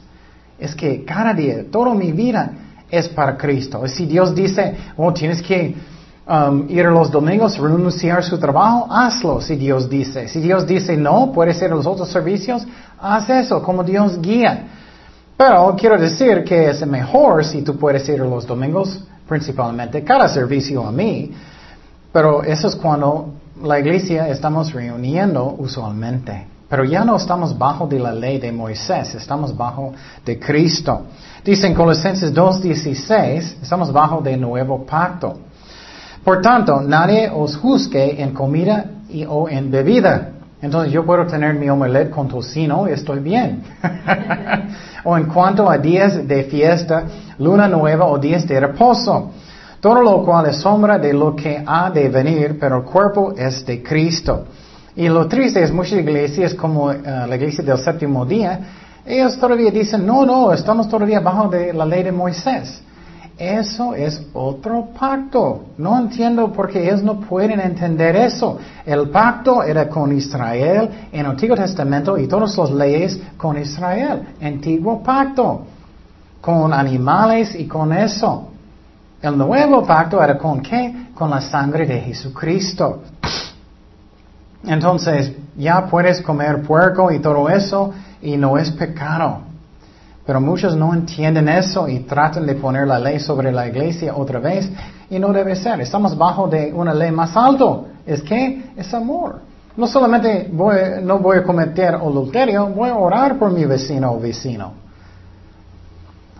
Es 0.60 0.76
que 0.76 1.04
cada 1.04 1.34
día, 1.34 1.64
toda 1.72 1.96
mi 1.96 2.12
vida 2.12 2.52
es 2.90 3.08
para 3.10 3.38
Cristo. 3.38 3.88
Si 3.88 4.06
Dios 4.06 4.36
dice, 4.36 4.76
oh, 4.98 5.12
tienes 5.12 5.42
que 5.42 5.76
um, 6.32 6.66
ir 6.70 6.86
los 6.86 7.12
domingos, 7.12 7.58
renunciar 7.58 8.24
su 8.24 8.38
trabajo, 8.40 8.88
hazlo 8.90 9.42
si 9.42 9.56
Dios 9.58 9.90
dice. 9.90 10.28
Si 10.30 10.40
Dios 10.40 10.66
dice 10.66 10.96
no, 10.96 11.32
puedes 11.34 11.62
ir 11.62 11.72
a 11.72 11.76
los 11.76 11.86
otros 11.86 12.10
servicios, 12.10 12.66
haz 13.00 13.30
eso 13.30 13.62
como 13.62 13.84
Dios 13.84 14.22
guía. 14.22 14.68
Pero 15.36 15.76
quiero 15.78 15.98
decir 15.98 16.44
que 16.44 16.70
es 16.70 16.86
mejor 16.88 17.44
si 17.44 17.62
tú 17.64 17.78
puedes 17.78 18.08
ir 18.08 18.20
los 18.20 18.48
domingos, 18.48 19.04
principalmente 19.28 20.04
cada 20.04 20.30
servicio 20.30 20.86
a 20.86 20.92
mí, 20.92 21.32
pero 22.14 22.44
eso 22.44 22.68
es 22.68 22.76
cuando 22.76 23.34
la 23.64 23.80
iglesia 23.80 24.30
estamos 24.30 24.72
reuniendo 24.72 25.56
usualmente. 25.58 26.48
Pero 26.70 26.86
ya 26.86 27.04
no 27.04 27.18
estamos 27.18 27.58
bajo 27.58 27.86
de 27.86 28.00
la 28.00 28.14
ley 28.14 28.40
de 28.40 28.50
Moisés, 28.50 29.14
estamos 29.16 29.56
bajo 29.58 29.94
de 30.24 30.40
Cristo. 30.40 31.02
Dice 31.44 31.68
en 31.68 31.74
Colosenses 31.74 32.34
2.16, 32.34 33.56
estamos 33.62 33.92
bajo 33.92 34.22
de 34.22 34.38
nuevo 34.38 34.86
pacto. 34.86 35.51
Por 36.24 36.42
tanto, 36.42 36.82
nadie 36.82 37.30
os 37.34 37.58
juzgue 37.58 38.22
en 38.22 38.34
comida 38.34 38.86
y, 39.10 39.26
o 39.26 39.50
en 39.50 39.72
bebida. 39.72 40.30
Entonces 40.62 40.94
yo 40.94 41.04
puedo 41.04 41.26
tener 41.26 41.56
mi 41.56 41.70
omelette 41.70 42.12
con 42.12 42.28
tocino 42.28 42.88
y 42.88 42.92
estoy 42.92 43.20
bien. 43.20 43.64
o 45.04 45.18
en 45.18 45.26
cuanto 45.26 45.70
a 45.70 45.78
días 45.78 46.28
de 46.28 46.44
fiesta, 46.44 47.04
luna 47.40 47.68
nueva 47.68 48.06
o 48.06 48.20
días 48.20 48.48
de 48.48 48.60
reposo. 48.60 49.32
Todo 49.80 50.04
lo 50.04 50.24
cual 50.24 50.46
es 50.46 50.58
sombra 50.58 51.00
de 51.00 51.12
lo 51.12 51.36
que 51.36 51.64
ha 51.66 51.90
de 51.90 52.08
venir, 52.10 52.58
pero 52.60 52.78
el 52.78 52.84
cuerpo 52.84 53.34
es 53.36 53.66
de 53.66 53.82
Cristo. 53.82 54.46
Y 54.96 55.10
lo 55.10 55.28
triste 55.28 55.64
es 55.64 55.72
muchas 55.72 56.00
iglesias 56.00 56.54
como 56.54 56.92
eh, 56.92 57.02
la 57.04 57.36
iglesia 57.36 57.64
del 57.64 57.80
séptimo 57.80 58.26
día, 58.26 58.60
ellos 59.06 59.40
todavía 59.40 59.72
dicen, 59.72 60.06
no, 60.06 60.26
no, 60.26 60.54
estamos 60.54 60.88
todavía 60.88 61.20
bajo 61.20 61.48
de 61.50 61.74
la 61.74 61.86
ley 61.86 62.04
de 62.04 62.12
Moisés. 62.12 62.82
Eso 63.38 63.96
es 63.96 64.22
otro 64.34 64.90
pacto. 64.98 65.66
No 65.78 65.98
entiendo 65.98 66.52
por 66.52 66.70
qué 66.70 66.84
ellos 66.84 67.02
no 67.02 67.20
pueden 67.20 67.60
entender 67.60 68.16
eso. 68.16 68.60
El 68.86 69.10
pacto 69.10 69.64
era 69.64 69.90
con 69.90 70.16
Israel 70.16 71.08
en 71.12 71.22
el 71.22 71.26
Antiguo 71.26 71.56
Testamento 71.56 72.18
y 72.18 72.28
todas 72.28 72.58
las 72.58 72.72
leyes 72.72 73.20
con 73.38 73.58
Israel. 73.58 74.36
Antiguo 74.42 75.02
pacto. 75.02 75.62
Con 76.40 76.74
animales 76.74 77.56
y 77.56 77.68
con 77.68 77.94
eso. 77.94 78.50
El 79.22 79.38
nuevo 79.38 79.86
pacto 79.86 80.24
era 80.24 80.38
con 80.38 80.62
qué? 80.62 81.08
Con 81.14 81.30
la 81.30 81.42
sangre 81.42 81.86
de 81.86 82.00
Jesucristo. 82.00 83.02
Entonces, 84.64 85.34
ya 85.56 85.86
puedes 85.88 86.22
comer 86.22 86.62
puerco 86.62 87.12
y 87.12 87.20
todo 87.20 87.50
eso 87.50 87.94
y 88.22 88.38
no 88.38 88.58
es 88.58 88.72
pecado. 88.72 89.51
Pero 90.32 90.40
muchos 90.40 90.78
no 90.78 90.94
entienden 90.94 91.50
eso 91.50 91.90
y 91.90 92.00
tratan 92.00 92.46
de 92.46 92.56
poner 92.56 92.88
la 92.88 92.98
ley 92.98 93.20
sobre 93.20 93.52
la 93.52 93.68
iglesia 93.68 94.16
otra 94.16 94.40
vez 94.40 94.72
y 95.10 95.20
no 95.20 95.34
debe 95.34 95.58
ser. 95.58 95.82
Estamos 95.82 96.18
bajo 96.18 96.48
de 96.48 96.72
una 96.72 96.94
ley 96.94 97.12
más 97.12 97.36
alto. 97.36 97.88
¿Es 98.06 98.22
que 98.22 98.72
Es 98.78 98.94
amor. 98.94 99.42
No 99.76 99.88
solamente 99.88 100.50
voy, 100.50 100.78
no 101.04 101.20
voy 101.20 101.40
a 101.40 101.44
cometer 101.44 101.96
adulterio, 101.96 102.68
voy 102.68 102.90
a 102.90 102.96
orar 102.96 103.38
por 103.38 103.52
mi 103.52 103.66
vecino 103.66 104.14
o 104.14 104.22
vecino. 104.22 104.72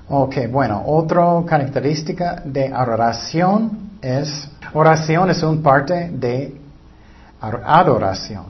Ok, 0.08 0.36
bueno, 0.50 0.84
otra 0.86 1.44
característica 1.46 2.42
de 2.46 2.74
oración 2.74 3.90
es, 4.02 4.50
oración 4.74 5.32
es 5.32 5.44
un 5.44 5.62
parte 5.62 6.12
de 6.14 6.56
adoración. 7.42 8.46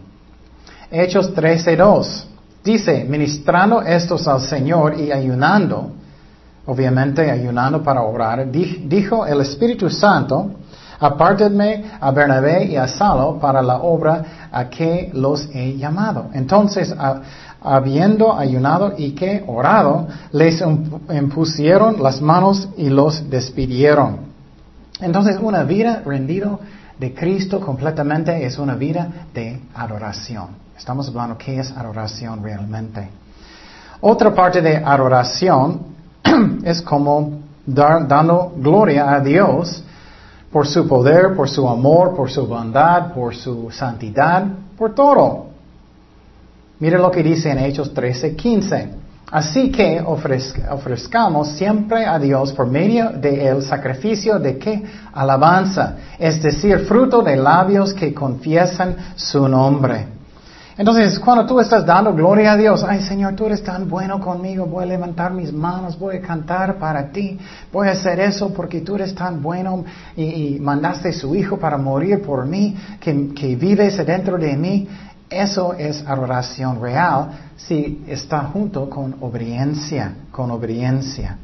Hechos 0.91 1.33
13.2. 1.33 2.30
Dice, 2.63 3.05
ministrando 3.05 3.81
estos 3.81 4.27
al 4.27 4.41
Señor 4.41 4.99
y 4.99 5.11
ayunando, 5.11 5.91
obviamente 6.67 7.29
ayunando 7.29 7.81
para 7.81 8.03
orar, 8.03 8.51
dijo 8.51 9.25
el 9.25 9.41
Espíritu 9.41 9.89
Santo, 9.89 10.51
apártenme 10.99 11.85
a 11.99 12.11
Bernabé 12.11 12.65
y 12.65 12.75
a 12.75 12.87
Salo 12.87 13.39
para 13.39 13.63
la 13.63 13.77
obra 13.77 14.49
a 14.51 14.69
que 14.69 15.09
los 15.13 15.49
he 15.53 15.75
llamado. 15.75 16.29
Entonces, 16.33 16.93
habiendo 17.63 18.37
ayunado 18.37 18.93
y 18.95 19.11
que 19.13 19.43
orado, 19.47 20.07
les 20.31 20.61
impusieron 21.11 22.01
las 22.01 22.21
manos 22.21 22.69
y 22.77 22.89
los 22.89 23.27
despidieron. 23.27 24.31
Entonces, 24.99 25.37
una 25.41 25.63
vida 25.63 26.03
rendida 26.05 26.59
de 26.99 27.11
Cristo 27.15 27.59
completamente 27.59 28.45
es 28.45 28.59
una 28.59 28.75
vida 28.75 29.25
de 29.33 29.59
adoración. 29.73 30.70
Estamos 30.77 31.07
hablando 31.07 31.37
qué 31.37 31.59
es 31.59 31.71
adoración 31.71 32.43
realmente. 32.43 33.09
Otra 34.01 34.33
parte 34.33 34.61
de 34.61 34.77
adoración 34.77 35.81
es 36.63 36.81
como 36.81 37.41
dar, 37.65 38.07
dando 38.07 38.53
gloria 38.57 39.13
a 39.13 39.19
Dios 39.19 39.83
por 40.51 40.67
su 40.67 40.87
poder, 40.87 41.35
por 41.35 41.49
su 41.49 41.67
amor, 41.67 42.15
por 42.15 42.29
su 42.29 42.45
bondad, 42.45 43.13
por 43.13 43.35
su 43.35 43.69
santidad, 43.71 44.45
por 44.77 44.93
todo. 44.93 45.45
Mire 46.79 46.97
lo 46.97 47.11
que 47.11 47.21
dice 47.21 47.51
en 47.51 47.59
Hechos 47.59 47.93
13, 47.93 48.35
15. 48.35 48.89
Así 49.31 49.71
que 49.71 50.01
ofrezcamos 50.01 51.49
siempre 51.49 52.05
a 52.05 52.19
Dios 52.19 52.51
por 52.51 52.67
medio 52.67 53.11
de 53.11 53.61
sacrificio 53.61 54.39
de 54.39 54.57
qué? 54.57 54.83
Alabanza, 55.13 55.95
es 56.19 56.41
decir, 56.43 56.79
fruto 56.79 57.21
de 57.21 57.37
labios 57.37 57.93
que 57.93 58.13
confiesan 58.13 59.13
su 59.15 59.47
nombre. 59.47 60.20
Entonces, 60.81 61.19
cuando 61.19 61.45
tú 61.45 61.59
estás 61.59 61.85
dando 61.85 62.11
gloria 62.11 62.53
a 62.53 62.57
Dios, 62.57 62.83
ay 62.83 63.03
Señor, 63.03 63.35
tú 63.35 63.45
eres 63.45 63.63
tan 63.63 63.87
bueno 63.87 64.19
conmigo, 64.19 64.65
voy 64.65 64.83
a 64.83 64.87
levantar 64.87 65.31
mis 65.31 65.53
manos, 65.53 65.99
voy 65.99 66.15
a 66.15 66.21
cantar 66.21 66.79
para 66.79 67.11
ti, 67.11 67.37
voy 67.71 67.87
a 67.87 67.91
hacer 67.91 68.19
eso 68.19 68.51
porque 68.51 68.81
tú 68.81 68.95
eres 68.95 69.13
tan 69.13 69.43
bueno 69.43 69.85
y, 70.17 70.57
mandaste 70.59 71.13
su 71.13 71.35
Hijo 71.35 71.59
para 71.59 71.77
morir 71.77 72.23
por 72.23 72.47
mí, 72.47 72.75
que, 72.99 73.31
que 73.35 73.55
vives 73.55 74.03
dentro 74.03 74.39
de 74.39 74.57
mí. 74.57 74.87
Eso 75.29 75.75
es 75.75 76.03
adoración 76.07 76.81
real 76.81 77.29
si 77.57 78.03
está 78.07 78.39
junto 78.45 78.89
con 78.89 79.17
obediencia, 79.21 80.15
con 80.31 80.49
obediencia. 80.49 81.37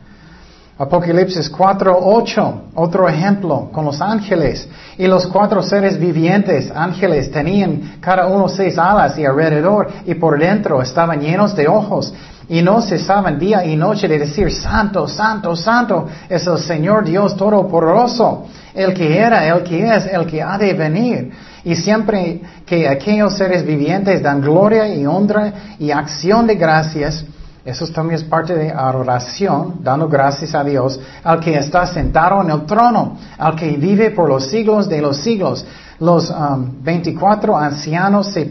Apocalipsis 0.80 1.52
4.8, 1.52 2.54
otro 2.76 3.10
ejemplo 3.10 3.70
con 3.72 3.86
los 3.86 4.00
ángeles. 4.00 4.68
Y 4.98 5.08
los 5.08 5.26
cuatro 5.26 5.64
seres 5.64 6.00
vivientes, 6.00 6.72
ángeles, 6.74 7.32
tenían 7.32 7.98
cada 8.00 8.28
uno 8.28 8.48
seis 8.48 8.78
alas 8.78 9.18
y 9.18 9.26
alrededor 9.26 9.90
y 10.06 10.14
por 10.14 10.38
dentro 10.38 10.82
estaban 10.82 11.20
llenos 11.20 11.56
de 11.56 11.68
ojos. 11.68 12.14
Y 12.50 12.62
no 12.62 12.82
cesaban 12.82 13.40
día 13.40 13.66
y 13.66 13.76
noche 13.76 14.08
de 14.08 14.20
decir, 14.20 14.52
Santo, 14.52 15.08
Santo, 15.08 15.56
Santo, 15.56 16.08
es 16.30 16.46
el 16.46 16.60
Señor 16.60 17.04
Dios 17.04 17.36
Todopoderoso, 17.36 18.46
el 18.74 18.94
que 18.94 19.18
era, 19.18 19.48
el 19.48 19.64
que 19.64 19.84
es, 19.84 20.06
el 20.06 20.28
que 20.28 20.42
ha 20.44 20.58
de 20.60 20.74
venir. 20.74 21.32
Y 21.66 21.76
siempre 21.76 22.40
que 22.66 22.88
aquellos 22.88 23.36
seres 23.36 23.66
vivientes 23.66 24.22
dan 24.22 24.42
gloria 24.42 24.88
y 24.88 25.06
honra 25.06 25.52
y 25.80 25.92
acción 25.92 26.48
de 26.48 26.56
gracias, 26.56 27.26
eso 27.68 27.86
también 27.88 28.22
es 28.22 28.24
parte 28.24 28.56
de 28.56 28.72
adoración, 28.72 29.80
dando 29.84 30.08
gracias 30.08 30.56
a 30.56 30.64
Dios, 30.64 30.98
al 31.22 31.42
que 31.42 31.58
está 31.58 31.86
sentado 31.86 32.42
en 32.42 32.50
el 32.50 32.66
trono, 32.66 33.18
al 33.38 33.58
que 33.58 33.76
vive 33.76 34.12
por 34.12 34.30
los 34.30 34.48
siglos 34.48 34.88
de 34.88 35.02
los 35.02 35.18
siglos. 35.18 35.66
Los 36.00 36.34
24 36.82 37.52
um, 37.52 37.60
ancianos 37.60 38.28
se, 38.28 38.50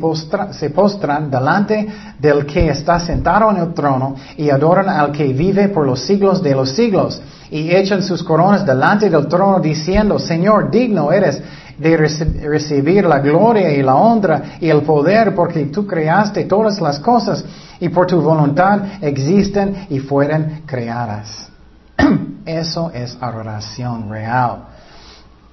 se 0.50 0.70
postran 0.70 1.30
delante 1.30 1.88
del 2.18 2.44
que 2.44 2.68
está 2.68 3.00
sentado 3.00 3.50
en 3.52 3.56
el 3.56 3.72
trono 3.72 4.16
y 4.36 4.50
adoran 4.50 4.90
al 4.90 5.12
que 5.12 5.32
vive 5.32 5.68
por 5.68 5.86
los 5.86 6.00
siglos 6.00 6.42
de 6.42 6.54
los 6.54 6.72
siglos. 6.72 7.18
Y 7.50 7.74
echan 7.74 8.02
sus 8.02 8.22
coronas 8.22 8.66
delante 8.66 9.08
del 9.08 9.28
trono 9.28 9.60
diciendo, 9.60 10.18
Señor, 10.18 10.70
digno 10.70 11.10
eres 11.10 11.40
de 11.79 11.97
recibir 11.97 13.05
la 13.05 13.18
gloria 13.18 13.70
y 13.70 13.83
la 13.83 13.97
honra 13.97 14.57
y 14.61 14.68
el 14.68 14.83
poder 14.83 15.35
porque 15.35 15.66
tú 15.66 15.87
creaste 15.87 16.45
todas 16.45 16.81
las 16.81 16.99
cosas 16.99 17.45
y 17.81 17.89
por 17.89 18.07
tu 18.07 18.20
voluntad 18.20 19.03
existen 19.03 19.87
y 19.91 19.99
fueron 19.99 20.62
creadas. 20.66 21.51
Eso 22.47 22.91
es 22.95 23.16
adoración 23.20 24.09
real. 24.09 24.64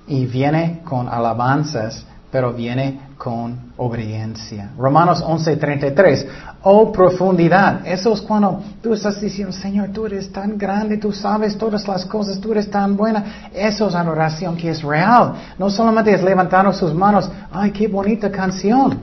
Y 0.07 0.25
viene 0.25 0.81
con 0.83 1.07
alabanzas, 1.07 2.05
pero 2.33 2.51
viene 2.51 2.99
con 3.15 3.73
obediencia. 3.77 4.71
Romanos 4.75 5.23
11:33. 5.23 6.25
Oh 6.63 6.91
profundidad. 6.91 7.85
Eso 7.85 8.11
es 8.11 8.21
cuando 8.21 8.59
tú 8.81 8.95
estás 8.95 9.21
diciendo, 9.21 9.53
Señor, 9.53 9.89
tú 9.89 10.07
eres 10.07 10.31
tan 10.31 10.57
grande, 10.57 10.97
tú 10.97 11.11
sabes 11.11 11.55
todas 11.55 11.87
las 11.87 12.07
cosas, 12.07 12.39
tú 12.39 12.51
eres 12.51 12.71
tan 12.71 12.97
buena. 12.97 13.51
Eso 13.53 13.87
es 13.87 13.93
adoración 13.93 14.57
que 14.57 14.71
es 14.71 14.81
real. 14.81 15.35
No 15.59 15.69
solamente 15.69 16.11
es 16.11 16.23
levantar 16.23 16.73
sus 16.73 16.91
manos, 16.91 17.29
ay, 17.51 17.69
qué 17.69 17.87
bonita 17.87 18.31
canción. 18.31 18.97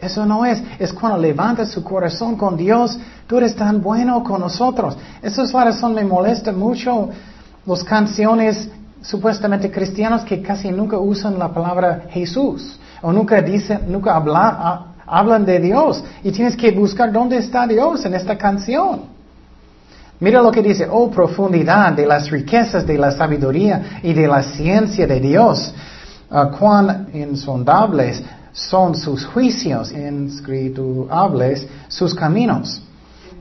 Eso 0.00 0.26
no 0.26 0.44
es, 0.44 0.60
es 0.80 0.92
cuando 0.92 1.18
levanta 1.18 1.64
su 1.64 1.84
corazón 1.84 2.34
con 2.34 2.56
Dios, 2.56 2.98
tú 3.28 3.38
eres 3.38 3.54
tan 3.54 3.80
bueno 3.80 4.24
con 4.24 4.40
nosotros. 4.40 4.96
Esa 5.22 5.44
es 5.44 5.52
la 5.52 5.66
razón, 5.66 5.94
me 5.94 6.02
molesta 6.02 6.50
mucho 6.50 7.10
las 7.64 7.84
canciones 7.84 8.68
supuestamente 9.02 9.70
cristianas 9.70 10.24
que 10.24 10.42
casi 10.42 10.70
nunca 10.70 10.98
usan 10.98 11.38
la 11.38 11.52
palabra 11.52 12.06
Jesús 12.10 12.78
o 13.02 13.12
nunca 13.12 13.40
dicen, 13.40 13.80
nunca 13.88 14.22
hablan 15.06 15.44
de 15.44 15.58
Dios. 15.58 16.02
Y 16.22 16.30
tienes 16.32 16.56
que 16.56 16.70
buscar 16.70 17.10
dónde 17.12 17.38
está 17.38 17.66
Dios 17.66 18.04
en 18.04 18.14
esta 18.14 18.36
canción. 18.36 19.02
Mira 20.20 20.42
lo 20.42 20.50
que 20.50 20.62
dice, 20.62 20.86
oh 20.90 21.10
profundidad 21.10 21.92
de 21.92 22.06
las 22.06 22.30
riquezas 22.30 22.86
de 22.86 22.98
la 22.98 23.10
sabiduría 23.10 24.00
y 24.02 24.12
de 24.12 24.28
la 24.28 24.42
ciencia 24.42 25.06
de 25.06 25.18
Dios 25.18 25.72
ah, 26.30 26.50
cuán 26.58 27.08
insondables 27.14 28.22
son 28.52 28.94
sus 28.94 29.24
juicios, 29.24 29.92
inscrituables 29.92 31.66
sus 31.88 32.14
caminos. 32.14 32.82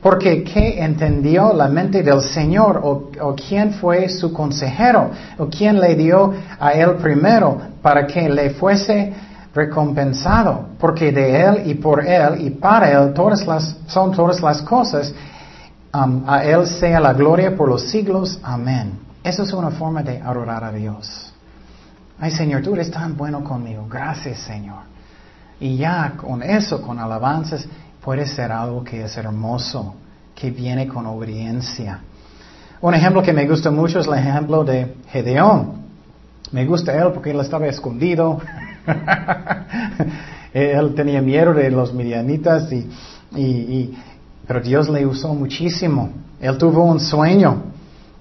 Porque 0.01 0.43
¿qué 0.43 0.81
entendió 0.81 1.51
la 1.53 1.67
mente 1.67 2.01
del 2.03 2.21
Señor? 2.21 2.79
O, 2.83 3.09
¿O 3.19 3.35
quién 3.35 3.73
fue 3.73 4.07
su 4.07 4.31
consejero? 4.31 5.11
¿O 5.37 5.47
quién 5.47 5.79
le 5.79 5.95
dio 5.95 6.33
a 6.59 6.71
él 6.71 6.95
primero 6.95 7.57
para 7.81 8.07
que 8.07 8.29
le 8.29 8.51
fuese 8.51 9.13
recompensado? 9.53 10.69
Porque 10.79 11.11
de 11.11 11.41
él 11.41 11.63
y 11.65 11.73
por 11.75 12.05
él 12.05 12.41
y 12.41 12.49
para 12.51 12.91
él 12.91 13.13
son 13.87 14.11
todas 14.13 14.41
las 14.41 14.61
cosas. 14.61 15.13
Um, 15.93 16.23
a 16.27 16.43
él 16.45 16.67
sea 16.67 16.99
la 16.99 17.13
gloria 17.13 17.55
por 17.55 17.67
los 17.67 17.89
siglos. 17.89 18.39
Amén. 18.43 18.99
Eso 19.23 19.43
es 19.43 19.51
una 19.51 19.71
forma 19.71 20.01
de 20.01 20.21
adorar 20.21 20.63
a 20.63 20.71
Dios. 20.71 21.33
Ay 22.21 22.31
Señor, 22.31 22.61
tú 22.61 22.73
eres 22.73 22.89
tan 22.89 23.17
bueno 23.17 23.43
conmigo. 23.43 23.85
Gracias 23.89 24.39
Señor. 24.39 24.83
Y 25.59 25.75
ya 25.75 26.13
con 26.15 26.41
eso, 26.41 26.81
con 26.81 26.99
alabanzas, 26.99 27.67
puede 28.03 28.25
ser 28.25 28.51
algo 28.51 28.83
que 28.83 29.03
es 29.03 29.17
hermoso, 29.17 29.95
que 30.35 30.51
viene 30.51 30.87
con 30.87 31.05
obediencia. 31.05 31.99
Un 32.81 32.93
ejemplo 32.93 33.21
que 33.21 33.33
me 33.33 33.47
gusta 33.47 33.71
mucho 33.71 33.99
es 33.99 34.07
el 34.07 34.13
ejemplo 34.13 34.63
de 34.63 34.95
Gedeón. 35.09 35.79
Me 36.51 36.65
gusta 36.65 36.93
él 36.93 37.11
porque 37.13 37.31
él 37.31 37.39
estaba 37.39 37.67
escondido. 37.67 38.39
él 40.53 40.93
tenía 40.95 41.21
miedo 41.21 41.53
de 41.53 41.69
los 41.69 41.93
midianitas 41.93 42.71
y, 42.71 42.89
y, 43.35 43.97
pero 44.47 44.61
Dios 44.61 44.87
le 44.89 45.05
usó 45.05 45.33
muchísimo. 45.33 46.09
Él 46.39 46.57
tuvo 46.57 46.85
un 46.85 47.01
sueño 47.01 47.63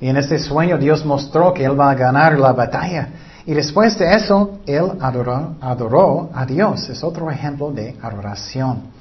y 0.01 0.09
en 0.09 0.17
ese 0.17 0.41
sueño 0.41 0.77
Dios 0.77 1.05
mostró 1.07 1.55
que 1.55 1.65
él 1.65 1.79
va 1.79 1.91
a 1.91 1.95
ganar 1.95 2.37
la 2.39 2.53
batalla. 2.53 3.09
Y 3.47 3.55
después 3.55 3.97
de 3.97 4.13
eso, 4.15 4.59
él 4.67 4.91
adoró, 5.01 5.55
adoró 5.61 6.31
a 6.35 6.45
Dios. 6.45 6.89
Es 6.91 7.03
otro 7.05 7.31
ejemplo 7.31 7.71
de 7.71 7.97
adoración 8.03 8.99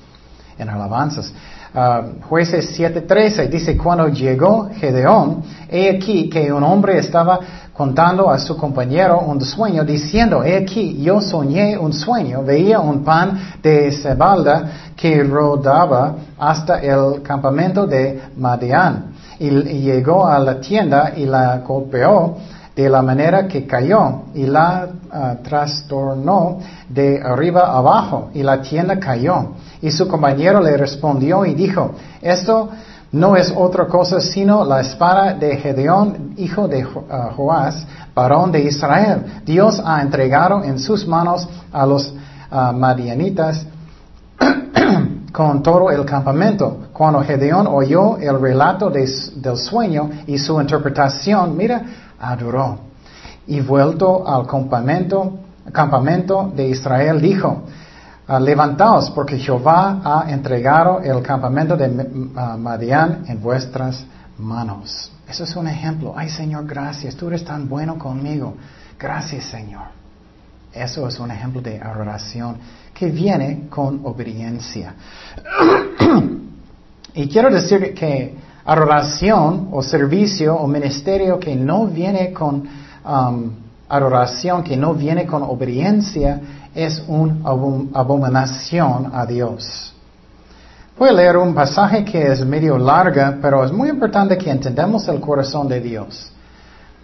en 0.58 0.70
alabanzas. 0.70 1.32
Uh, 1.74 2.24
jueces 2.28 2.80
7:13 2.80 3.49
dice, 3.49 3.78
cuando 3.78 4.08
llegó 4.08 4.70
Gedeón, 4.80 5.43
he 5.70 5.89
aquí 5.89 6.30
que 6.30 6.51
un 6.51 6.64
hombre 6.64 6.97
estaba 6.97 7.39
contando 7.74 8.32
a 8.32 8.39
su 8.39 8.58
compañero 8.58 9.20
un 9.20 9.39
sueño, 9.41 9.84
diciendo, 9.84 10.43
he 10.43 10.58
aquí, 10.58 10.99
yo 11.03 11.22
soñé 11.22 11.78
un 11.78 11.93
sueño, 11.93 12.43
veía 12.43 12.80
un 12.80 13.03
pan 13.03 13.39
de 13.62 13.91
cebalda 13.91 14.91
que 14.95 15.24
rodaba 15.24 16.16
hasta 16.39 16.80
el 16.80 17.22
campamento 17.22 17.86
de 17.86 18.22
Madián. 18.38 19.14
Y, 19.38 19.49
y 19.49 19.82
llegó 19.82 20.26
a 20.26 20.39
la 20.39 20.60
tienda 20.60 21.14
y 21.16 21.28
la 21.28 21.60
golpeó 21.60 22.38
de 22.78 22.88
la 22.88 23.02
manera 23.02 23.48
que 23.48 23.66
cayó 23.66 24.22
y 24.36 24.46
la 24.46 24.88
ah, 25.12 25.38
trastornó 25.44 26.60
de 26.88 27.20
arriba 27.20 27.76
abajo 27.76 28.30
y 28.36 28.44
la 28.44 28.62
tienda 28.62 29.00
cayó. 29.00 29.56
Y 29.82 29.90
su 29.90 30.08
compañero 30.08 30.62
le 30.62 30.78
respondió 30.78 31.44
y 31.44 31.56
dijo, 31.56 31.96
esto 32.22 32.70
no 33.12 33.36
es 33.36 33.52
otra 33.56 33.88
cosa 33.88 34.22
sino 34.22 34.64
la 34.64 34.82
espada 34.82 35.34
de 35.34 35.58
Gedeón, 35.58 36.34
hijo 36.38 36.68
de 36.68 36.86
uh, 36.86 37.36
Joás, 37.36 37.84
varón 38.14 38.52
de 38.52 38.62
Israel. 38.62 39.42
Dios 39.44 39.82
ha 39.84 40.00
entregado 40.00 40.64
en 40.64 40.78
sus 40.78 41.08
manos 41.08 41.50
a 41.74 41.84
los 41.84 42.14
ah, 42.52 42.72
madianitas 42.74 43.66
con 45.34 45.64
todo 45.64 45.90
el 45.90 46.06
campamento. 46.06 46.78
Cuando 46.94 47.22
Gedeón 47.22 47.66
oyó 47.66 48.18
el 48.18 48.40
relato 48.40 48.92
del 48.92 49.58
sueño 49.58 50.12
y 50.28 50.38
su 50.38 50.62
interpretación, 50.62 51.58
mira, 51.58 51.82
adoró. 52.20 52.80
Y 53.47 53.61
vuelto 53.61 54.28
al 54.28 54.47
campamento, 54.47 56.51
de 56.55 56.70
Israel, 56.70 57.22
dijo, 57.22 57.63
ah, 58.28 58.39
levantaos 58.39 59.11
porque 59.11 59.38
Jehová 59.38 60.01
ha 60.03 60.32
entregado 60.32 61.01
el 61.01 61.22
campamento 61.22 61.78
de 61.78 61.88
Madián 62.57 63.26
en 63.28 63.41
vuestras 63.41 64.05
manos. 64.38 65.11
Eso 65.28 65.43
es 65.43 65.55
un 65.55 65.68
ejemplo. 65.68 66.13
Ay 66.15 66.30
Señor, 66.30 66.65
gracias. 66.65 67.15
Tú 67.15 67.28
eres 67.28 67.43
tan 67.43 67.68
bueno 67.68 67.97
conmigo. 67.97 68.55
Gracias 68.97 69.45
Señor. 69.45 69.88
Eso 70.74 71.07
es 71.07 71.20
un 71.20 71.32
ejemplo 71.32 71.61
de 71.61 71.82
adoración 71.82 72.57
que 72.93 73.09
viene 73.09 73.68
con 73.70 74.01
obediencia. 74.05 74.93
y 77.13 77.28
quiero 77.28 77.49
decir 77.49 77.93
que 77.93 78.36
adoración 78.68 79.70
o 79.72 79.82
servicio 79.82 80.53
o 80.55 80.68
ministerio 80.68 81.39
que 81.39 81.55
no 81.55 81.88
viene 81.88 82.34
con 82.34 82.68
um, 83.05 83.51
adoración, 83.88 84.61
que 84.61 84.76
no 84.76 84.93
viene 84.93 85.26
con 85.26 85.41
obediencia, 85.41 86.41
es 86.76 87.01
una 87.07 87.38
abominación 87.93 89.09
a 89.13 89.26
Dios. 89.26 89.93
Voy 90.99 91.09
a 91.09 91.13
leer 91.13 91.38
un 91.38 91.53
pasaje 91.53 92.03
que 92.03 92.32
es 92.32 92.45
medio 92.45 92.78
larga, 92.78 93.38
pero 93.41 93.63
es 93.63 93.72
muy 93.72 93.88
importante 93.88 94.38
que 94.38 94.51
entendamos 94.51 95.07
el 95.07 95.22
corazón 95.22 95.70
de 95.70 95.80
Dios. 95.80 96.30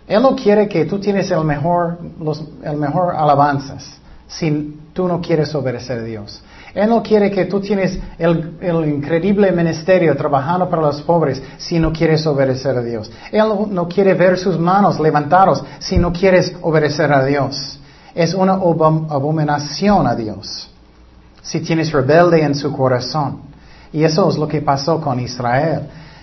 Él 0.06 0.22
no 0.22 0.36
quiere 0.36 0.68
que 0.68 0.84
tú 0.84 1.00
tienes 1.00 1.32
el 1.32 1.46
mejor, 1.46 1.98
los, 2.20 2.44
el 2.62 2.76
mejor 2.76 3.16
alabanzas 3.16 3.90
si 4.28 4.80
tú 4.92 5.08
no 5.08 5.22
quieres 5.22 5.56
obedecer 5.56 6.00
a 6.00 6.04
Dios. 6.04 6.42
Él 6.74 6.90
no 6.90 7.04
quiere 7.04 7.30
que 7.30 7.46
tú 7.46 7.60
tienes 7.60 8.00
el, 8.18 8.56
increíble 8.88 9.52
ministerio 9.52 10.16
trabajando 10.18 10.68
para 10.68 10.82
los 10.82 11.02
pobres 11.04 11.42
si 11.58 11.78
no 11.78 11.94
quieres 11.94 12.26
obedecer 12.26 12.76
a 12.76 12.82
Dios. 12.82 13.12
Él 13.32 13.44
no, 13.70 13.88
quiere 13.88 14.16
ver 14.16 14.40
sus 14.40 14.58
manos 14.58 15.00
levantados 15.00 15.64
si 15.78 15.98
no 15.98 16.12
quieres 16.12 16.56
obedecer 16.62 17.14
a 17.14 17.24
Dios. 17.26 17.80
Es 18.16 18.34
una 18.34 18.54
abominación 18.54 20.08
a 20.08 20.16
Dios 20.16 20.70
si 21.44 21.60
tienes 21.60 21.92
rebelde 21.92 22.42
en 22.42 22.56
su 22.56 22.72
corazón. 22.72 23.42
Y 23.92 24.04
eso 24.04 24.28
es 24.30 24.38
lo 24.38 24.48
que 24.48 24.62
pasó 24.62 25.00
con 25.00 25.20
Israel. 25.20 25.82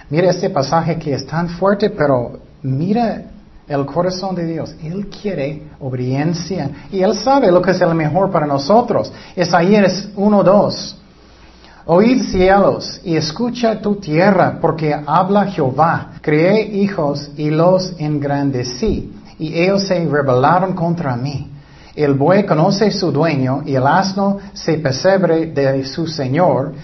Mira 0.09 0.31
este 0.31 0.51
pasaje 0.51 0.99
que 0.99 1.15
es 1.15 1.25
tan 1.27 1.49
fuerte, 1.49 1.91
pero 1.91 2.41
mira 2.63 3.23
el 3.71 3.87
corazón 3.87 4.35
de 4.35 4.47
Dios. 4.47 4.75
Él 4.83 5.07
quiere 5.09 5.63
obediencia 5.79 6.71
y 6.91 7.03
Él 7.03 7.15
sabe 7.15 7.53
lo 7.53 7.63
que 7.63 7.71
es 7.71 7.81
el 7.81 7.95
mejor 7.95 8.31
para 8.31 8.47
nosotros. 8.47 9.13
En 9.37 9.47
1.2. 9.47 10.95
Oíd 11.87 12.23
cielos 12.25 13.01
y 13.05 13.17
escucha 13.17 13.81
tu 13.81 13.97
tierra, 13.97 14.59
porque 14.61 14.95
habla 14.95 15.47
Jehová. 15.47 16.13
Creé 16.21 16.63
hijos 16.63 17.31
y 17.37 17.51
los 17.51 17.95
engrandecí, 17.99 19.13
y 19.39 19.55
ellos 19.59 19.87
se 19.87 20.05
rebelaron 20.05 20.75
contra 20.75 21.17
mí. 21.17 21.51
El 21.95 22.15
buey 22.15 22.45
conoce 22.47 22.91
su 22.91 23.11
dueño 23.11 23.63
y 23.65 23.75
el 23.75 23.87
asno 23.87 24.39
se 24.53 24.75
pesebre 24.75 25.47
de 25.47 25.85
su 25.85 26.07
señor. 26.07 26.75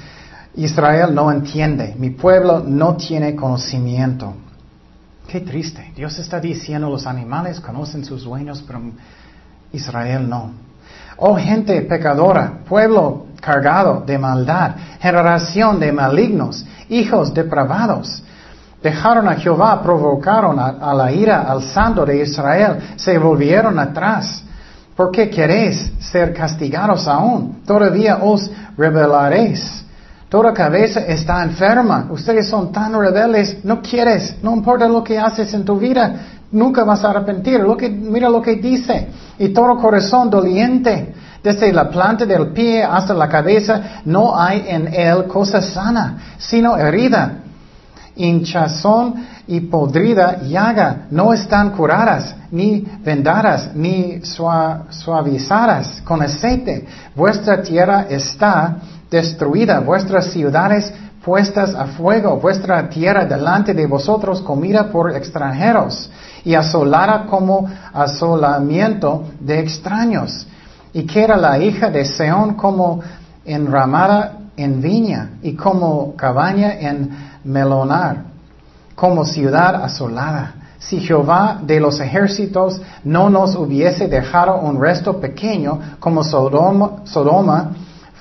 Israel 0.54 1.14
no 1.14 1.30
entiende, 1.30 1.94
mi 1.98 2.10
pueblo 2.10 2.62
no 2.66 2.96
tiene 2.96 3.36
conocimiento. 3.36 4.34
Qué 5.28 5.40
triste. 5.40 5.92
Dios 5.96 6.18
está 6.18 6.40
diciendo, 6.40 6.88
los 6.88 7.06
animales 7.06 7.60
conocen 7.60 8.04
sus 8.04 8.24
dueños, 8.24 8.62
pero 8.66 8.80
Israel 9.72 10.28
no. 10.28 10.52
Oh 11.16 11.36
gente 11.36 11.80
pecadora, 11.82 12.58
pueblo 12.68 13.26
cargado 13.40 14.02
de 14.06 14.18
maldad, 14.18 14.72
generación 15.00 15.80
de 15.80 15.90
malignos, 15.90 16.64
hijos 16.88 17.32
depravados. 17.32 18.22
Dejaron 18.82 19.26
a 19.26 19.34
Jehová, 19.34 19.82
provocaron 19.82 20.58
a, 20.60 20.94
la 20.94 21.10
ira 21.10 21.42
al 21.42 21.62
santo 21.62 22.04
de 22.04 22.22
Israel, 22.22 22.94
se 22.96 23.18
volvieron 23.18 23.78
atrás. 23.78 24.44
¿Por 24.94 25.10
qué 25.10 25.28
queréis 25.28 25.92
ser 25.98 26.32
castigados 26.32 27.08
aún? 27.08 27.62
Todavía 27.66 28.18
os 28.22 28.48
rebelaréis. 28.76 29.85
Toda 30.28 30.52
cabeza 30.52 31.00
está 31.00 31.42
enferma. 31.44 32.08
Ustedes 32.10 32.48
son 32.48 32.72
tan 32.72 32.98
rebeldes. 32.98 33.64
No 33.64 33.80
quieres. 33.80 34.36
No 34.42 34.52
importa 34.54 34.88
lo 34.88 35.04
que 35.04 35.18
haces 35.18 35.52
en 35.54 35.64
tu 35.64 35.78
vida. 35.78 36.14
Nunca 36.50 36.84
vas 36.84 37.04
a 37.04 37.10
arrepentir. 37.10 37.60
Lo 37.60 37.76
que, 37.76 37.88
mira 37.88 38.28
lo 38.28 38.42
que 38.42 38.56
dice. 38.56 39.08
Y 39.38 39.50
todo 39.50 39.76
corazón 39.78 40.28
doliente. 40.28 41.14
Desde 41.42 41.72
la 41.72 41.88
planta 41.88 42.26
del 42.26 42.48
pie 42.48 42.82
hasta 42.82 43.14
la 43.14 43.28
cabeza 43.28 44.00
no 44.04 44.36
hay 44.36 44.64
en 44.66 44.92
él 44.92 45.26
cosa 45.28 45.62
sana, 45.62 46.18
sino 46.38 46.76
herida, 46.76 47.38
hinchazón 48.16 49.26
y 49.46 49.60
podrida 49.60 50.42
llaga. 50.42 51.06
No 51.10 51.32
están 51.32 51.70
curadas, 51.70 52.34
ni 52.50 52.86
vendadas, 53.04 53.70
ni 53.74 54.20
suavizadas 54.22 56.02
con 56.02 56.22
aceite. 56.22 56.86
Vuestra 57.14 57.62
tierra 57.62 58.06
está 58.08 58.78
destruida, 59.10 59.80
vuestras 59.80 60.32
ciudades 60.32 60.92
puestas 61.24 61.74
a 61.74 61.86
fuego, 61.86 62.38
vuestra 62.38 62.88
tierra 62.88 63.24
delante 63.24 63.74
de 63.74 63.86
vosotros 63.86 64.40
comida 64.40 64.90
por 64.90 65.14
extranjeros 65.14 66.08
y 66.44 66.54
asolada 66.54 67.26
como 67.26 67.68
asolamiento 67.92 69.24
de 69.40 69.58
extraños. 69.58 70.46
Y 70.92 71.04
que 71.04 71.24
era 71.24 71.36
la 71.36 71.58
hija 71.58 71.90
de 71.90 72.04
Seón 72.04 72.54
como 72.54 73.02
enramada 73.44 74.35
en 74.56 74.80
viña 74.80 75.30
y 75.42 75.54
como 75.54 76.14
cabaña 76.16 76.74
en 76.80 77.10
melonar, 77.44 78.24
como 78.94 79.24
ciudad 79.24 79.82
asolada. 79.84 80.54
si 80.78 81.00
Jehová 81.00 81.58
de 81.62 81.80
los 81.80 81.98
ejércitos 82.00 82.80
no 83.02 83.28
nos 83.28 83.56
hubiese 83.56 84.06
dejado 84.08 84.60
un 84.60 84.80
resto 84.80 85.18
pequeño 85.18 85.80
como 85.98 86.22
Sodoma, 86.22 86.98
Sodoma 87.04 87.72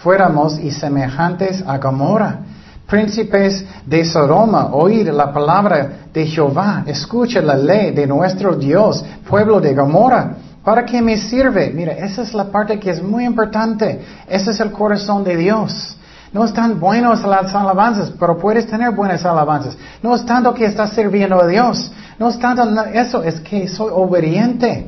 fuéramos 0.01 0.59
y 0.59 0.71
semejantes 0.71 1.63
a 1.67 1.77
Gomorra. 1.77 2.39
Príncipes 2.87 3.65
de 3.85 4.05
Sodoma, 4.05 4.69
oíd 4.71 5.09
la 5.09 5.33
palabra 5.33 6.07
de 6.13 6.25
Jehová, 6.27 6.83
escucha 6.85 7.41
la 7.41 7.55
ley 7.55 7.91
de 7.91 8.05
nuestro 8.05 8.55
Dios, 8.55 9.03
pueblo 9.27 9.59
de 9.59 9.73
Gomorra. 9.73 10.35
¿Para 10.63 10.85
qué 10.85 11.01
me 11.01 11.17
sirve? 11.17 11.71
Mira, 11.73 11.93
esa 11.93 12.21
es 12.21 12.33
la 12.33 12.45
parte 12.45 12.79
que 12.79 12.89
es 12.91 13.01
muy 13.01 13.25
importante. 13.25 14.01
Ese 14.27 14.51
es 14.51 14.59
el 14.59 14.71
corazón 14.71 15.23
de 15.23 15.35
Dios. 15.35 15.95
No 16.35 16.43
están 16.43 16.81
buenos 16.81 17.23
las 17.23 17.55
alabanzas, 17.55 18.11
pero 18.19 18.37
puedes 18.37 18.67
tener 18.67 18.91
buenas 18.91 19.23
alabanzas. 19.23 19.77
No 20.03 20.13
es 20.13 20.25
tanto 20.25 20.53
que 20.53 20.65
estás 20.65 20.89
sirviendo 20.89 21.41
a 21.41 21.47
Dios. 21.47 21.89
No 22.19 22.27
es 22.27 22.37
tanto 22.37 22.61
eso, 22.93 23.23
es 23.23 23.39
que 23.39 23.69
soy 23.69 23.89
obediente. 23.93 24.85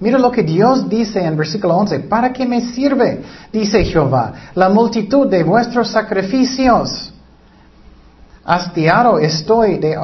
Mira 0.00 0.18
lo 0.18 0.32
que 0.32 0.42
Dios 0.42 0.88
dice 0.88 1.24
en 1.24 1.36
versículo 1.36 1.76
11. 1.76 2.00
¿Para 2.00 2.32
qué 2.32 2.44
me 2.44 2.62
sirve? 2.62 3.22
Dice 3.52 3.84
Jehová. 3.84 4.32
La 4.56 4.70
multitud 4.70 5.28
de 5.28 5.44
vuestros 5.44 5.88
sacrificios. 5.88 7.12
Hastiado 8.44 9.20
estoy 9.20 9.78
de, 9.78 9.96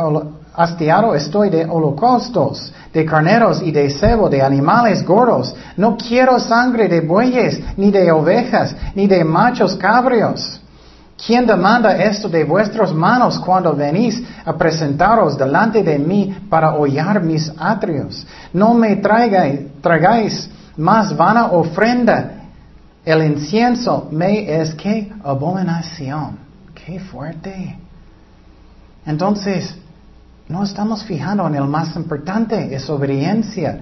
hastiado 0.55 1.17
estoy 1.17 1.51
de 1.51 1.65
holocaustos, 1.65 2.73
de 2.93 3.05
carneros 3.05 3.61
y 3.63 3.73
de 3.73 3.91
cebo, 3.91 4.29
de 4.29 4.43
animales 4.43 5.05
gordos. 5.05 5.57
No 5.77 5.97
quiero 5.97 6.39
sangre 6.39 6.87
de 6.87 7.01
bueyes, 7.01 7.59
ni 7.77 7.91
de 7.91 8.13
ovejas, 8.13 8.77
ni 8.95 9.09
de 9.09 9.25
machos 9.25 9.75
cabrios. 9.75 10.61
¿Quién 11.27 11.47
demanda 11.47 11.97
esto 11.97 12.29
de 12.29 12.45
vuestras 12.45 12.93
manos 12.93 13.39
cuando 13.39 13.75
venís 13.75 14.23
a 14.45 14.53
presentaros 14.53 15.39
delante 15.39 15.83
de 15.83 15.99
mí 15.99 16.37
para 16.51 16.75
hollar 16.75 17.23
mis 17.23 17.51
atrios? 17.57 18.27
No 18.53 18.75
me 18.75 18.97
traigáis, 18.97 20.51
más 20.77 21.17
vana 21.17 21.47
ofrenda. 21.47 22.33
El 23.05 23.23
incienso 23.23 24.09
me 24.11 24.61
es 24.61 24.75
que 24.75 25.13
abominación. 25.23 26.39
Qué 26.75 27.01
fuerte. 27.01 27.79
Entonces, 29.07 29.75
no 30.49 30.63
estamos 30.63 31.05
fijando 31.05 31.47
en 31.47 31.55
el 31.55 31.65
más 31.65 31.97
importante, 31.97 32.75
es 32.75 32.91
obediencia. 32.91 33.81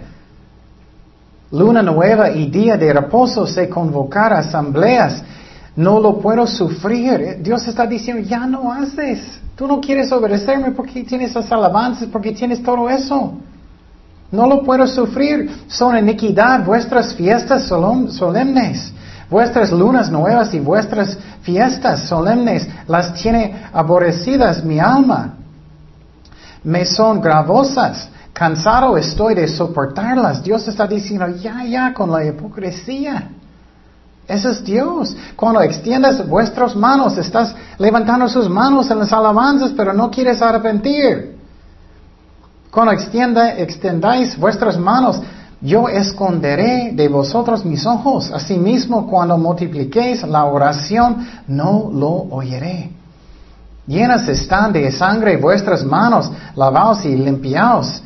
Luna 1.51 1.83
nueva 1.83 2.31
y 2.31 2.49
día 2.51 2.77
de 2.77 2.93
reposo 2.93 3.47
se 3.47 3.69
convocar 3.69 4.33
asambleas 4.33 5.23
no 5.77 6.01
lo 6.01 6.19
puedo 6.19 6.47
sufrir. 6.47 7.39
Dios 7.41 7.67
está 7.67 7.87
diciendo, 7.87 8.23
ya 8.23 8.47
no 8.47 8.73
haces. 8.73 9.41
Tú 9.57 9.67
no 9.67 9.81
quieres 9.81 10.13
obedecerme 10.13 10.73
porque 10.73 11.03
tienes 11.05 11.31
esas 11.31 11.51
alabanzas, 11.51 12.09
porque 12.09 12.33
tienes 12.33 12.63
todo 12.63 12.89
eso. 12.91 13.35
No 14.31 14.47
lo 14.47 14.63
puedo 14.63 14.87
sufrir. 14.87 15.51
Son 15.69 15.97
iniquidad 15.97 16.65
vuestras 16.65 17.15
fiestas 17.15 17.67
solemnes. 17.67 18.93
Vuestras 19.31 19.73
lunas 19.73 20.11
nuevas 20.11 20.53
y 20.53 20.61
vuestras 20.61 21.17
fiestas 21.41 22.07
solemnes 22.07 22.69
las 22.87 23.15
tiene 23.15 23.65
aborrecidas 23.73 24.63
mi 24.63 24.79
alma. 24.79 25.35
Me 26.65 26.85
son 26.85 27.21
gravosas. 27.21 28.11
Cansado 28.35 28.97
estoy 28.99 29.35
de 29.35 29.49
soportarlas. 29.49 30.43
Dios 30.43 30.69
está 30.69 30.87
diciendo, 30.87 31.29
ya, 31.29 31.65
ya, 31.65 31.95
con 31.95 32.11
la 32.11 32.25
hipocresía. 32.25 33.31
Ese 34.33 34.51
es 34.51 34.65
Dios. 34.65 35.15
Cuando 35.37 35.61
extiendas 35.61 36.27
vuestras 36.27 36.75
manos, 36.75 37.19
estás 37.19 37.55
levantando 37.77 38.27
sus 38.31 38.49
manos 38.49 38.91
en 38.91 38.99
las 38.99 39.13
alabanzas, 39.13 39.73
pero 39.77 39.93
no 39.93 40.11
quieres 40.11 40.41
arrepentir. 40.41 41.37
Cuando 42.71 42.93
extienda, 42.93 43.53
extendáis 43.59 44.39
vuestras 44.39 44.79
manos, 44.79 45.21
yo 45.61 45.87
esconderé 45.87 46.93
de 46.95 47.09
vosotros 47.09 47.63
mis 47.67 47.85
ojos. 47.85 48.31
Asimismo, 48.33 49.07
cuando 49.07 49.37
multipliquéis 49.37 50.23
la 50.23 50.47
oración, 50.47 51.29
no 51.47 51.91
lo 51.93 52.09
oiré. 52.35 52.91
Llenas 53.87 54.27
están 54.29 54.73
de 54.73 54.91
sangre 54.93 55.37
vuestras 55.37 55.85
manos, 55.85 56.31
lavaos 56.57 57.05
y 57.05 57.15
limpiaos. 57.15 58.03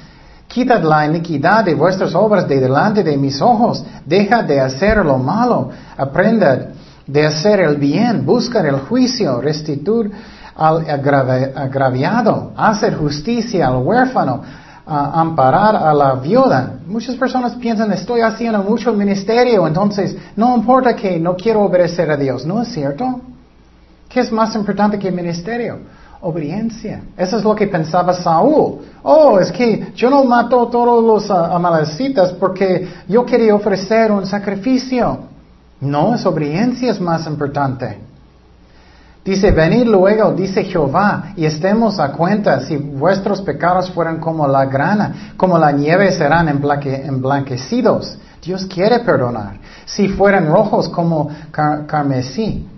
Quitad 0.49 0.82
la 0.82 1.07
iniquidad 1.07 1.64
de 1.64 1.74
vuestras 1.74 2.14
obras 2.14 2.49
de 2.49 2.61
delante 2.61 3.03
de 3.03 3.16
mis 3.16 3.40
ojos. 3.42 3.84
Deja 4.05 4.42
de 4.42 4.61
hacer 4.61 5.05
lo 5.05 5.18
malo. 5.18 5.70
Aprended 5.97 6.68
de 7.07 7.26
hacer 7.26 7.61
el 7.61 7.76
bien. 7.76 8.24
Buscad 8.24 8.64
el 8.66 8.80
juicio. 8.80 9.40
Restituir 9.40 10.11
al 10.57 10.88
agraviado. 10.88 12.53
Hacer 12.57 12.97
justicia 12.97 13.66
al 13.68 13.76
huérfano. 13.76 14.42
amparar 14.86 15.74
a 15.74 15.92
la 15.92 16.14
viuda. 16.14 16.74
Muchas 16.86 17.16
personas 17.16 17.55
piensan, 17.57 17.92
estoy 17.92 18.20
haciendo 18.20 18.62
mucho 18.62 18.92
ministerio, 18.92 19.66
entonces 19.66 20.16
no 20.36 20.57
importa 20.57 20.94
que 20.94 21.18
no 21.18 21.36
quiero 21.36 21.62
obedecer 21.62 22.11
a 22.11 22.16
Dios. 22.16 22.47
¿No 22.47 22.62
es 22.62 22.68
cierto? 22.68 23.20
¿Qué 24.09 24.20
es 24.20 24.30
más 24.30 24.55
importante 24.55 24.99
que 24.99 25.09
el 25.09 25.14
ministerio? 25.14 25.80
Obediencia. 26.21 27.03
Eso 27.17 27.39
es 27.39 27.45
lo 27.45 27.55
que 27.55 27.67
pensaba 27.67 28.12
Saúl. 28.12 28.81
Oh, 29.03 29.39
es 29.39 29.53
que 29.53 29.93
yo 29.95 30.11
no 30.11 30.25
mato 30.25 30.69
a 30.69 30.71
todos 30.71 31.05
los 31.05 31.31
uh, 31.31 31.55
amalecitas 31.55 32.33
porque 32.33 32.89
yo 33.09 33.25
quería 33.25 33.55
ofrecer 33.55 34.11
un 34.11 34.27
sacrificio. 34.27 35.19
No, 35.81 36.14
es 36.14 36.25
obediencia 36.25 36.91
es 36.91 37.01
más 37.01 37.27
importante. 37.27 37.99
Dice, 39.25 39.51
venid 39.51 39.87
luego, 39.87 40.31
dice 40.33 40.62
Jehová, 40.62 41.33
y 41.37 41.45
estemos 41.47 41.99
a 41.99 42.12
cuenta 42.12 42.61
si 42.61 42.77
vuestros 42.77 43.43
pecados 43.43 43.91
fueran 43.91 44.21
como 44.21 44.47
la 44.47 44.67
grana, 44.67 45.33
como 45.37 45.59
la 45.59 45.73
nieve 45.73 46.12
serán 46.12 46.49
emblanquecidos. 46.49 48.17
Dios 48.41 48.64
quiere 48.67 49.01
perdonar. 49.01 49.57
Si 49.85 50.07
fueran 50.09 50.47
rojos 50.47 50.89
como 50.89 51.29
carmesí, 51.51 52.69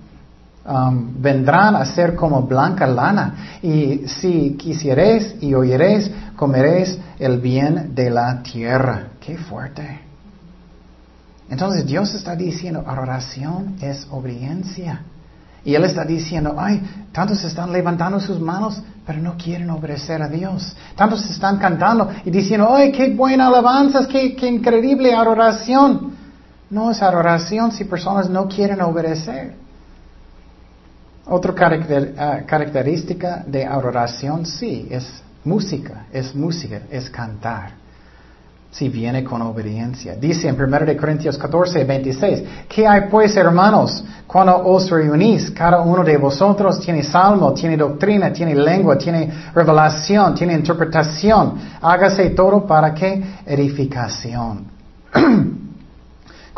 Um, 0.68 1.14
vendrán 1.22 1.76
a 1.76 1.84
ser 1.86 2.14
como 2.14 2.42
blanca 2.42 2.86
lana. 2.86 3.58
Y 3.62 4.02
si 4.06 4.54
quisierais 4.58 5.36
y 5.40 5.54
oiréis, 5.54 6.10
comeréis 6.36 6.98
el 7.18 7.40
bien 7.40 7.94
de 7.94 8.10
la 8.10 8.42
tierra. 8.42 9.12
Qué 9.18 9.38
fuerte. 9.38 10.00
Entonces 11.48 11.86
Dios 11.86 12.14
está 12.14 12.36
diciendo, 12.36 12.84
oración 12.86 13.76
es 13.80 14.06
obediencia. 14.10 15.04
Y 15.64 15.74
Él 15.74 15.84
está 15.84 16.04
diciendo, 16.04 16.56
ay, 16.58 16.82
tantos 17.12 17.42
están 17.44 17.72
levantando 17.72 18.20
sus 18.20 18.38
manos, 18.38 18.82
pero 19.06 19.20
no 19.22 19.38
quieren 19.38 19.70
obedecer 19.70 20.20
a 20.20 20.28
Dios. 20.28 20.76
Tantos 20.94 21.30
están 21.30 21.56
cantando 21.56 22.10
y 22.26 22.30
diciendo, 22.30 22.68
ay, 22.70 22.92
qué 22.92 23.14
buena 23.14 23.46
alabanza, 23.46 24.06
qué, 24.06 24.36
qué 24.36 24.48
increíble 24.48 25.14
adoración. 25.14 26.12
No 26.68 26.90
es 26.90 27.00
adoración 27.00 27.72
si 27.72 27.84
personas 27.84 28.28
no 28.28 28.46
quieren 28.48 28.82
obedecer. 28.82 29.67
Otra 31.30 31.54
ah, 32.16 32.40
característica 32.46 33.44
de 33.46 33.64
adoración, 33.64 34.46
sí, 34.46 34.88
es 34.90 35.22
música, 35.44 36.06
es 36.10 36.34
música, 36.34 36.80
es 36.90 37.10
cantar. 37.10 37.72
Si 38.70 38.88
viene 38.88 39.24
con 39.24 39.40
obediencia. 39.42 40.14
Dice 40.14 40.48
en 40.48 40.60
1 40.60 40.96
Corintios 40.98 41.36
14, 41.36 41.84
26, 41.84 42.42
¿qué 42.68 42.86
hay 42.86 43.02
pues 43.10 43.36
hermanos 43.36 44.04
cuando 44.26 44.56
os 44.66 44.90
reunís? 44.90 45.50
Cada 45.50 45.80
uno 45.80 46.04
de 46.04 46.16
vosotros 46.16 46.80
tiene 46.80 47.02
salmo, 47.02 47.52
tiene 47.52 47.76
doctrina, 47.76 48.32
tiene 48.32 48.54
lengua, 48.54 48.96
tiene 48.96 49.30
revelación, 49.54 50.34
tiene 50.34 50.54
interpretación. 50.54 51.54
Hágase 51.80 52.30
todo 52.30 52.66
para 52.66 52.94
qué? 52.94 53.22
Edificación. 53.46 54.66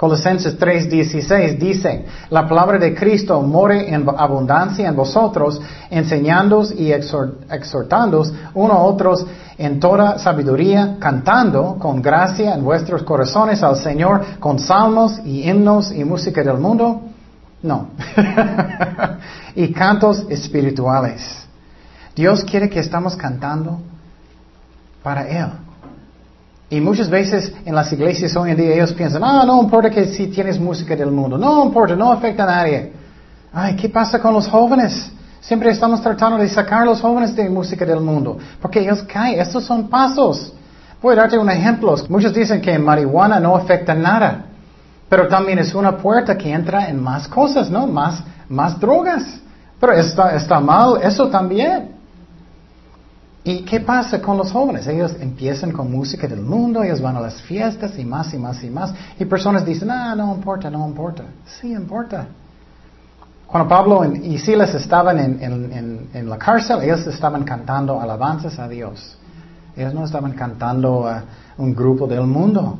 Colosenses 0.00 0.58
3:16 0.58 1.58
dice, 1.58 2.06
la 2.30 2.48
palabra 2.48 2.78
de 2.78 2.94
Cristo 2.94 3.42
more 3.42 3.92
en 3.92 4.08
abundancia 4.16 4.88
en 4.88 4.96
vosotros, 4.96 5.60
enseñándoos 5.90 6.72
y 6.72 6.90
exhortándoos 6.90 8.32
uno 8.54 8.72
a 8.72 8.78
otros 8.78 9.26
en 9.58 9.78
toda 9.78 10.18
sabiduría, 10.18 10.96
cantando 10.98 11.76
con 11.78 12.00
gracia 12.00 12.54
en 12.54 12.64
vuestros 12.64 13.02
corazones 13.02 13.62
al 13.62 13.76
Señor 13.76 14.24
con 14.40 14.58
salmos 14.58 15.18
y 15.22 15.46
himnos 15.46 15.92
y 15.92 16.02
música 16.02 16.42
del 16.42 16.56
mundo. 16.56 17.02
No. 17.62 17.88
y 19.54 19.70
cantos 19.70 20.24
espirituales. 20.30 21.46
Dios 22.16 22.42
quiere 22.44 22.70
que 22.70 22.80
estamos 22.80 23.16
cantando 23.16 23.78
para 25.02 25.28
Él. 25.28 25.69
Y 26.70 26.80
muchas 26.80 27.10
veces 27.10 27.52
en 27.64 27.74
las 27.74 27.92
iglesias 27.92 28.36
hoy 28.36 28.52
en 28.52 28.56
día 28.56 28.74
ellos 28.74 28.92
piensan, 28.92 29.24
ah, 29.24 29.42
no 29.44 29.60
importa 29.60 29.90
que 29.90 30.06
si 30.06 30.28
tienes 30.28 30.58
música 30.58 30.94
del 30.94 31.10
mundo, 31.10 31.36
no 31.36 31.64
importa, 31.64 31.96
no 31.96 32.12
afecta 32.12 32.44
a 32.44 32.46
nadie. 32.46 32.92
Ay, 33.52 33.74
¿qué 33.74 33.88
pasa 33.88 34.20
con 34.20 34.32
los 34.32 34.46
jóvenes? 34.46 35.10
Siempre 35.40 35.70
estamos 35.70 36.00
tratando 36.00 36.38
de 36.38 36.48
sacar 36.48 36.82
a 36.82 36.84
los 36.84 37.00
jóvenes 37.00 37.34
de 37.34 37.50
música 37.50 37.84
del 37.84 38.00
mundo, 38.00 38.38
porque 38.62 38.78
ellos 38.78 39.02
caen. 39.02 39.40
Estos 39.40 39.64
son 39.64 39.88
pasos. 39.88 40.52
Voy 41.02 41.14
a 41.14 41.16
darte 41.16 41.36
un 41.36 41.50
ejemplo. 41.50 41.96
Muchos 42.08 42.32
dicen 42.32 42.60
que 42.60 42.78
marihuana 42.78 43.40
no 43.40 43.56
afecta 43.56 43.92
nada, 43.92 44.44
pero 45.08 45.26
también 45.26 45.58
es 45.58 45.74
una 45.74 45.96
puerta 45.96 46.38
que 46.38 46.52
entra 46.52 46.88
en 46.88 47.02
más 47.02 47.26
cosas, 47.26 47.68
¿no? 47.68 47.88
Más, 47.88 48.22
más 48.48 48.78
drogas. 48.78 49.40
Pero 49.80 49.92
está, 49.94 50.36
está 50.36 50.60
mal 50.60 51.00
eso 51.02 51.28
también. 51.28 51.99
¿Y 53.42 53.62
qué 53.62 53.80
pasa 53.80 54.20
con 54.20 54.36
los 54.36 54.52
jóvenes? 54.52 54.86
Ellos 54.86 55.16
empiezan 55.18 55.72
con 55.72 55.90
música 55.90 56.28
del 56.28 56.42
mundo, 56.42 56.82
ellos 56.82 57.00
van 57.00 57.16
a 57.16 57.20
las 57.20 57.40
fiestas 57.40 57.98
y 57.98 58.04
más 58.04 58.34
y 58.34 58.38
más 58.38 58.62
y 58.62 58.68
más. 58.68 58.92
Y 59.18 59.24
personas 59.24 59.64
dicen, 59.64 59.90
ah, 59.90 60.14
no 60.14 60.34
importa, 60.34 60.70
no 60.70 60.86
importa. 60.86 61.24
Sí 61.46 61.72
importa. 61.72 62.26
Cuando 63.46 63.68
Pablo 63.68 64.04
y 64.14 64.38
Silas 64.38 64.74
estaban 64.74 65.18
en, 65.18 66.28
la 66.28 66.38
cárcel, 66.38 66.82
ellos 66.82 67.04
estaban 67.06 67.42
cantando 67.42 68.00
alabanzas 68.00 68.58
a 68.58 68.68
Dios. 68.68 69.16
Ellos 69.74 69.94
no 69.94 70.04
estaban 70.04 70.32
cantando 70.32 71.08
a 71.08 71.24
un 71.56 71.74
grupo 71.74 72.06
del 72.06 72.26
mundo. 72.26 72.78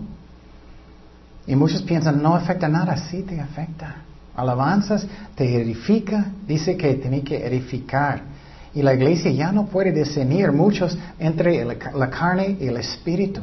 Y 1.47 1.57
muchos 1.57 1.83
piensan, 1.83 2.23
no 2.23 2.37
afecta 2.37 2.69
nada, 2.69 2.97
sí 2.97 3.23
te 3.23 3.41
afecta. 3.41 3.97
Alabanzas 4.37 5.07
te 5.35 5.61
edifica, 5.61 6.27
dice 6.47 6.77
que 6.77 6.95
tiene 6.95 7.23
que 7.23 7.45
edificar. 7.47 8.30
Y 8.75 8.83
la 8.83 8.95
iglesia 8.95 9.31
ya 9.31 9.51
no 9.53 9.66
puede 9.66 9.93
discernir 9.93 10.53
muchos 10.53 10.97
entre 11.18 11.64
la 11.64 12.11
carne 12.11 12.57
y 12.61 12.66
el 12.66 12.77
espíritu. 12.77 13.43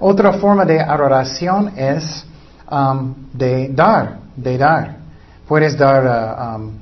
Otra 0.00 0.32
forma 0.32 0.64
de 0.64 0.80
adoración 0.80 1.72
es 1.76 2.24
um, 2.68 3.14
de 3.32 3.68
dar, 3.68 4.18
de 4.34 4.58
dar. 4.58 4.96
Puedes 5.46 5.76
dar, 5.76 6.04
uh, 6.04 6.56
um, 6.56 6.72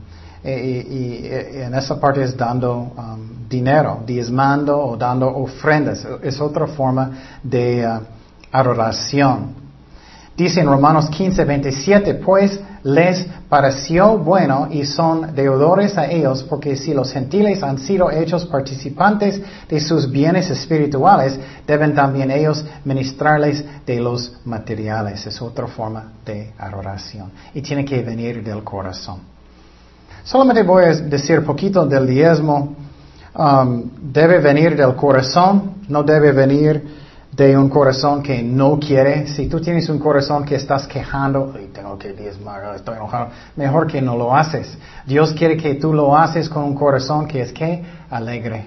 y, 0.43 1.27
en 1.27 1.75
esa 1.75 2.01
parte 2.01 2.23
es 2.23 2.35
dando 2.35 2.93
um, 2.97 3.47
dinero, 3.47 4.03
diezmando 4.07 4.79
o 4.79 4.97
dando 4.97 5.29
ofrendas. 5.29 6.07
Es 6.23 6.41
otra 6.41 6.67
forma 6.67 7.11
de 7.43 7.87
uh, 7.87 8.01
adoración. 8.51 9.60
Dice 10.41 10.61
en 10.61 10.69
Romanos 10.69 11.11
15, 11.11 11.45
27, 11.45 12.15
pues 12.15 12.59
les 12.83 13.27
pareció 13.47 14.17
bueno 14.17 14.69
y 14.71 14.87
son 14.87 15.35
deudores 15.35 15.99
a 15.99 16.07
ellos, 16.11 16.43
porque 16.49 16.77
si 16.77 16.95
los 16.95 17.13
gentiles 17.13 17.63
han 17.63 17.77
sido 17.77 18.11
hechos 18.11 18.47
participantes 18.47 19.39
de 19.69 19.81
sus 19.81 20.11
bienes 20.11 20.49
espirituales, 20.49 21.39
deben 21.67 21.95
también 21.95 22.31
ellos 22.31 22.65
ministrarles 22.87 23.63
de 23.85 24.01
los 24.01 24.33
materiales. 24.47 25.27
Es 25.27 25.43
otra 25.43 25.67
forma 25.67 26.11
de 26.25 26.55
adoración. 26.57 27.31
Y 27.53 27.61
tiene 27.61 27.85
que 27.85 28.01
venir 28.01 28.43
del 28.43 28.65
corazón. 28.65 29.19
Solamente 30.25 30.63
voy 30.63 30.85
a 30.85 30.95
decir 30.95 31.45
poquito 31.45 31.85
del 31.85 32.07
diezmo. 32.07 32.77
Um, 33.35 33.91
debe 34.11 34.39
venir 34.39 34.75
del 34.75 34.95
corazón, 34.95 35.75
no 35.87 36.03
debe 36.03 36.33
venir 36.33 37.00
de 37.41 37.57
un 37.57 37.71
corazón 37.71 38.23
que 38.23 38.43
no 38.43 38.79
quiere, 38.79 39.27
si 39.27 39.49
tú 39.49 39.63
tienes 39.63 39.89
un 39.89 39.99
corazón 39.99 40.45
que 40.45 40.57
estás 40.57 40.87
quejando, 40.87 41.55
y 41.59 41.69
tengo 41.69 41.97
que 41.99 42.13
diezmar, 42.13 42.77
estoy 42.77 42.97
enojado, 42.97 43.29
mejor 43.57 43.87
que 43.87 44.03
no 44.03 44.15
lo 44.15 44.37
haces. 44.37 44.77
Dios 45.07 45.33
quiere 45.33 45.57
que 45.57 45.77
tú 45.77 45.95
lo 45.95 46.15
haces 46.15 46.51
con 46.51 46.65
un 46.65 46.75
corazón 46.75 47.27
que 47.27 47.41
es 47.41 47.51
que 47.51 47.83
alegre. 48.11 48.67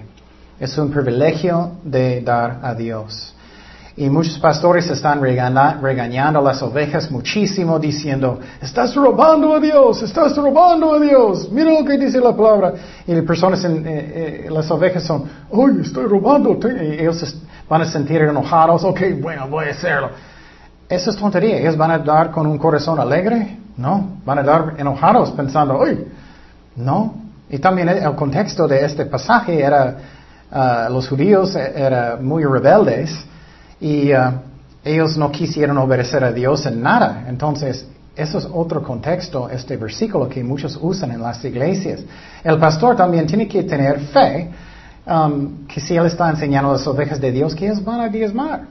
Es 0.58 0.76
un 0.76 0.90
privilegio 0.90 1.74
de 1.84 2.20
dar 2.22 2.58
a 2.64 2.74
Dios. 2.74 3.36
Y 3.96 4.10
muchos 4.10 4.40
pastores 4.40 4.90
están 4.90 5.22
regañando 5.22 6.40
las 6.40 6.60
ovejas 6.60 7.08
muchísimo 7.12 7.78
diciendo, 7.78 8.40
estás 8.60 8.92
robando 8.96 9.54
a 9.54 9.60
Dios, 9.60 10.02
estás 10.02 10.36
robando 10.36 10.94
a 10.94 10.98
Dios, 10.98 11.48
mira 11.52 11.70
lo 11.70 11.84
que 11.84 11.96
dice 11.96 12.18
la 12.18 12.34
palabra. 12.34 12.74
Y 13.06 13.14
las 13.14 13.24
personas, 13.24 13.64
eh, 13.64 13.68
eh, 13.84 14.48
las 14.50 14.68
ovejas 14.68 15.04
son, 15.04 15.22
uy, 15.48 15.82
estoy 15.82 16.06
robando. 16.06 16.58
Y 16.68 17.02
ellos 17.02 17.36
van 17.74 17.82
a 17.82 17.86
sentir 17.86 18.22
enojados, 18.22 18.84
ok, 18.84 19.00
bueno, 19.20 19.48
voy 19.48 19.66
a 19.66 19.70
hacerlo. 19.72 20.10
Eso 20.88 21.10
es 21.10 21.16
tontería. 21.16 21.58
Ellos 21.58 21.76
van 21.76 21.90
a 21.90 21.98
dar 21.98 22.30
con 22.30 22.46
un 22.46 22.56
corazón 22.56 23.00
alegre, 23.00 23.58
no, 23.76 24.18
van 24.24 24.38
a 24.38 24.42
dar 24.44 24.74
enojados 24.78 25.32
pensando, 25.32 25.80
uy, 25.80 26.06
no. 26.76 27.14
Y 27.50 27.58
también 27.58 27.88
el 27.88 28.14
contexto 28.14 28.68
de 28.68 28.84
este 28.84 29.06
pasaje 29.06 29.60
era, 29.60 29.96
uh, 30.52 30.92
los 30.92 31.08
judíos 31.08 31.56
e-, 31.56 31.72
eran 31.74 32.24
muy 32.24 32.44
rebeldes 32.44 33.10
y 33.80 34.12
uh, 34.12 34.34
ellos 34.84 35.16
no 35.16 35.32
quisieron 35.32 35.76
obedecer 35.78 36.22
a 36.22 36.30
Dios 36.30 36.64
en 36.66 36.80
nada. 36.80 37.24
Entonces, 37.26 37.88
eso 38.14 38.38
es 38.38 38.46
otro 38.52 38.84
contexto, 38.84 39.50
este 39.50 39.76
versículo 39.76 40.28
que 40.28 40.44
muchos 40.44 40.78
usan 40.80 41.10
en 41.10 41.20
las 41.20 41.44
iglesias. 41.44 42.04
El 42.44 42.56
pastor 42.56 42.94
también 42.94 43.26
tiene 43.26 43.48
que 43.48 43.64
tener 43.64 43.98
fe 43.98 44.48
um, 45.06 45.66
que 45.66 45.80
si 45.80 45.96
él 45.96 46.06
está 46.06 46.30
enseñando 46.30 46.70
a 46.70 46.72
las 46.74 46.86
ovejas 46.86 47.20
de 47.20 47.32
Dios, 47.32 47.54
que 47.54 47.66
ellos 47.66 47.84
van 47.84 48.00
a 48.00 48.08
diezmar. 48.08 48.62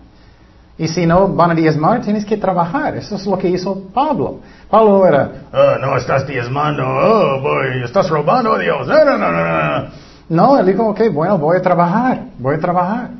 Y 0.78 0.88
si 0.88 1.06
no 1.06 1.28
van 1.28 1.52
a 1.52 1.54
diezmar, 1.56 2.02
tienes 2.02 2.26
que 2.26 2.38
trabajar. 2.38 2.96
Eso 2.96 3.16
es 3.16 3.26
lo 3.28 3.38
que 3.38 3.48
hizo 3.48 3.80
Pablo. 3.94 4.40
Pablo 4.70 5.06
era, 5.06 5.30
oh, 5.54 5.78
no 5.80 5.98
estás 5.98 6.26
diezmando, 6.26 6.84
oh, 6.84 7.42
boy, 7.42 7.84
estás 7.84 8.10
robando 8.10 8.54
a 8.54 8.60
Dios. 8.60 8.88
No, 8.88 9.06
no, 9.06 9.18
no, 9.18 9.32
no. 9.32 9.88
No, 10.30 10.58
él 10.58 10.66
dijo, 10.66 10.88
ok, 10.88 11.02
bueno, 11.12 11.38
voy 11.38 11.58
a 11.58 11.62
trabajar, 11.62 12.24
voy 12.40 12.56
a 12.56 12.60
trabajar. 12.60 13.12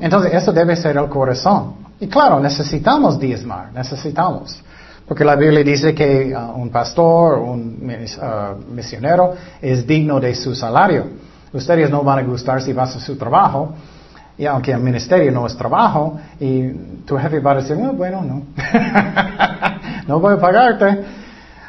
Entonces, 0.00 0.34
eso 0.34 0.52
debe 0.52 0.76
ser 0.76 0.96
el 0.96 1.08
corazón. 1.08 1.74
Y 1.98 2.08
claro, 2.08 2.40
necesitamos 2.40 3.18
diezmar, 3.18 3.72
necesitamos. 3.72 4.62
Porque 5.06 5.24
la 5.24 5.34
Biblia 5.36 5.64
dice 5.64 5.94
que 5.94 6.34
uh, 6.36 6.52
un 6.60 6.68
pastor, 6.68 7.38
un 7.38 7.90
uh, 7.90 8.72
misionero 8.72 9.32
es 9.62 9.86
digno 9.86 10.20
de 10.20 10.34
su 10.34 10.54
salario. 10.54 11.06
Ustedes 11.52 11.90
no 11.90 12.02
van 12.02 12.18
a 12.18 12.22
gustar 12.22 12.62
si 12.62 12.72
vas 12.72 12.94
a 12.96 13.00
su 13.00 13.16
trabajo, 13.16 13.74
y 14.36 14.46
aunque 14.46 14.72
el 14.72 14.80
ministerio 14.80 15.32
no 15.32 15.46
es 15.46 15.56
trabajo, 15.56 16.18
y 16.38 16.68
tu 17.04 17.16
jefe 17.16 17.40
va 17.40 17.52
a 17.52 17.54
decir, 17.56 17.76
bueno, 17.76 18.22
no, 18.22 18.42
no 20.06 20.20
voy 20.20 20.34
a 20.34 20.38
pagarte. 20.38 21.04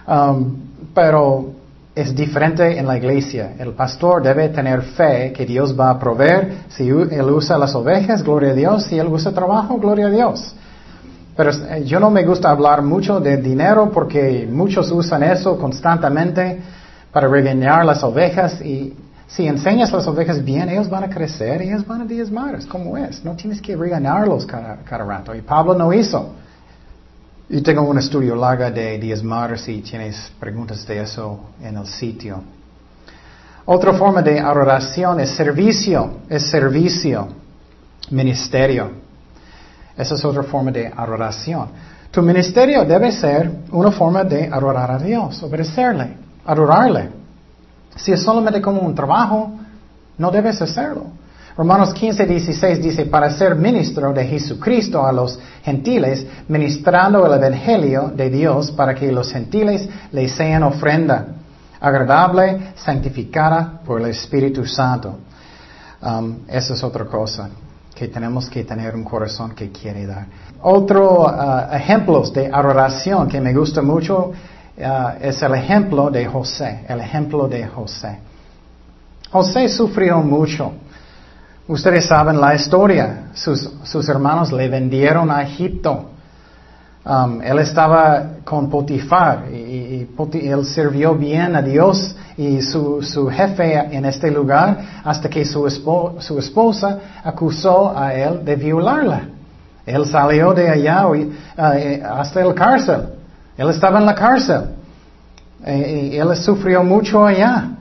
Um, 0.07 0.55
pero 0.93 1.51
es 1.95 2.15
diferente 2.15 2.77
en 2.77 2.87
la 2.87 2.97
iglesia. 2.97 3.53
El 3.59 3.73
pastor 3.73 4.23
debe 4.23 4.49
tener 4.49 4.81
fe 4.81 5.33
que 5.33 5.45
Dios 5.45 5.77
va 5.77 5.89
a 5.89 5.99
proveer. 5.99 6.65
Si 6.69 6.87
él 6.87 7.29
usa 7.29 7.57
las 7.57 7.75
ovejas, 7.75 8.23
gloria 8.23 8.51
a 8.51 8.53
Dios. 8.53 8.83
Si 8.85 8.97
él 8.97 9.07
usa 9.07 9.31
trabajo, 9.31 9.77
gloria 9.77 10.07
a 10.07 10.09
Dios. 10.09 10.55
Pero 11.35 11.51
eh, 11.51 11.83
yo 11.85 11.99
no 11.99 12.09
me 12.09 12.23
gusta 12.23 12.49
hablar 12.49 12.81
mucho 12.81 13.19
de 13.19 13.37
dinero 13.37 13.89
porque 13.93 14.47
muchos 14.49 14.91
usan 14.91 15.23
eso 15.23 15.57
constantemente 15.57 16.61
para 17.11 17.27
regañar 17.27 17.85
las 17.85 18.03
ovejas 18.03 18.61
y 18.61 18.93
si 19.29 19.45
enseñas 19.45 19.91
las 19.91 20.07
ovejas 20.07 20.43
bien, 20.43 20.69
ellos 20.69 20.89
van 20.89 21.03
a 21.03 21.09
crecer 21.09 21.61
y 21.61 21.69
ellos 21.69 21.85
van 21.85 22.01
a 22.01 22.05
diezmar. 22.05 22.55
Es 22.55 22.65
como 22.65 22.97
es. 22.97 23.23
No 23.23 23.35
tienes 23.35 23.61
que 23.61 23.75
regañarlos 23.75 24.45
cada, 24.47 24.77
rato. 24.83 25.35
Y 25.35 25.41
Pablo 25.41 25.75
no 25.75 25.93
hizo. 25.93 26.31
Y 27.47 27.61
tengo 27.61 27.83
un 27.83 27.99
estudio 27.99 28.35
largo 28.35 28.71
de 28.71 28.97
diezmar 28.97 29.57
si 29.59 29.81
tienes 29.81 30.31
preguntas 30.39 30.85
de 30.87 31.01
eso 31.03 31.39
en 31.61 31.77
el 31.77 31.85
sitio. 31.85 32.41
Otra 33.65 33.93
forma 33.93 34.23
de 34.23 34.39
adoración 34.39 35.19
es 35.19 35.29
servicio, 35.29 36.21
es 36.27 36.49
servicio, 36.49 37.27
ministerio. 38.09 38.91
Esa 39.95 40.15
es 40.15 40.25
otra 40.25 40.41
forma 40.41 40.71
de 40.71 40.87
adoración. 40.87 41.67
Tu 42.09 42.23
ministerio 42.23 42.83
debe 42.83 43.11
ser 43.11 43.51
una 43.71 43.91
forma 43.91 44.23
de 44.23 44.47
adorar 44.47 44.89
a 44.89 44.97
Dios, 44.97 45.43
obedecerle, 45.43 46.15
adorarle. 46.45 47.18
Si 48.03 48.11
es 48.11 48.21
solamente 48.21 48.61
como 48.61 48.81
un 48.81 48.95
trabajo, 48.95 49.51
no 50.17 50.31
debes 50.31 50.61
hacerlo. 50.61 51.05
Romanos 51.57 51.93
15, 51.93 52.25
16 52.25 52.81
dice, 52.81 53.05
para 53.07 53.29
ser 53.31 53.55
ministro 53.55 54.13
de 54.13 54.25
Jesucristo 54.25 55.05
a 55.05 55.11
los 55.11 55.37
gentiles, 55.61 56.25
ministrando 56.47 57.25
el 57.25 57.33
Evangelio 57.33 58.13
de 58.15 58.29
Dios 58.29 58.71
para 58.71 58.95
que 58.95 59.11
los 59.11 59.29
gentiles 59.31 59.89
le 60.11 60.29
sean 60.29 60.63
ofrenda, 60.63 61.25
agradable, 61.81 62.71
santificada 62.75 63.81
por 63.85 63.99
el 63.99 64.07
Espíritu 64.07 64.65
Santo. 64.65 65.17
Um, 66.01 66.37
esa 66.47 66.75
es 66.75 66.81
otra 66.81 67.03
cosa, 67.03 67.49
que 67.93 68.07
tenemos 68.07 68.49
que 68.49 68.63
tener 68.63 68.95
un 68.95 69.03
corazón 69.03 69.51
que 69.51 69.69
quiere 69.69 70.05
dar. 70.05 70.27
Otro 70.61 71.25
uh, 71.25 71.75
ejemplo 71.75 72.21
de 72.31 72.47
adoración 72.47 73.27
que 73.27 73.41
me 73.41 73.53
gusta 73.53 73.81
mucho 73.81 74.31
uh, 74.79 75.17
es 75.21 75.41
el 75.41 75.53
ejemplo 75.53 76.09
de 76.09 76.25
José, 76.25 76.85
el 76.87 76.99
ejemplo 77.01 77.47
de 77.47 77.67
José. 77.67 78.19
José 79.31 79.69
sufrió 79.69 80.19
mucho. 80.19 80.73
Ustedes 81.67 82.07
saben 82.07 82.41
la 82.41 82.55
historia. 82.55 83.29
Sus, 83.33 84.09
hermanos 84.09 84.51
le 84.51 84.67
vendieron 84.67 85.29
a 85.29 85.43
Egipto. 85.43 86.09
Um, 87.05 87.41
él 87.41 87.59
estaba 87.59 88.37
con 88.43 88.69
Potifar 88.69 89.45
y, 89.51 90.07
él 90.33 90.65
sirvió 90.65 91.15
bien 91.15 91.55
a 91.55 91.61
Dios 91.61 92.15
y 92.37 92.61
su, 92.61 93.29
jefe 93.31 93.75
en 93.75 94.05
este 94.05 94.31
lugar 94.31 94.77
hasta 95.03 95.29
que 95.29 95.45
su, 95.45 95.67
esposa 95.67 96.99
acusó 97.23 97.95
a 97.95 98.13
él 98.15 98.43
de 98.43 98.55
violarla. 98.55 99.21
Él 99.85 100.05
salió 100.07 100.53
de 100.53 100.69
allá 100.69 101.07
uh, 101.07 101.15
eh, 101.15 102.03
hasta 102.03 102.43
la 102.43 102.53
cárcel. 102.53 103.18
Él 103.59 103.69
estaba 103.71 103.99
en 103.99 104.05
la 104.05 104.15
cárcel. 104.15 104.61
Eh, 105.65 106.11
y 106.13 106.17
él 106.17 106.33
sufrió 106.37 106.81
mucho 106.81 107.25
allá. 107.25 107.71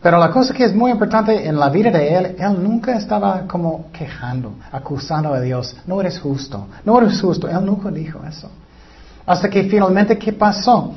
Pero 0.00 0.18
la 0.18 0.30
cosa 0.30 0.54
que 0.54 0.62
es 0.62 0.72
muy 0.72 0.92
importante 0.92 1.48
en 1.48 1.58
la 1.58 1.68
vida 1.68 1.90
de 1.90 2.14
él, 2.14 2.36
él 2.38 2.62
nunca 2.62 2.96
estaba 2.96 3.40
como 3.48 3.86
quejando, 3.92 4.52
acusando 4.70 5.34
a 5.34 5.40
Dios, 5.40 5.74
no 5.86 6.00
eres 6.00 6.20
justo, 6.20 6.68
no 6.84 7.00
eres 7.00 7.20
justo, 7.20 7.48
él 7.48 7.64
nunca 7.64 7.90
dijo 7.90 8.20
eso. 8.28 8.48
Hasta 9.26 9.50
que 9.50 9.64
finalmente, 9.64 10.16
¿qué 10.16 10.32
pasó? 10.32 10.92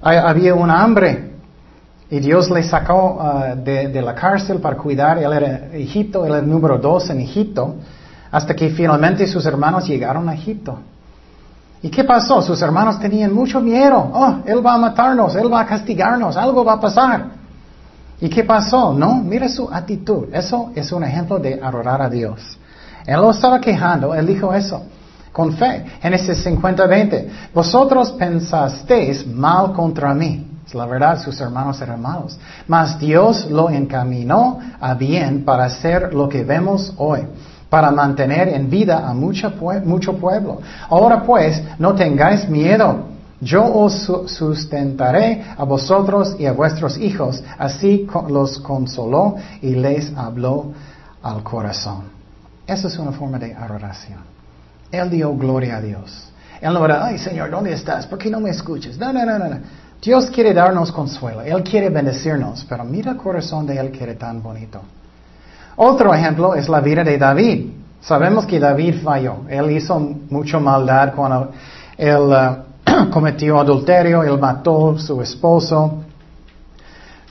Había 0.00 0.54
un 0.54 0.70
hambre 0.70 1.32
Y 2.10 2.18
Dios 2.20 2.50
le 2.50 2.62
sacó 2.62 3.20
de, 3.64 3.88
de, 3.88 4.02
la 4.02 4.14
cárcel 4.14 4.58
para 4.58 4.76
cuidar. 4.76 5.18
Él 5.18 5.32
era 5.32 5.68
Egipto, 5.72 6.24
él 6.24 6.32
era 6.32 6.40
el 6.40 6.48
número 6.48 6.78
dos 6.78 7.10
en 7.10 7.20
Egipto, 7.20 7.76
hasta 8.30 8.54
que 8.54 8.70
finalmente 8.70 9.26
sus 9.26 9.46
hermanos 9.46 9.86
llegaron 9.86 10.28
a 10.28 10.34
Egipto. 10.34 10.78
¿Y 11.86 11.88
qué 11.88 12.02
pasó? 12.02 12.42
Sus 12.42 12.60
hermanos 12.62 12.98
tenían 12.98 13.32
mucho 13.32 13.60
miedo. 13.60 14.10
Oh, 14.12 14.38
él 14.44 14.66
va 14.66 14.74
a 14.74 14.78
matarnos, 14.78 15.36
él 15.36 15.52
va 15.52 15.60
a 15.60 15.66
castigarnos, 15.66 16.36
algo 16.36 16.64
va 16.64 16.72
a 16.72 16.80
pasar. 16.80 17.26
¿Y 18.20 18.28
qué 18.28 18.42
pasó? 18.42 18.92
No, 18.92 19.22
mira 19.22 19.48
su 19.48 19.68
actitud. 19.72 20.24
Eso 20.32 20.72
es 20.74 20.90
un 20.90 21.04
ejemplo 21.04 21.38
de 21.38 21.60
adorar 21.62 22.02
a 22.02 22.08
Dios. 22.08 22.58
Él 23.06 23.20
lo 23.20 23.30
estaba 23.30 23.60
quejando, 23.60 24.16
él 24.16 24.26
dijo 24.26 24.52
eso 24.52 24.82
con 25.30 25.52
fe. 25.52 25.84
Génesis 26.02 26.42
50, 26.42 26.86
20. 26.88 27.30
Vosotros 27.54 28.10
pensasteis 28.18 29.24
mal 29.24 29.72
contra 29.72 30.12
mí. 30.12 30.44
La 30.72 30.86
verdad, 30.86 31.22
sus 31.22 31.40
hermanos 31.40 31.80
eran 31.80 32.02
malos. 32.02 32.36
Mas 32.66 32.98
Dios 32.98 33.48
lo 33.48 33.70
encaminó 33.70 34.58
a 34.80 34.94
bien 34.94 35.44
para 35.44 35.66
hacer 35.66 36.12
lo 36.12 36.28
que 36.28 36.42
vemos 36.42 36.92
hoy, 36.96 37.20
para 37.68 37.90
mantener 37.90 38.48
en 38.48 38.70
vida 38.70 39.08
a 39.08 39.12
mucho, 39.12 39.52
mucho 39.84 40.16
pueblo. 40.16 40.60
Ahora 40.88 41.22
pues, 41.22 41.62
no 41.78 41.94
tengáis 41.94 42.48
miedo. 42.48 43.16
Yo 43.40 43.64
os 43.64 44.10
sustentaré 44.26 45.44
a 45.56 45.64
vosotros 45.64 46.36
y 46.38 46.46
a 46.46 46.52
vuestros 46.52 46.96
hijos. 46.96 47.42
Así 47.58 48.06
los 48.28 48.58
consoló 48.60 49.36
y 49.60 49.74
les 49.74 50.16
habló 50.16 50.72
al 51.22 51.42
corazón. 51.42 52.04
Esa 52.66 52.88
es 52.88 52.98
una 52.98 53.12
forma 53.12 53.38
de 53.38 53.54
adoración. 53.54 54.20
Él 54.90 55.10
dio 55.10 55.36
gloria 55.36 55.76
a 55.76 55.80
Dios. 55.80 56.30
Él 56.60 56.72
no 56.72 56.84
era, 56.84 57.04
ay 57.04 57.18
Señor, 57.18 57.50
¿dónde 57.50 57.72
estás? 57.72 58.06
¿Por 58.06 58.18
qué 58.18 58.30
no 58.30 58.40
me 58.40 58.50
escuchas? 58.50 58.96
No, 58.96 59.12
no, 59.12 59.26
no, 59.26 59.38
no. 59.38 59.58
Dios 60.00 60.30
quiere 60.30 60.54
darnos 60.54 60.92
consuelo. 60.92 61.42
Él 61.42 61.62
quiere 61.62 61.90
bendecirnos. 61.90 62.64
Pero 62.68 62.84
mira 62.84 63.12
el 63.12 63.16
corazón 63.16 63.66
de 63.66 63.76
Él 63.76 63.90
que 63.90 64.04
era 64.04 64.14
tan 64.14 64.42
bonito. 64.42 64.80
Otro 65.76 66.14
ejemplo 66.14 66.54
es 66.54 66.68
la 66.68 66.80
vida 66.80 67.04
de 67.04 67.18
David. 67.18 67.70
Sabemos 68.00 68.46
que 68.46 68.58
David 68.58 69.02
falló. 69.02 69.38
Él 69.48 69.70
hizo 69.72 69.98
mucha 70.30 70.58
maldad 70.58 71.12
cuando 71.14 71.50
él 71.98 72.22
uh, 72.22 73.10
cometió 73.10 73.60
adulterio, 73.60 74.22
él 74.22 74.38
mató 74.38 74.92
a 74.92 74.98
su 74.98 75.20
esposo. 75.20 76.02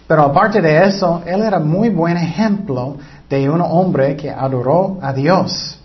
Pero 0.07 0.21
aparte 0.21 0.61
de 0.61 0.85
eso, 0.85 1.23
él 1.25 1.41
era 1.41 1.59
muy 1.59 1.89
buen 1.89 2.17
ejemplo 2.17 2.97
de 3.27 3.49
un 3.49 3.61
hombre 3.61 4.15
que 4.15 4.29
adoró 4.29 4.99
a 5.01 5.11
Dios 5.11 5.79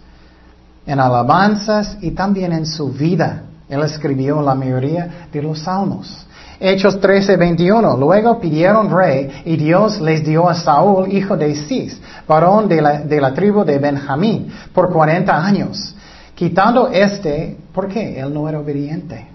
en 0.84 1.00
alabanzas 1.00 1.96
y 2.02 2.10
también 2.10 2.52
en 2.52 2.66
su 2.66 2.90
vida. 2.90 3.42
Él 3.68 3.82
escribió 3.82 4.42
la 4.42 4.54
mayoría 4.54 5.28
de 5.32 5.42
los 5.42 5.60
salmos. 5.60 6.26
Hechos 6.60 7.00
13, 7.00 7.36
21. 7.36 7.96
Luego 7.96 8.38
pidieron 8.38 8.90
rey 8.90 9.42
y 9.46 9.56
Dios 9.56 9.98
les 10.00 10.22
dio 10.22 10.46
a 10.46 10.54
Saúl, 10.54 11.10
hijo 11.10 11.34
de 11.34 11.54
Cis, 11.54 11.98
varón 12.28 12.68
de 12.68 12.82
la, 12.82 13.32
tribu 13.34 13.64
de 13.64 13.78
Benjamín, 13.78 14.52
por 14.74 14.92
40 14.92 15.34
años. 15.34 15.94
Quitando 16.34 16.88
este, 16.88 17.56
¿por 17.72 17.88
qué? 17.88 18.20
Él 18.20 18.34
no 18.34 18.46
era 18.46 18.60
obediente. 18.60 19.26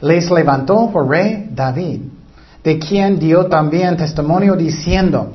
Les 0.00 0.28
levantó 0.32 0.90
por 0.92 1.08
rey 1.08 1.48
David, 1.48 2.00
de 2.64 2.78
quien 2.78 3.20
dio 3.20 3.46
también 3.46 3.96
testimonio 3.96 4.56
diciendo, 4.56 5.34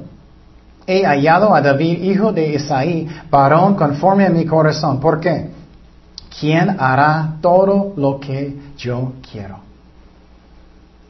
he 0.86 1.06
hallado 1.06 1.56
a 1.56 1.62
David, 1.62 2.04
hijo 2.04 2.34
de 2.34 2.54
Isaí, 2.56 3.08
varón 3.32 3.76
conforme 3.76 4.26
a 4.26 4.30
mi 4.30 4.46
corazón. 4.46 5.00
¿Por 5.00 5.22
qué? 5.22 5.52
¿Quién 6.38 6.76
hará 6.80 7.36
todo 7.42 7.94
lo 7.96 8.20
que 8.20 8.58
yo 8.78 9.14
quiero? 9.32 9.67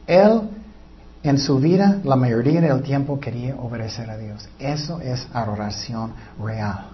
Él 0.08 0.40
en 1.22 1.38
su 1.38 1.58
vida 1.58 1.98
la 2.02 2.16
mayoría 2.16 2.60
del 2.60 2.82
tiempo 2.82 3.20
quería 3.20 3.54
obedecer 3.56 4.08
a 4.10 4.16
Dios. 4.16 4.48
Eso 4.58 5.00
es 5.00 5.28
adoración 5.32 6.14
real. 6.42 6.86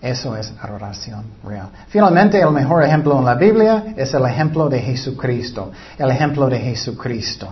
Eso 0.00 0.36
es 0.36 0.52
adoración 0.60 1.24
real. 1.42 1.68
Finalmente, 1.88 2.38
el 2.40 2.50
mejor 2.50 2.84
ejemplo 2.84 3.18
en 3.18 3.24
la 3.24 3.34
Biblia 3.34 3.94
es 3.96 4.12
el 4.14 4.24
ejemplo 4.26 4.68
de 4.68 4.78
Jesucristo. 4.80 5.72
El 5.98 6.10
ejemplo 6.10 6.46
de 6.48 6.58
Jesucristo. 6.58 7.48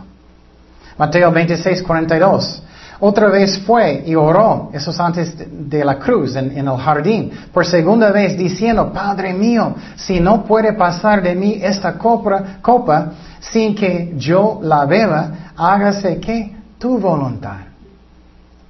Mateo 0.98 1.32
26, 1.32 1.82
42. 1.82 2.62
Otra 3.04 3.26
vez 3.30 3.58
fue 3.58 4.04
y 4.06 4.14
oró, 4.14 4.70
eso 4.72 4.92
es 4.92 5.00
antes 5.00 5.34
de 5.50 5.84
la 5.84 5.98
cruz, 5.98 6.36
en, 6.36 6.56
el 6.56 6.76
jardín, 6.76 7.32
por 7.52 7.66
segunda 7.66 8.12
vez 8.12 8.38
diciendo, 8.38 8.92
Padre 8.92 9.34
mío, 9.34 9.74
si 9.96 10.20
no 10.20 10.44
puede 10.44 10.72
pasar 10.74 11.20
de 11.20 11.34
mí 11.34 11.58
esta 11.60 11.98
copa, 11.98 12.58
copa 12.62 13.14
sin 13.40 13.74
que 13.74 14.14
yo 14.16 14.60
la 14.62 14.84
beba, 14.84 15.32
hágase 15.56 16.20
que 16.20 16.54
tu 16.78 16.96
voluntad. 17.00 17.56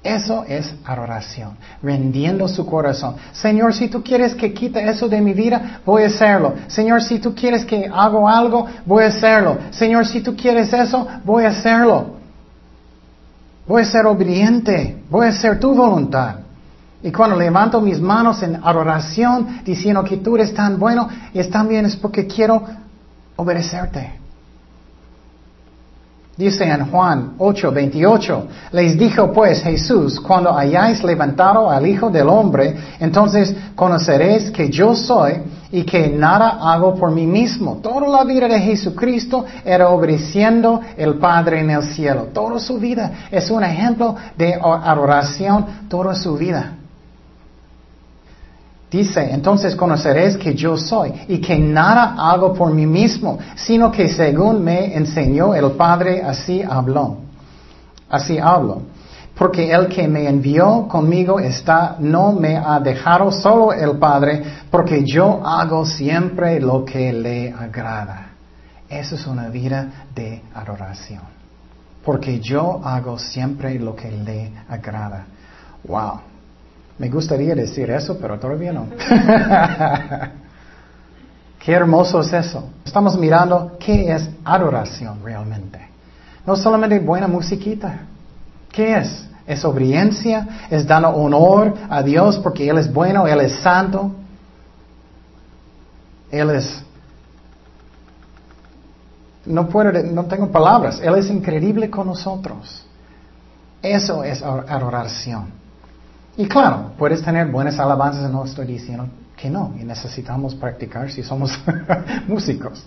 Eso 0.01 0.43
es 0.47 0.73
adoración, 0.83 1.51
rendiendo 1.83 2.47
su 2.47 2.65
corazón. 2.65 3.17
Señor, 3.33 3.75
si 3.75 3.87
tú 3.87 4.01
quieres 4.01 4.33
que 4.33 4.51
quite 4.51 4.83
eso 4.89 5.07
de 5.07 5.21
mi 5.21 5.35
vida, 5.35 5.79
voy 5.85 6.01
a 6.01 6.07
hacerlo. 6.07 6.55
Señor, 6.65 7.03
si 7.03 7.19
tú 7.19 7.35
quieres 7.35 7.63
que 7.65 7.87
hago 7.93 8.27
algo, 8.27 8.65
voy 8.83 9.03
a 9.03 9.09
hacerlo. 9.09 9.59
Señor, 9.69 10.07
si 10.07 10.21
tú 10.21 10.35
quieres 10.35 10.73
eso, 10.73 11.07
voy 11.23 11.45
a 11.45 11.49
hacerlo. 11.49 12.22
Voy 13.67 13.81
a 13.81 13.85
ser 13.85 14.05
obediente, 14.05 15.03
voy 15.09 15.27
a 15.27 15.29
hacer 15.29 15.59
tu 15.59 15.73
voluntad. 15.73 16.35
Y 17.01 17.11
cuando 17.11 17.35
levanto 17.35 17.81
mis 17.81 17.99
manos 17.99 18.41
en 18.43 18.55
adoración, 18.63 19.61
diciendo 19.65 20.03
que 20.03 20.17
tú 20.17 20.35
eres 20.35 20.53
tan 20.53 20.79
bueno, 20.79 21.07
y 21.33 21.43
también 21.45 21.85
es 21.85 21.95
porque 21.95 22.25
quiero 22.27 22.63
obedecerte. 23.35 24.23
Dice 26.35 26.63
en 26.63 26.87
Juan 26.87 27.33
8, 27.37 27.71
28, 27.71 28.47
les 28.71 28.97
dijo 28.97 29.31
pues 29.31 29.61
Jesús, 29.61 30.19
cuando 30.19 30.57
hayáis 30.57 31.03
levantado 31.03 31.69
al 31.69 31.85
Hijo 31.85 32.09
del 32.09 32.27
Hombre, 32.27 32.75
entonces 32.99 33.55
conoceréis 33.75 34.49
que 34.49 34.69
yo 34.69 34.95
soy 34.95 35.43
y 35.73 35.83
que 35.85 36.07
nada 36.07 36.59
hago 36.61 36.93
por 36.93 37.09
mí 37.09 37.25
mismo. 37.25 37.79
Toda 37.81 38.07
la 38.07 38.23
vida 38.23 38.47
de 38.47 38.59
Jesucristo 38.59 39.43
era 39.65 39.89
obedeciendo 39.89 40.79
el 40.95 41.15
Padre 41.15 41.61
en 41.61 41.71
el 41.71 41.81
cielo. 41.81 42.27
Toda 42.31 42.59
su 42.59 42.77
vida 42.77 43.11
es 43.31 43.49
un 43.49 43.63
ejemplo 43.63 44.15
de 44.37 44.53
adoración, 44.53 45.65
toda 45.89 46.13
su 46.13 46.37
vida. 46.37 46.73
Dice, 48.91 49.33
entonces 49.33 49.75
conoceréis 49.75 50.37
que 50.37 50.53
yo 50.53 50.77
soy 50.77 51.11
y 51.27 51.39
que 51.39 51.57
nada 51.57 52.17
hago 52.19 52.53
por 52.53 52.71
mí 52.71 52.85
mismo, 52.85 53.39
sino 53.55 53.91
que 53.91 54.09
según 54.09 54.63
me 54.63 54.95
enseñó 54.95 55.55
el 55.55 55.71
Padre, 55.71 56.21
así 56.21 56.61
habló. 56.61 57.17
Así 58.11 58.37
hablo. 58.37 58.83
Porque 59.37 59.71
el 59.71 59.87
que 59.87 60.07
me 60.07 60.29
envió 60.29 60.87
conmigo 60.87 61.39
está, 61.39 61.95
no 61.99 62.33
me 62.33 62.55
ha 62.55 62.79
dejado 62.79 63.31
solo 63.31 63.73
el 63.73 63.97
Padre, 63.97 64.43
porque 64.69 65.03
yo 65.03 65.45
hago 65.45 65.85
siempre 65.85 66.59
lo 66.59 66.85
que 66.85 67.11
le 67.11 67.51
agrada. 67.51 68.27
Esa 68.87 69.15
es 69.15 69.25
una 69.25 69.49
vida 69.49 70.05
de 70.13 70.43
adoración. 70.53 71.21
Porque 72.05 72.39
yo 72.39 72.79
hago 72.83 73.17
siempre 73.17 73.79
lo 73.79 73.95
que 73.95 74.11
le 74.11 74.51
agrada. 74.69 75.25
Wow. 75.83 76.19
Me 76.99 77.09
gustaría 77.09 77.55
decir 77.55 77.89
eso, 77.89 78.19
pero 78.19 78.37
todavía 78.39 78.71
no. 78.71 78.85
qué 81.59 81.71
hermoso 81.71 82.21
es 82.21 82.31
eso. 82.33 82.69
Estamos 82.85 83.17
mirando 83.17 83.77
qué 83.79 84.13
es 84.13 84.29
adoración 84.43 85.21
realmente. 85.23 85.79
No 86.45 86.55
solamente 86.55 86.99
buena 86.99 87.27
musiquita. 87.27 88.01
¿Qué 88.73 88.97
es? 88.97 89.23
¿Es 89.45 89.63
obediencia? 89.63 90.67
¿Es 90.69 90.85
dando 90.85 91.09
honor 91.09 91.75
a 91.89 92.01
Dios 92.01 92.39
porque 92.39 92.67
Él 92.67 92.79
es 92.79 92.91
bueno, 92.91 93.27
Él 93.27 93.39
es 93.41 93.53
santo? 93.61 94.11
Él 96.31 96.49
es... 96.49 96.83
No 99.45 99.67
puedo, 99.67 99.91
no 100.03 100.25
tengo 100.25 100.51
palabras. 100.51 100.99
Él 101.01 101.15
es 101.15 101.29
increíble 101.29 101.89
con 101.89 102.07
nosotros. 102.07 102.83
Eso 103.81 104.23
es 104.23 104.41
adoración. 104.41 105.51
Y 106.35 106.47
claro, 106.47 106.93
puedes 106.97 107.21
tener 107.21 107.47
buenas 107.47 107.77
alabanzas, 107.77 108.31
no 108.31 108.43
estoy 108.45 108.65
diciendo 108.65 109.07
que 109.35 109.49
no, 109.49 109.73
y 109.79 109.83
necesitamos 109.83 110.55
practicar 110.55 111.11
si 111.11 111.21
somos 111.21 111.51
músicos. 112.27 112.83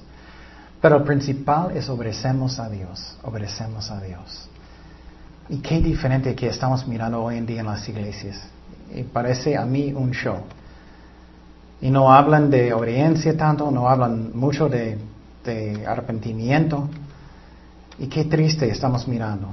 Pero 0.80 0.96
el 0.96 1.02
principal 1.04 1.76
es 1.76 1.88
obedecemos 1.88 2.58
a 2.58 2.68
Dios, 2.68 3.16
obedecemos 3.22 3.90
a 3.90 4.00
Dios. 4.00 4.48
Y 5.48 5.58
qué 5.58 5.80
diferente 5.80 6.34
que 6.34 6.48
estamos 6.48 6.86
mirando 6.88 7.22
hoy 7.22 7.36
en 7.36 7.46
día 7.46 7.60
en 7.60 7.66
las 7.66 7.88
iglesias. 7.88 8.40
Y 8.94 9.02
parece 9.04 9.56
a 9.56 9.64
mí 9.64 9.92
un 9.92 10.10
show. 10.10 10.38
Y 11.80 11.90
no 11.90 12.12
hablan 12.12 12.50
de 12.50 12.72
obediencia 12.72 13.36
tanto, 13.36 13.70
no 13.70 13.88
hablan 13.88 14.30
mucho 14.34 14.68
de, 14.68 14.98
arrepentimiento. 15.86 16.88
Y 17.98 18.08
qué 18.08 18.24
triste 18.24 18.68
estamos 18.68 19.06
mirando. 19.06 19.48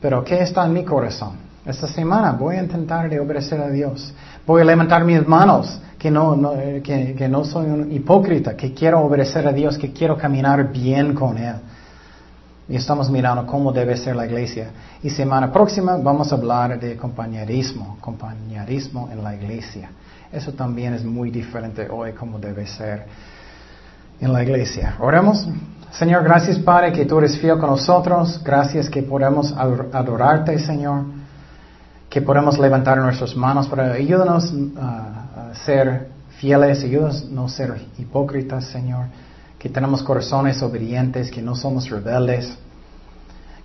Pero 0.00 0.22
¿qué 0.22 0.42
está 0.42 0.66
en 0.66 0.74
mi 0.74 0.84
corazón? 0.84 1.36
Esta 1.64 1.88
semana 1.88 2.32
voy 2.32 2.56
a 2.56 2.62
intentar 2.62 3.08
de 3.08 3.18
obedecer 3.20 3.60
a 3.60 3.70
Dios. 3.70 4.12
Voy 4.46 4.62
a 4.62 4.64
levantar 4.64 5.04
mis 5.04 5.26
manos, 5.26 5.80
que 5.98 6.10
no, 6.10 6.52
que, 6.82 7.28
no 7.28 7.44
soy 7.44 7.66
un 7.66 7.90
hipócrita, 7.90 8.56
que 8.56 8.72
quiero 8.74 9.00
obedecer 9.00 9.46
a 9.48 9.52
Dios, 9.52 9.78
que 9.78 9.92
quiero 9.92 10.16
caminar 10.16 10.70
bien 10.70 11.14
con 11.14 11.38
Él. 11.38 11.56
Y 12.68 12.76
estamos 12.76 13.08
mirando 13.08 13.46
cómo 13.46 13.72
debe 13.72 13.96
ser 13.96 14.14
la 14.14 14.26
iglesia. 14.26 14.70
Y 15.02 15.08
semana 15.08 15.50
próxima 15.50 15.96
vamos 15.96 16.30
a 16.30 16.36
hablar 16.36 16.78
de 16.78 16.96
compañerismo, 16.96 17.96
compañerismo 18.00 19.08
en 19.10 19.24
la 19.24 19.34
iglesia. 19.34 19.90
Eso 20.30 20.52
también 20.52 20.92
es 20.92 21.02
muy 21.02 21.30
diferente 21.30 21.88
hoy 21.90 22.12
cómo 22.12 22.38
debe 22.38 22.66
ser 22.66 23.06
en 24.20 24.32
la 24.32 24.42
iglesia. 24.42 24.96
Oremos. 25.00 25.48
Señor, 25.92 26.22
gracias 26.22 26.58
Padre 26.58 26.92
que 26.92 27.06
tú 27.06 27.18
eres 27.18 27.38
fiel 27.38 27.58
con 27.58 27.70
nosotros. 27.70 28.42
Gracias 28.44 28.90
que 28.90 29.02
podemos 29.02 29.52
adorarte, 29.52 30.58
Señor. 30.58 31.04
Que 32.10 32.20
podemos 32.20 32.58
levantar 32.58 32.98
nuestras 32.98 33.34
manos 33.34 33.66
para 33.66 33.92
ayúdanos 33.92 34.52
a 34.78 35.54
ser 35.64 36.08
fieles, 36.38 36.84
ayúdanos 36.84 37.22
a 37.22 37.34
no 37.34 37.48
ser 37.48 37.80
hipócritas, 37.96 38.66
Señor 38.66 39.06
que 39.58 39.68
tenemos 39.68 40.02
corazones 40.02 40.62
obedientes, 40.62 41.30
que 41.30 41.42
no 41.42 41.54
somos 41.54 41.90
rebeldes. 41.90 42.56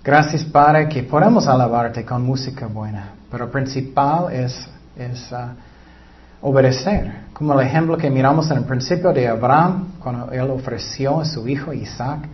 Gracias, 0.04 0.44
Padre, 0.44 0.90
que 0.90 1.04
podemos 1.04 1.48
alabarte 1.48 2.04
con 2.04 2.24
música 2.24 2.68
buena, 2.68 3.14
pero 3.32 3.50
principal 3.50 4.34
es, 4.34 4.68
es 4.98 5.32
uh, 5.32 6.48
obedecer. 6.48 7.24
Como 7.34 7.54
el 7.60 7.66
ejemplo 7.66 7.98
que 7.98 8.10
miramos 8.10 8.52
en 8.52 8.58
el 8.58 8.66
principio 8.66 9.14
de 9.14 9.28
Abraham, 9.28 9.94
cuando 10.00 10.32
él 10.32 10.50
ofreció 10.50 11.22
a 11.22 11.26
su 11.26 11.48
hijo 11.48 11.72
Isaac, 11.72 12.28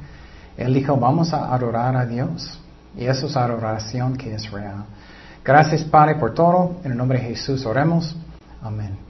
él 0.57 0.73
dijo, 0.73 0.97
vamos 0.97 1.33
a 1.33 1.53
adorar 1.53 1.95
a 1.95 2.05
Dios. 2.05 2.59
Y 2.97 3.05
eso 3.05 3.27
es 3.27 3.37
adoración 3.37 4.17
que 4.17 4.33
es 4.33 4.49
real. 4.51 4.83
Gracias, 5.45 5.83
Padre, 5.83 6.15
por 6.15 6.33
todo. 6.33 6.77
En 6.83 6.91
el 6.91 6.97
nombre 6.97 7.19
de 7.19 7.27
Jesús 7.29 7.65
oremos. 7.65 8.15
Amén. 8.61 9.08